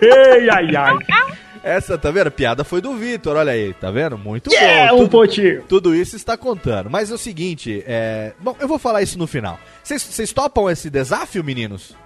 [0.00, 0.94] Ei, ai, ai.
[1.64, 2.26] Essa, tá vendo?
[2.28, 4.18] A piada foi do Vitor, olha aí, tá vendo?
[4.18, 4.94] Muito É, bom.
[4.96, 5.62] um Tudo, pontinho.
[5.68, 6.90] tudo isso está contando.
[6.90, 8.32] Mas é o seguinte, é...
[8.38, 9.58] Bom, eu vou falar isso no final.
[9.82, 11.96] Vocês- topam esse desafio, meninos?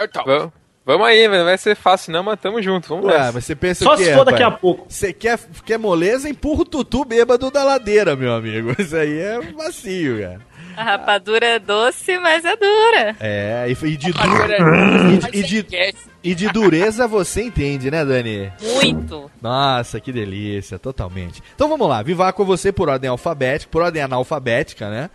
[0.00, 0.52] Então, Vamos,
[0.86, 2.88] vamos aí, não vai ser fácil não, mas tamo junto.
[2.88, 3.32] Vamos Ué, nessa.
[3.32, 4.86] mas você pensa Só o quê, se for daqui a pouco.
[4.88, 8.74] Você quer, quer moleza, empurra o tutu bêbado da ladeira, meu amigo.
[8.78, 10.40] Isso aí é macio, cara.
[10.76, 13.16] A rapadura é doce, mas é dura.
[13.20, 14.56] É, e, de, du- Agora-
[15.12, 15.66] e, de- e de,
[16.22, 18.52] e de dureza você entende, né, Dani?
[18.60, 19.30] Muito.
[19.40, 21.42] Nossa, que delícia, totalmente.
[21.54, 25.10] Então vamos lá, Vivar com você por ordem alfabética, por ordem analfabética, né?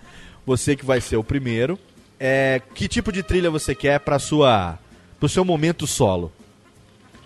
[0.45, 1.77] Você que vai ser o primeiro.
[2.19, 4.79] É, que tipo de trilha você quer para sua
[5.19, 6.31] pro seu momento solo?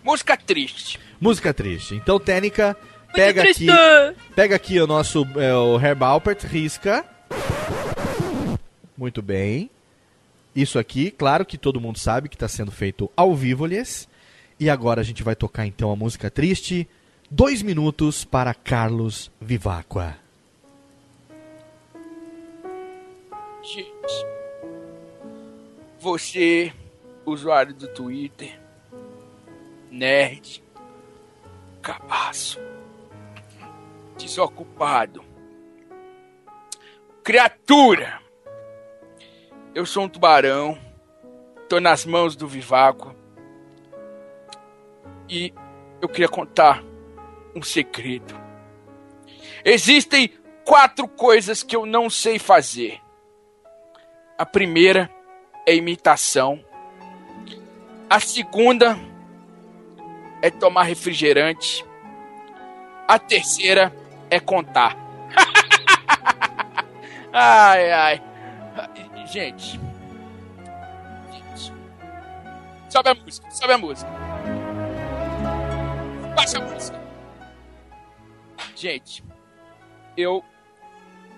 [0.03, 0.99] música triste.
[1.21, 1.95] Música triste.
[1.95, 2.75] Então, Técnica,
[3.13, 3.67] pega aqui, triste.
[4.35, 7.05] pega aqui o nosso é, o Herb Alpert, risca.
[8.97, 9.69] Muito bem.
[10.55, 14.07] Isso aqui, claro que todo mundo sabe que está sendo feito ao vivo, lhes.
[14.59, 16.87] E agora a gente vai tocar então a música triste.
[17.31, 20.17] Dois minutos para Carlos Vivacqua.
[23.61, 24.25] Gente,
[25.99, 26.73] você,
[27.25, 28.59] usuário do Twitter,
[29.91, 30.63] nerd,
[31.81, 32.59] cabaço,
[34.17, 35.23] desocupado,
[37.23, 38.19] criatura,
[39.73, 40.77] eu sou um tubarão,
[41.67, 43.15] tô nas mãos do Vivaco
[45.29, 45.53] e
[46.01, 46.83] eu queria contar
[47.55, 48.33] um segredo.
[49.63, 50.33] Existem
[50.65, 52.99] quatro coisas que eu não sei fazer.
[54.37, 55.09] A primeira
[55.67, 56.63] é imitação.
[58.09, 58.97] A segunda
[60.41, 61.85] é tomar refrigerante.
[63.07, 63.93] A terceira
[64.29, 64.97] é contar.
[67.33, 68.28] ai, ai.
[69.31, 69.79] Gente.
[71.31, 71.73] Gente.
[72.89, 74.11] Sobe a música, sobe a música.
[76.35, 76.99] Baixa a música.
[78.75, 79.23] Gente,
[80.17, 80.43] eu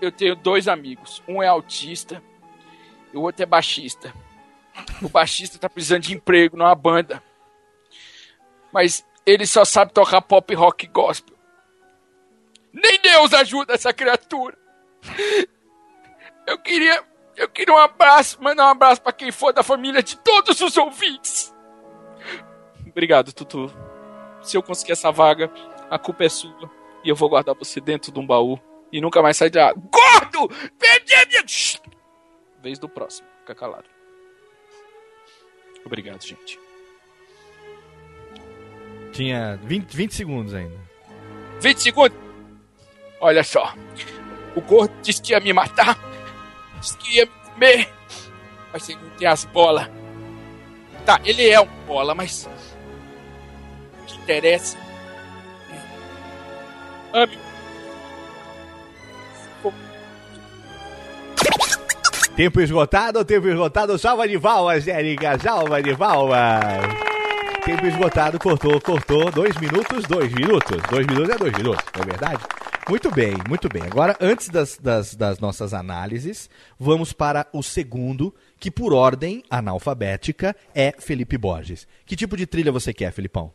[0.00, 1.22] eu tenho dois amigos.
[1.28, 2.22] Um é autista
[3.12, 4.12] e o outro é baixista.
[5.02, 7.22] O baixista tá precisando de emprego numa banda.
[8.72, 11.36] Mas ele só sabe tocar pop rock gospel.
[12.72, 14.56] Nem Deus ajuda essa criatura.
[16.46, 17.04] Eu queria,
[17.36, 20.76] eu queria um abraço, mandar um abraço para quem for da família de todos os
[20.76, 21.54] ouvintes.
[22.86, 23.72] Obrigado, Tutu.
[24.42, 25.50] Se eu conseguir essa vaga,
[25.90, 26.70] a culpa é sua
[27.04, 28.58] e eu vou guardar você dentro de um baú
[28.92, 29.72] e nunca mais sair de lá.
[29.72, 30.48] Gordo!
[30.78, 31.44] Perdi a minha...
[32.60, 33.26] Vez do próximo.
[33.40, 33.86] Fica calado.
[35.84, 36.60] Obrigado, gente.
[39.12, 40.78] Tinha 20, 20 segundos ainda.
[41.60, 42.18] 20 segundos.
[43.20, 43.74] Olha só.
[44.54, 45.98] O gordo disse que ia me matar.
[46.82, 47.88] Disse que ia me comer.
[48.72, 49.88] Mas ele não tem as bolas.
[51.06, 52.48] Tá, ele é um bola, mas.
[54.02, 54.76] O que interessa.
[57.14, 57.38] é- Ame.
[62.34, 63.98] Tempo esgotado, tempo esgotado.
[63.98, 65.38] Salva de palmas, Érica.
[65.38, 66.60] Salva de palmas.
[67.64, 69.30] Tempo esgotado, cortou, cortou.
[69.30, 70.80] Dois minutos, dois minutos.
[70.90, 72.42] Dois minutos é dois minutos, não é verdade?
[72.88, 73.82] Muito bem, muito bem.
[73.82, 80.54] Agora, antes das, das, das nossas análises, vamos para o segundo, que por ordem analfabética
[80.74, 81.86] é Felipe Borges.
[82.04, 83.52] Que tipo de trilha você quer, Felipão?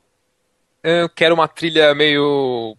[0.82, 2.78] Eu quero uma trilha meio.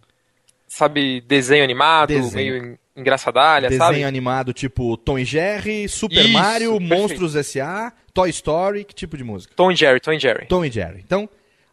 [0.67, 2.61] Sabe, desenho animado, Desenho.
[2.61, 4.03] meio engraçadalha, Desenho sabe?
[4.03, 6.93] animado tipo Tom e Jerry, Super Isso, Mario, perfeito.
[6.93, 9.53] Monstros S.A., Toy Story, que tipo de música?
[9.55, 10.45] Tom e Jerry, Tom e Jerry.
[10.47, 11.01] Tom e Jerry.
[11.03, 11.29] Então,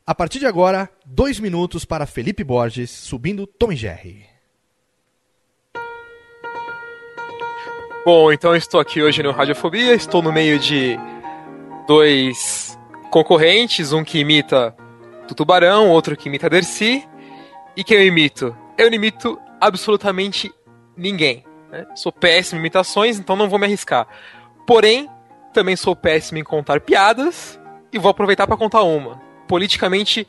[0.06, 4.35] a partir de agora, dois minutos para Felipe Borges subindo Tom e Jerry.
[8.06, 10.96] Bom, então estou aqui hoje no Radiofobia, estou no meio de
[11.88, 12.78] dois
[13.10, 14.72] concorrentes, um que imita
[15.26, 17.04] do Tubarão, outro que imita Dercy.
[17.76, 18.56] E quem eu imito?
[18.78, 20.54] Eu não imito absolutamente
[20.96, 21.44] ninguém.
[21.68, 21.84] né?
[21.96, 24.06] Sou péssimo em imitações, então não vou me arriscar.
[24.64, 25.10] Porém,
[25.52, 27.58] também sou péssimo em contar piadas
[27.92, 30.24] e vou aproveitar para contar uma, politicamente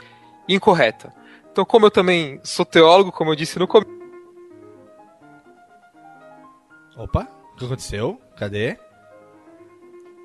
[0.49, 1.14] incorreta.
[1.52, 3.95] Então, como eu também sou teólogo, como eu disse no começo,
[6.98, 8.21] Opa, o que aconteceu?
[8.35, 8.77] Cadê?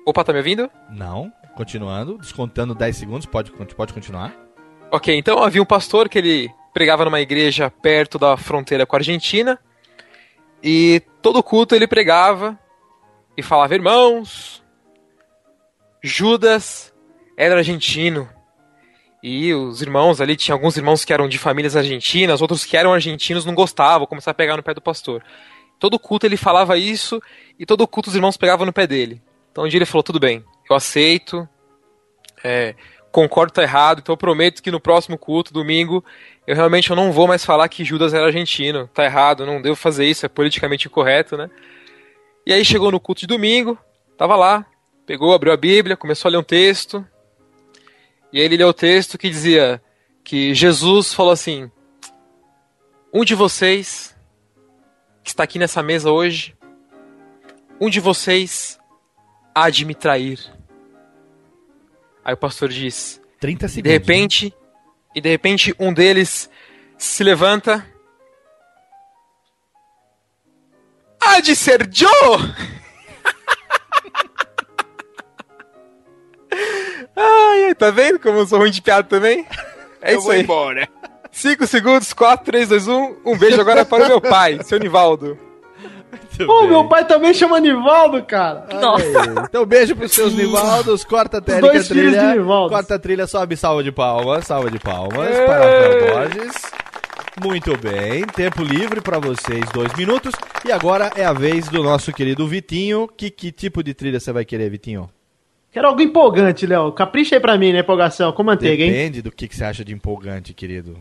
[0.05, 0.69] Opa, tá me ouvindo?
[0.87, 4.35] Não, continuando, descontando 10 segundos, pode, pode continuar.
[4.91, 8.99] Ok, então havia um pastor que ele pregava numa igreja perto da fronteira com a
[8.99, 9.59] Argentina.
[10.61, 12.57] E todo culto ele pregava
[13.35, 14.63] e falava: Irmãos,
[16.03, 16.93] Judas
[17.35, 18.29] era argentino.
[19.23, 22.93] E os irmãos ali, tinha alguns irmãos que eram de famílias argentinas, outros que eram
[22.93, 25.23] argentinos não gostavam, começaram a pegar no pé do pastor.
[25.83, 27.21] Todo culto ele falava isso
[27.59, 29.21] e todo culto os irmãos pegavam no pé dele.
[29.51, 31.45] Então um dia ele falou: Tudo bem, eu aceito,
[32.41, 32.73] é,
[33.11, 36.01] concordo, tá errado, então eu prometo que no próximo culto, domingo,
[36.47, 38.87] eu realmente eu não vou mais falar que Judas era argentino.
[38.93, 41.49] Tá errado, não devo fazer isso, é politicamente incorreto, né?
[42.45, 43.77] E aí chegou no culto de domingo,
[44.17, 44.65] tava lá,
[45.05, 47.05] pegou, abriu a Bíblia, começou a ler um texto.
[48.31, 49.83] E aí ele leu o texto que dizia
[50.23, 51.69] que Jesus falou assim:
[53.13, 54.12] Um de vocês
[55.23, 56.55] que está aqui nessa mesa hoje,
[57.79, 58.77] um de vocês
[59.55, 60.39] há de me trair.
[62.23, 63.83] Aí o pastor diz: 30 E segundos.
[63.83, 64.53] de repente,
[65.15, 66.49] e de repente um deles
[66.97, 67.85] se levanta.
[71.19, 72.09] Há de ser Joe!
[77.15, 79.47] ai, ai, tá vendo como eu sou ruim de piada também?
[80.01, 80.41] É Eu isso vou aí.
[80.41, 80.87] embora.
[81.43, 83.15] 5 segundos, 4, 3, 2, 1.
[83.25, 85.37] Um beijo agora para o meu pai, seu Nivaldo.
[86.45, 88.65] Pô, meu pai também chama Nivaldo, cara.
[88.69, 91.03] Aí, Então, beijo pros seus Nivaldos.
[91.03, 92.35] Corta a técnica dois filhos de trilha.
[92.35, 92.71] Nivaldos.
[92.73, 94.47] Corta a trilha, sobe salva de palmas.
[94.47, 95.45] Salva de palmas Ê!
[95.45, 96.61] para Rafael Borges.
[97.43, 98.25] Muito bem.
[98.25, 100.31] Tempo livre pra vocês, dois minutos.
[100.65, 103.05] E agora é a vez do nosso querido Vitinho.
[103.17, 105.09] Que, que tipo de trilha você vai querer, Vitinho?
[105.73, 106.93] Quero algo empolgante, Léo.
[106.93, 108.91] Capricha aí pra mim, né, empolgação, com manteiga, hein?
[108.91, 110.97] Depende do que, que você acha de empolgante, querido.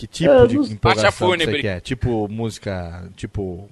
[0.00, 1.80] Que tipo É, de não- empolgação Marcha que você quer?
[1.82, 3.68] Tipo música, tipo...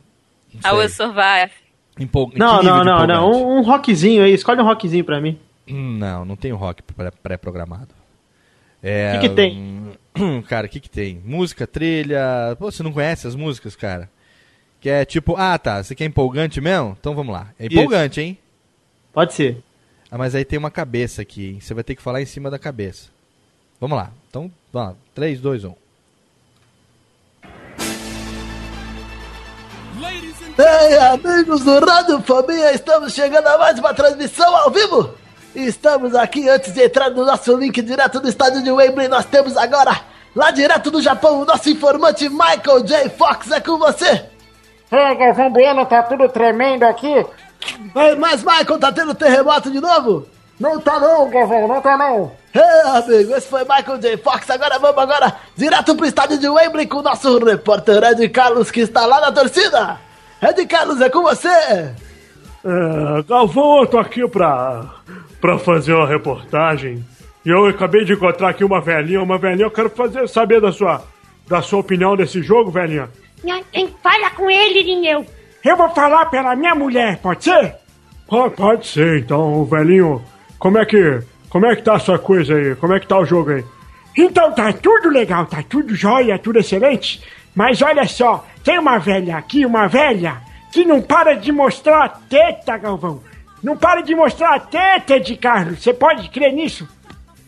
[0.62, 1.50] I will survive.
[1.98, 2.30] Empol...
[2.34, 3.30] Não, não, não, não.
[3.32, 4.34] Um, um rockzinho aí.
[4.34, 5.38] Escolhe um rockzinho pra mim.
[5.66, 7.88] Hum, Não, não tem rock pré- pré-programado.
[8.82, 9.58] É, Que que tem?
[10.18, 11.18] hum, Cara, o que que tem?
[11.24, 12.54] Música, trilha...
[12.58, 14.10] Pô, você não conhece as músicas, cara?
[14.82, 15.34] Que é tipo...
[15.36, 16.94] Ah, tá, você quer empolgante mesmo?
[17.00, 17.48] Então vamos lá.
[17.58, 18.36] É empolgante, hein?
[19.14, 19.62] Pode ser.
[20.10, 21.60] Ah, mas aí tem uma cabeça aqui, hein?
[21.60, 23.08] Você vai ter que falar em cima da cabeça.
[23.80, 24.12] Vamos lá.
[24.28, 24.96] Então, vamos lá.
[25.14, 25.74] 3, 2, 1.
[30.58, 35.14] Ei, amigos do Radiofobia, estamos chegando a mais uma transmissão ao vivo.
[35.54, 39.06] Estamos aqui antes de entrar no nosso link direto do estádio de Wembley.
[39.06, 40.00] Nós temos agora,
[40.34, 43.08] lá direto do Japão, o nosso informante Michael J.
[43.10, 44.24] Fox é com você.
[44.90, 47.24] É, Galvão Bueno, tá tudo tremendo aqui.
[47.94, 50.26] Mas, mas Michael, tá tendo terremoto de novo?
[50.58, 52.32] Não tá não, Galvão, não tá não.
[52.52, 54.16] É, amigo, esse foi Michael J.
[54.16, 54.50] Fox.
[54.50, 58.80] Agora vamos agora direto pro estádio de Wembley com o nosso repórter Ed Carlos, que
[58.80, 60.07] está lá na torcida.
[60.42, 61.48] Ed Carlos, é com você.
[61.48, 61.94] É,
[63.28, 64.84] Galvão, eu tô aqui pra,
[65.40, 67.04] pra fazer uma reportagem.
[67.44, 70.70] E eu acabei de encontrar aqui uma velhinha, uma velhinha, eu quero fazer, saber da
[70.72, 71.02] sua,
[71.48, 73.08] da sua opinião desse jogo, velhinha.
[73.72, 75.24] Quem fala com ele, Lineu?
[75.64, 77.74] Eu vou falar pela minha mulher, pode ser?
[78.26, 80.22] Pode, pode ser, então, velhinho,
[80.58, 82.74] como é que, como é que tá essa coisa aí?
[82.76, 83.64] Como é que tá o jogo aí?
[84.16, 87.22] Então tá tudo legal, tá tudo jóia, tudo excelente.
[87.58, 90.40] Mas olha só, tem uma velha aqui, uma velha,
[90.70, 93.20] que não para de mostrar a teta, Galvão.
[93.60, 95.82] Não para de mostrar a teta de Carlos.
[95.82, 96.88] Você pode crer nisso?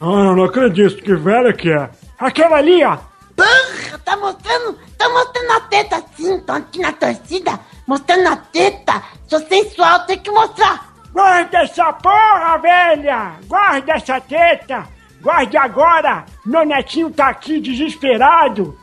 [0.00, 1.88] Ah, eu não acredito, que velha que é.
[2.18, 2.98] Aquela ali, ó.
[3.36, 9.04] Porra, tá mostrando, tá mostrando a teta assim, tô aqui na torcida, mostrando a teta.
[9.28, 10.92] Sou sensual, tem que mostrar.
[11.12, 13.34] Guarda essa porra, velha!
[13.46, 14.88] Guarda essa teta!
[15.22, 16.24] Guarde agora!
[16.44, 18.76] Meu netinho tá aqui desesperado!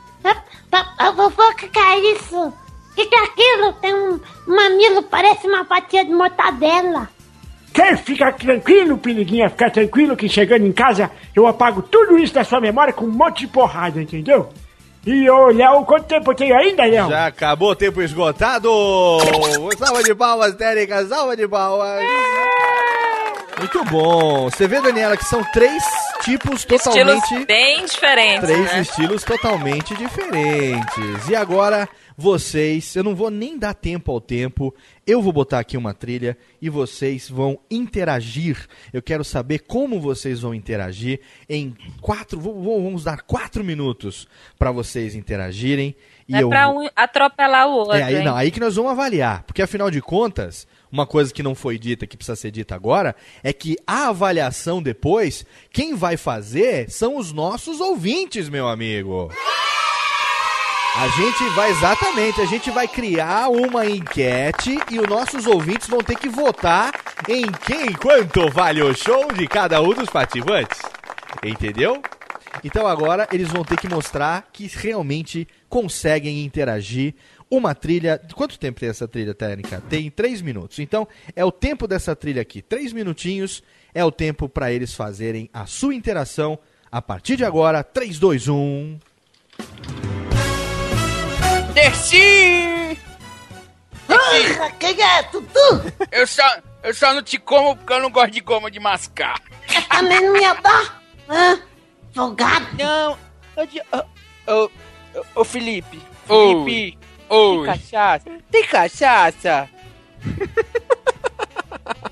[0.72, 2.36] A fofoca que é isso?
[2.48, 3.72] O que, que é aquilo?
[3.74, 7.08] Tem um mamilo, parece uma fatia de mortadela.
[7.72, 9.48] Quer ficar tranquilo, Piriguinha?
[9.48, 13.10] Ficar tranquilo que chegando em casa eu apago tudo isso da sua memória com um
[13.10, 14.50] monte de porrada, entendeu?
[15.06, 17.08] E ô, Léo, quanto tempo eu tenho ainda, Léo?
[17.08, 18.68] Já acabou o tempo esgotado!
[19.78, 22.02] Salva de palmas, Térica, salva de palmas!
[23.58, 24.48] Muito bom!
[24.48, 25.82] Você vê, Daniela, que são três
[26.22, 27.22] tipos totalmente.
[27.22, 28.80] Estilos bem diferentes, Três né?
[28.80, 31.28] estilos totalmente diferentes.
[31.28, 31.88] E agora,
[32.20, 34.74] vocês, eu não vou nem dar tempo ao tempo,
[35.06, 38.66] eu vou botar aqui uma trilha e vocês vão interagir.
[38.92, 42.40] Eu quero saber como vocês vão interagir em quatro.
[42.40, 44.26] Vamos dar quatro minutos
[44.58, 45.94] para vocês interagirem.
[46.28, 48.90] E é eu pra um atropelar o outro, é, aí, não, aí que nós vamos
[48.90, 49.44] avaliar.
[49.44, 53.14] Porque afinal de contas, uma coisa que não foi dita, que precisa ser dita agora,
[53.44, 59.30] é que a avaliação depois, quem vai fazer são os nossos ouvintes, meu amigo.
[61.00, 66.00] A gente vai, exatamente, a gente vai criar uma enquete e os nossos ouvintes vão
[66.00, 66.92] ter que votar
[67.28, 70.80] em quem, quanto vale o show de cada um dos participantes.
[71.40, 72.02] Entendeu?
[72.64, 77.14] Então agora eles vão ter que mostrar que realmente conseguem interagir.
[77.48, 78.20] Uma trilha.
[78.34, 79.80] Quanto tempo tem essa trilha técnica?
[79.88, 80.80] Tem três minutos.
[80.80, 81.06] Então
[81.36, 82.60] é o tempo dessa trilha aqui.
[82.60, 83.62] Três minutinhos
[83.94, 86.58] é o tempo para eles fazerem a sua interação.
[86.90, 87.92] A partir de agora, um.
[87.94, 88.98] 3, 2, 1.
[91.78, 92.98] Desci!
[94.08, 95.22] Ah, quem é?
[95.22, 95.92] Tutu?
[96.10, 96.42] Eu só,
[96.82, 99.40] eu só não te como porque eu não gosto de goma de mascar.
[99.72, 101.00] Eu também não ia dar.
[101.28, 101.62] Hã?
[102.12, 102.66] Folgado?
[102.76, 103.16] Não,
[105.36, 106.02] ô, Felipe.
[106.28, 106.64] Oi.
[106.64, 106.98] Felipe.
[107.28, 107.56] Oi.
[107.56, 108.30] Tem cachaça?
[108.50, 109.70] Tem cachaça?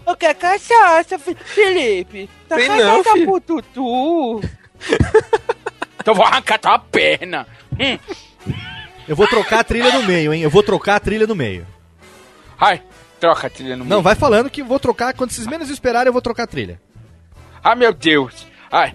[0.06, 2.30] Eu quero cachaça, Felipe.
[2.48, 3.26] Tá Tem cachaça não, filho.
[3.26, 4.40] pro Tutu.
[5.98, 7.48] então eu vou arrancar tua perna.
[7.72, 7.98] Hum.
[9.08, 10.42] Eu vou trocar a trilha no meio, hein?
[10.42, 11.66] Eu vou trocar a trilha no meio.
[12.58, 12.82] Ai,
[13.20, 14.02] troca a trilha no Não, meio.
[14.02, 15.14] vai falando que vou trocar.
[15.14, 16.80] Quando vocês menos esperarem, eu vou trocar a trilha.
[17.62, 18.46] Ai, meu Deus.
[18.70, 18.92] Ai.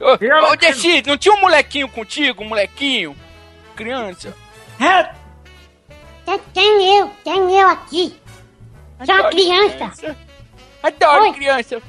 [0.00, 2.42] Ô, ô Desi, não tinha um molequinho contigo?
[2.42, 3.14] Um molequinho?
[3.76, 4.34] Criança?
[4.78, 5.10] É.
[6.24, 8.14] Tem, tem eu, tem eu aqui.
[9.04, 10.16] Sou uma Adoro criança.
[10.82, 11.32] Adoro Oi.
[11.32, 11.82] criança.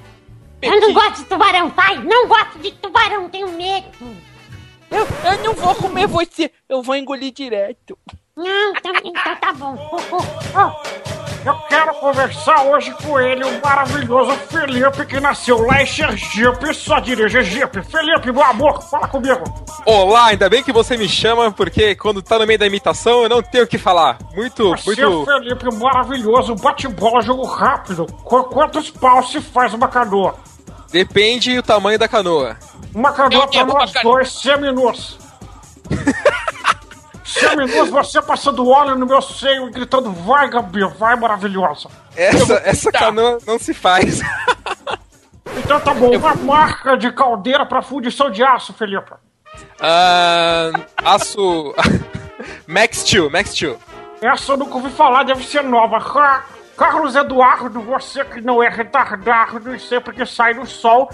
[0.61, 1.97] Eu não gosto de tubarão, pai.
[2.03, 3.88] Não gosto de tubarão, tenho medo.
[4.91, 7.97] Eu, eu não vou comer você, eu vou engolir direto.
[8.35, 9.77] Não, então, então tá bom.
[11.43, 16.99] Eu quero conversar hoje com ele, o maravilhoso Felipe, que nasceu lá em Sergipe, só
[16.99, 17.81] dirige Jeep.
[17.84, 19.43] Felipe, meu amor, fala comigo.
[19.85, 23.30] Olá, ainda bem que você me chama, porque quando tá no meio da imitação eu
[23.30, 24.19] não tenho o que falar.
[24.35, 25.26] Muito, Você, muito.
[25.26, 28.05] Felipe, maravilhoso, bate-bola, jogo rápido.
[28.23, 30.35] Qu- quantos paus se faz uma canoa?
[30.91, 32.55] Depende do tamanho da canoa.
[32.93, 35.18] Uma canoa Eu pra nós dois, seminus.
[37.23, 41.89] seminus, você passando óleo no meu seio e gritando, vai, Gabi, vai, maravilhosa.
[42.15, 44.19] Essa, essa canoa não se faz.
[45.57, 49.11] Então tá bom, uma marca de caldeira pra fundição de aço, Felipe.
[49.81, 50.72] Ah,
[51.03, 51.73] aço.
[52.65, 53.77] Max Steel, Max Steel.
[54.22, 55.99] Essa eu nunca ouvi falar, deve ser nova.
[55.99, 56.45] Ca-
[56.77, 61.11] Carlos Eduardo, você que não é retardado e sempre que sai no sol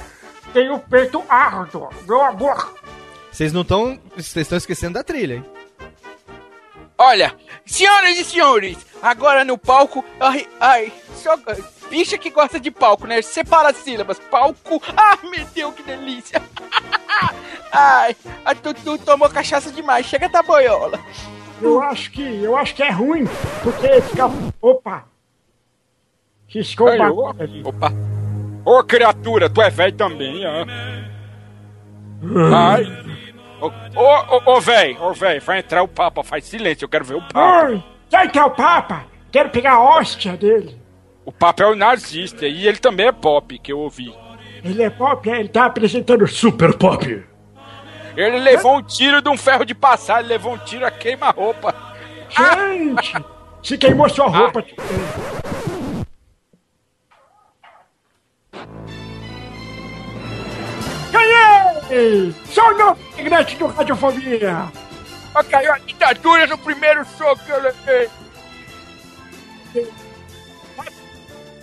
[0.53, 1.89] tem o peito árduo.
[2.07, 2.73] Meu amor,
[3.31, 3.99] Vocês não estão.
[4.15, 5.45] Vocês estão esquecendo da trilha, hein?
[6.97, 10.03] Olha, senhoras e senhores, agora no palco.
[10.19, 11.35] Ai, ai, só.
[11.89, 13.21] Bicha que gosta de palco, né?
[13.21, 14.19] Separa as sílabas.
[14.19, 14.81] Palco.
[14.95, 16.41] Ah, meu Deus, que delícia.
[17.71, 20.05] Ai, a Tutu tomou cachaça demais.
[20.05, 20.99] Chega da boiola.
[21.61, 23.25] eu acho que eu acho que é ruim,
[23.63, 24.25] porque fica.
[24.61, 25.05] Opa!
[26.47, 27.29] Riscou o.
[27.69, 28.16] Opa.
[28.67, 30.65] Ô, criatura, tu é velho também, hã?
[32.53, 32.83] Ai.
[33.61, 37.15] Ô, ô, ô, véi, ô, véi, vai entrar o Papa, faz silêncio, eu quero ver
[37.15, 37.69] o Papa.
[37.69, 39.05] Oi, quem que é o Papa?
[39.31, 40.77] Quero pegar a hóstia dele.
[41.23, 44.13] O Papa é o nazista e ele também é pop, que eu ouvi.
[44.61, 45.39] Ele é pop, é?
[45.39, 47.23] ele tá apresentando Super Pop.
[48.17, 51.73] Ele levou um tiro de um ferro de passar, ele levou um tiro a queima-roupa.
[52.29, 53.25] Gente,
[53.63, 54.61] se queimou sua roupa.
[54.61, 55.36] Ganhei!
[62.53, 64.71] Sou o novo integrante do Radiofobia!
[65.49, 68.09] Caiu a ditadura no primeiro soco que eu levei.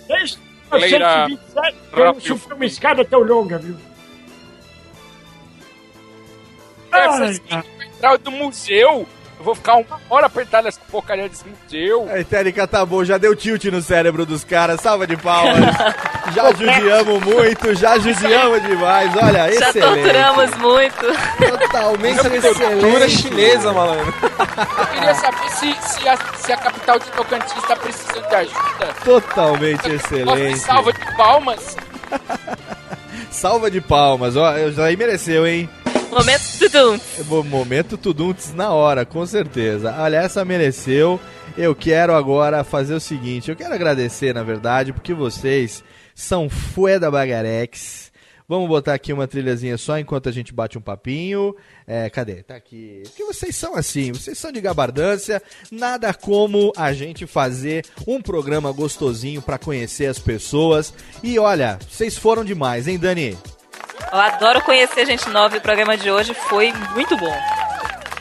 [0.07, 0.39] Desde
[0.71, 3.77] Galera, 1927 eu não subi uma escada tão longa, viu?
[6.91, 9.07] Essa Ai, central do museu.
[9.37, 12.07] Eu vou ficar uma hora apertado nessa porcaria desse museu.
[12.09, 15.75] A técnica tá bom, já deu tilt no cérebro dos caras, salva de palmas.
[16.33, 20.01] já judiamos muito, já judiamos demais, olha, Já excelente.
[20.03, 21.05] torturamos muito.
[21.59, 23.09] Totalmente Cultura excelente.
[23.11, 24.13] chinesa, malandro.
[24.79, 28.87] Eu queria saber se, se, a, se a capital de Tocantins está precisando de ajuda.
[29.03, 30.59] Totalmente excelente.
[30.59, 31.75] salva de palmas.
[33.29, 35.69] Salva de palmas, ó, eu já aí mereceu, hein?
[36.09, 36.99] Momento tudum.
[37.25, 39.93] Mo- Momento Tuduntes na hora, com certeza.
[39.97, 41.19] Olha, essa mereceu.
[41.57, 45.83] Eu quero agora fazer o seguinte: eu quero agradecer, na verdade, porque vocês
[46.13, 48.05] são fué da Bagarex.
[48.47, 51.55] Vamos botar aqui uma trilhazinha só enquanto a gente bate um papinho.
[51.87, 52.43] É, cadê?
[52.43, 53.01] Tá aqui.
[53.03, 55.41] Porque vocês são assim, vocês são de gabardância.
[55.71, 60.93] Nada como a gente fazer um programa gostosinho pra conhecer as pessoas.
[61.23, 63.35] E olha, vocês foram demais, hein, Dani?
[64.11, 67.35] Eu adoro conhecer gente nova e o programa de hoje foi muito bom.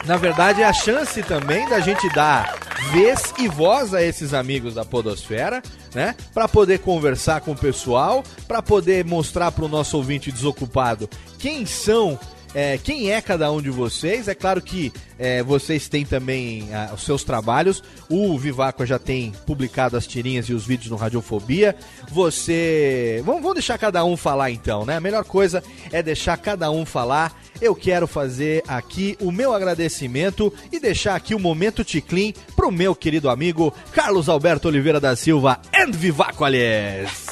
[0.04, 2.54] Na verdade, é a chance também da gente dar
[2.92, 5.62] vez e voz a esses amigos da Podosfera,
[5.94, 6.14] né?
[6.32, 11.08] Para poder conversar com o pessoal, para poder mostrar para o nosso ouvinte desocupado
[11.38, 12.18] quem são.
[12.54, 14.28] É, quem é cada um de vocês?
[14.28, 17.82] É claro que é, vocês têm também ah, os seus trabalhos.
[18.08, 21.74] O Vivaco já tem publicado as tirinhas e os vídeos no Radiofobia.
[22.10, 23.20] Você.
[23.24, 24.96] Vamos, vamos deixar cada um falar então, né?
[24.96, 27.36] A melhor coisa é deixar cada um falar.
[27.60, 32.94] eu quero fazer aqui o meu agradecimento e deixar aqui o momento Ticlin pro meu
[32.94, 37.23] querido amigo Carlos Alberto Oliveira da Silva and Vivaco aliás.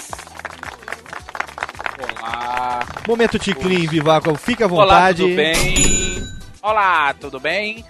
[2.27, 2.86] Olá.
[3.09, 5.23] Momento Ticlin, Vivaco, fica à Olá, vontade.
[5.23, 6.23] tudo bem?
[6.62, 7.85] Olá, tudo bem?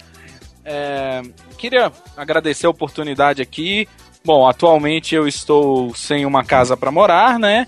[0.64, 1.20] É,
[1.58, 3.86] queria agradecer a oportunidade aqui.
[4.24, 7.66] Bom, atualmente eu estou sem uma casa para morar, né?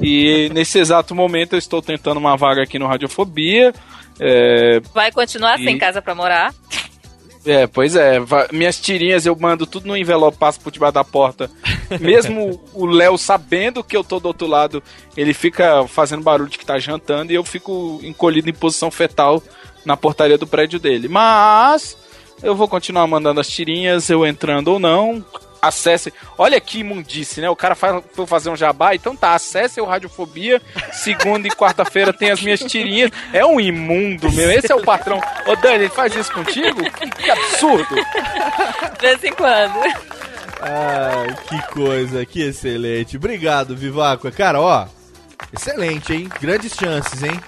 [0.00, 3.72] E nesse exato momento eu estou tentando uma vaga aqui no Radiofobia.
[4.20, 6.54] É, Vai continuar E- sem casa pra morar?
[7.46, 8.18] É, pois é.
[8.52, 11.50] Minhas tirinhas eu mando tudo no envelope, passo por debaixo da porta.
[12.00, 14.82] Mesmo o Léo sabendo que eu tô do outro lado,
[15.16, 19.42] ele fica fazendo barulho de que tá jantando e eu fico encolhido em posição fetal
[19.84, 21.08] na portaria do prédio dele.
[21.08, 21.96] Mas
[22.42, 25.24] eu vou continuar mandando as tirinhas, eu entrando ou não.
[25.66, 26.12] Acesse.
[26.36, 27.48] Olha que imundice, né?
[27.48, 30.60] O cara faz, foi fazer um jabá, então tá, acesse o Radiofobia.
[30.92, 33.10] Segunda e quarta-feira tem as minhas tirinhas.
[33.32, 34.50] É um imundo, meu.
[34.50, 35.20] Esse é o patrão.
[35.46, 36.82] Ô, Dani, ele faz isso contigo?
[37.16, 37.94] Que, absurdo.
[37.94, 39.78] De vez em quando.
[40.60, 43.16] Ah, que coisa, que excelente.
[43.16, 44.30] Obrigado, Vivaco.
[44.32, 44.86] Cara, ó,
[45.52, 46.28] excelente, hein?
[46.40, 47.40] Grandes chances, hein?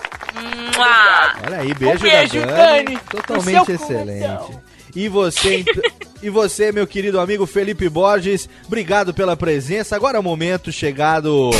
[1.46, 2.98] Olha aí, beijo, Um beijo, da Dani, Dani.
[3.10, 4.58] Totalmente seu excelente.
[4.96, 5.68] E você, ent-
[6.22, 9.94] e você, meu querido amigo Felipe Borges, obrigado pela presença.
[9.94, 11.50] Agora é o momento chegado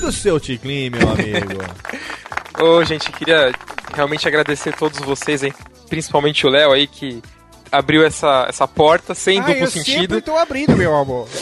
[0.00, 1.62] do seu Ticlin, meu amigo.
[2.60, 3.52] Ô, gente, queria
[3.94, 5.52] realmente agradecer a todos vocês, hein?
[5.88, 7.22] Principalmente o Léo aí, que
[7.70, 10.00] abriu essa, essa porta sem Ah, duplo eu sentido.
[10.00, 11.28] sempre tô abrindo, meu amor.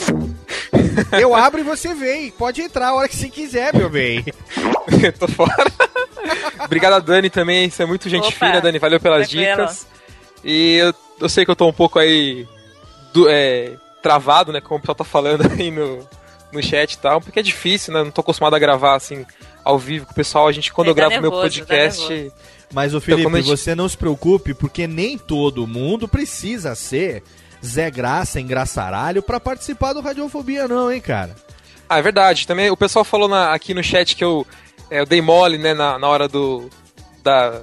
[1.20, 2.30] Eu abro e você vem.
[2.30, 4.24] Pode entrar a hora que você quiser, meu bem.
[5.18, 5.70] Tô fora.
[6.64, 8.78] Obrigado a Dani também, você é muito gente Opa, fina, Dani.
[8.78, 9.56] Valeu pelas tranquilo.
[9.56, 9.86] dicas.
[10.42, 12.46] E eu, eu sei que eu tô um pouco aí
[13.12, 13.72] do- é,
[14.02, 14.60] travado, né?
[14.60, 16.06] Como o pessoal tá falando aí no,
[16.52, 18.02] no chat e tal, porque é difícil, né?
[18.04, 19.24] Não tô acostumado a gravar assim
[19.64, 20.46] ao vivo com o pessoal.
[20.48, 22.08] A gente, quando É, eu dá gravo meu nervoso, dá podcast.
[22.12, 22.32] nervoso.
[22.72, 26.74] Mas, ô Então, Felipe, a gente- você não se preocupe, porque nem todo mundo precisa
[26.74, 27.22] ser
[27.64, 31.34] Zé Graça, engraçaralho, pra participar do Radiofobia, não, hein, cara?
[31.88, 32.46] Ah, é verdade.
[32.46, 34.44] Também o pessoal falou na- aqui no chat que eu,
[34.90, 36.68] é, eu dei mole, né, na, na hora do.
[37.22, 37.62] Da,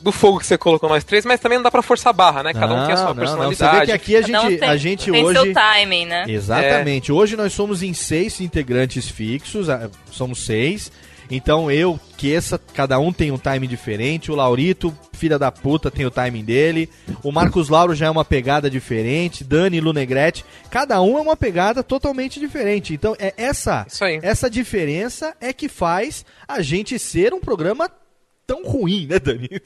[0.00, 2.42] do fogo que você colocou nós três, mas também não dá pra forçar a barra,
[2.42, 2.52] né?
[2.52, 3.48] Cada um tem a sua Não, não, não.
[3.50, 3.56] personalidade.
[3.56, 5.40] Você vê que aqui a um gente, tem- a gente tem hoje.
[5.40, 6.24] seu timing, né?
[6.28, 7.10] Exatamente.
[7.12, 9.66] Hoje nós somos em seis integrantes fixos,
[10.10, 10.90] somos seis.
[11.28, 14.30] Então eu, Queça, cada um tem um time diferente.
[14.30, 16.88] O Laurito, filha da puta, tem o timing dele.
[17.22, 19.42] O Marcos Lauro já é uma pegada diferente.
[19.42, 22.94] Dani e Lunegrete, cada um é uma pegada totalmente diferente.
[22.94, 23.84] Então é essa,
[24.22, 27.90] essa diferença é que faz a gente ser um programa
[28.46, 29.48] tão ruim, né, Dani?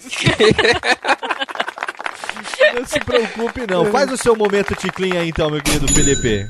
[2.74, 3.86] não se preocupe, não.
[3.86, 6.48] Faz o seu momento ticlin aí, então, meu querido Felipe.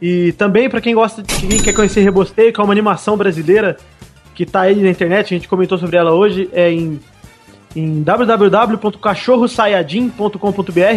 [0.00, 3.76] E também para quem gosta, quem quer conhecer Rebosteio, que é uma animação brasileira
[4.34, 6.98] que tá aí na internet, a gente comentou sobre ela hoje, é em
[7.74, 8.04] em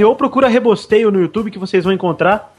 [0.04, 2.52] ou procura Rebosteio no YouTube que vocês vão encontrar.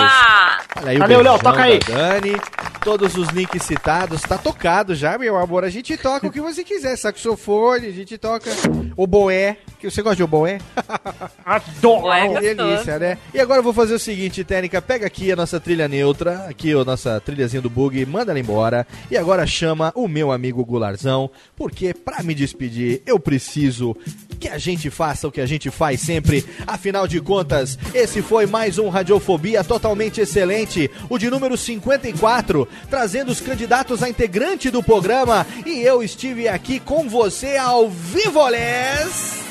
[0.77, 1.79] Olha aí o Valeu, Léo, toca aí.
[1.79, 2.33] da Dani.
[2.81, 4.21] Todos os links citados.
[4.23, 5.65] Tá tocado já, meu amor.
[5.65, 6.97] A gente toca o que você quiser.
[6.97, 8.51] Saxofone, a gente toca
[8.97, 9.59] o boé.
[9.85, 10.61] Que você gosta de oboé?
[11.45, 12.05] Adoro!
[12.05, 12.41] Gostoso.
[12.41, 13.19] delícia, né?
[13.35, 16.73] E agora eu vou fazer o seguinte, Técnica, pega aqui a nossa trilha neutra, aqui
[16.73, 18.87] a nossa trilhazinha do bug, manda ela embora.
[19.11, 23.95] E agora chama o meu amigo Gularzão, porque pra me despedir eu preciso
[24.41, 26.43] que a gente faça o que a gente faz sempre.
[26.67, 33.31] Afinal de contas, esse foi mais um Radiofobia totalmente excelente, o de número 54, trazendo
[33.31, 35.47] os candidatos a integrante do programa.
[35.67, 39.44] E eu estive aqui com você ao vivo, Les.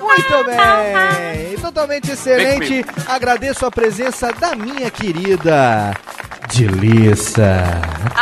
[0.00, 2.84] Muito bem, totalmente excelente.
[3.06, 5.92] Agradeço a presença da minha querida
[6.48, 7.64] Dilissa.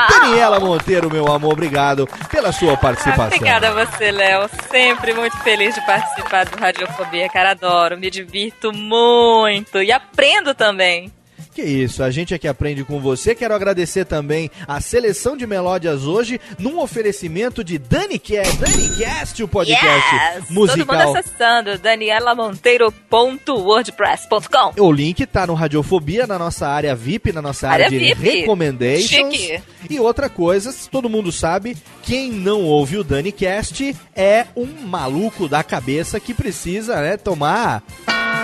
[0.09, 3.27] Daniela Monteiro, meu amor, obrigado pela sua participação.
[3.27, 4.49] Obrigada a você, Léo.
[4.71, 7.51] Sempre muito feliz de participar do Radiofobia, cara.
[7.51, 11.13] Adoro, me divirto muito e aprendo também.
[11.55, 13.35] Que isso, a gente é que aprende com você.
[13.35, 19.43] Quero agradecer também a seleção de melódias hoje num oferecimento de Dani Cast, Dani Cast,
[19.43, 20.45] o podcast Yes!
[20.47, 20.97] Todo musical.
[21.07, 24.73] mundo acessando danielamonteiro.wordpress.com.
[24.81, 28.41] O link tá no Radiofobia, na nossa área VIP, na nossa área, Área de VIP.
[28.41, 29.35] recommendations.
[29.37, 29.61] Chique.
[29.89, 35.49] E outra coisa, todo mundo sabe, quem não ouve o Dani Cast é um maluco
[35.49, 37.83] da cabeça que precisa, né, tomar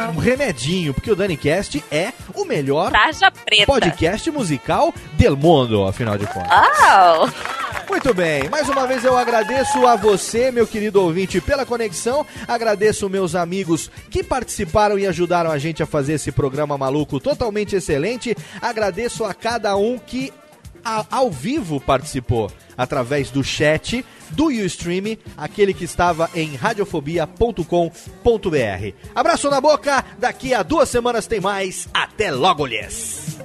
[0.09, 2.93] um remedinho, porque o Dani Cast é o melhor
[3.67, 6.51] podcast musical del mundo, afinal de contas.
[6.51, 7.57] Oh!
[7.89, 12.27] Muito bem, mais uma vez eu agradeço a você, meu querido ouvinte, pela conexão.
[12.47, 17.77] Agradeço meus amigos que participaram e ajudaram a gente a fazer esse programa maluco totalmente
[17.77, 18.37] excelente.
[18.61, 20.33] Agradeço a cada um que
[20.87, 28.95] a- ao vivo participou através do chat do Ustream, aquele que estava em radiofobia.com.br.
[29.15, 31.89] Abraço na boca, daqui a duas semanas tem mais.
[31.93, 33.37] Até logo, lhes.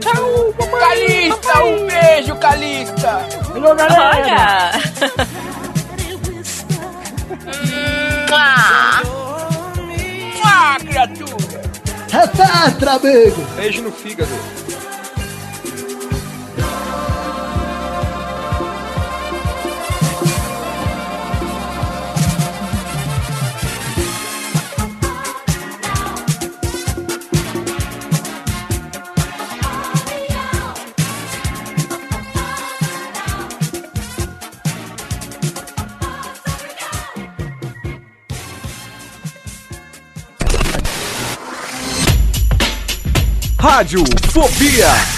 [0.00, 3.10] Tchau, Calista, um beijo, Calista.
[3.54, 4.72] Alô, Olha!
[8.30, 9.02] Mua.
[10.36, 11.36] Mua, criatura.
[12.10, 13.42] Retetra, amigo!
[13.56, 14.30] Beijo no fígado.
[43.58, 45.17] Rádio Fobia.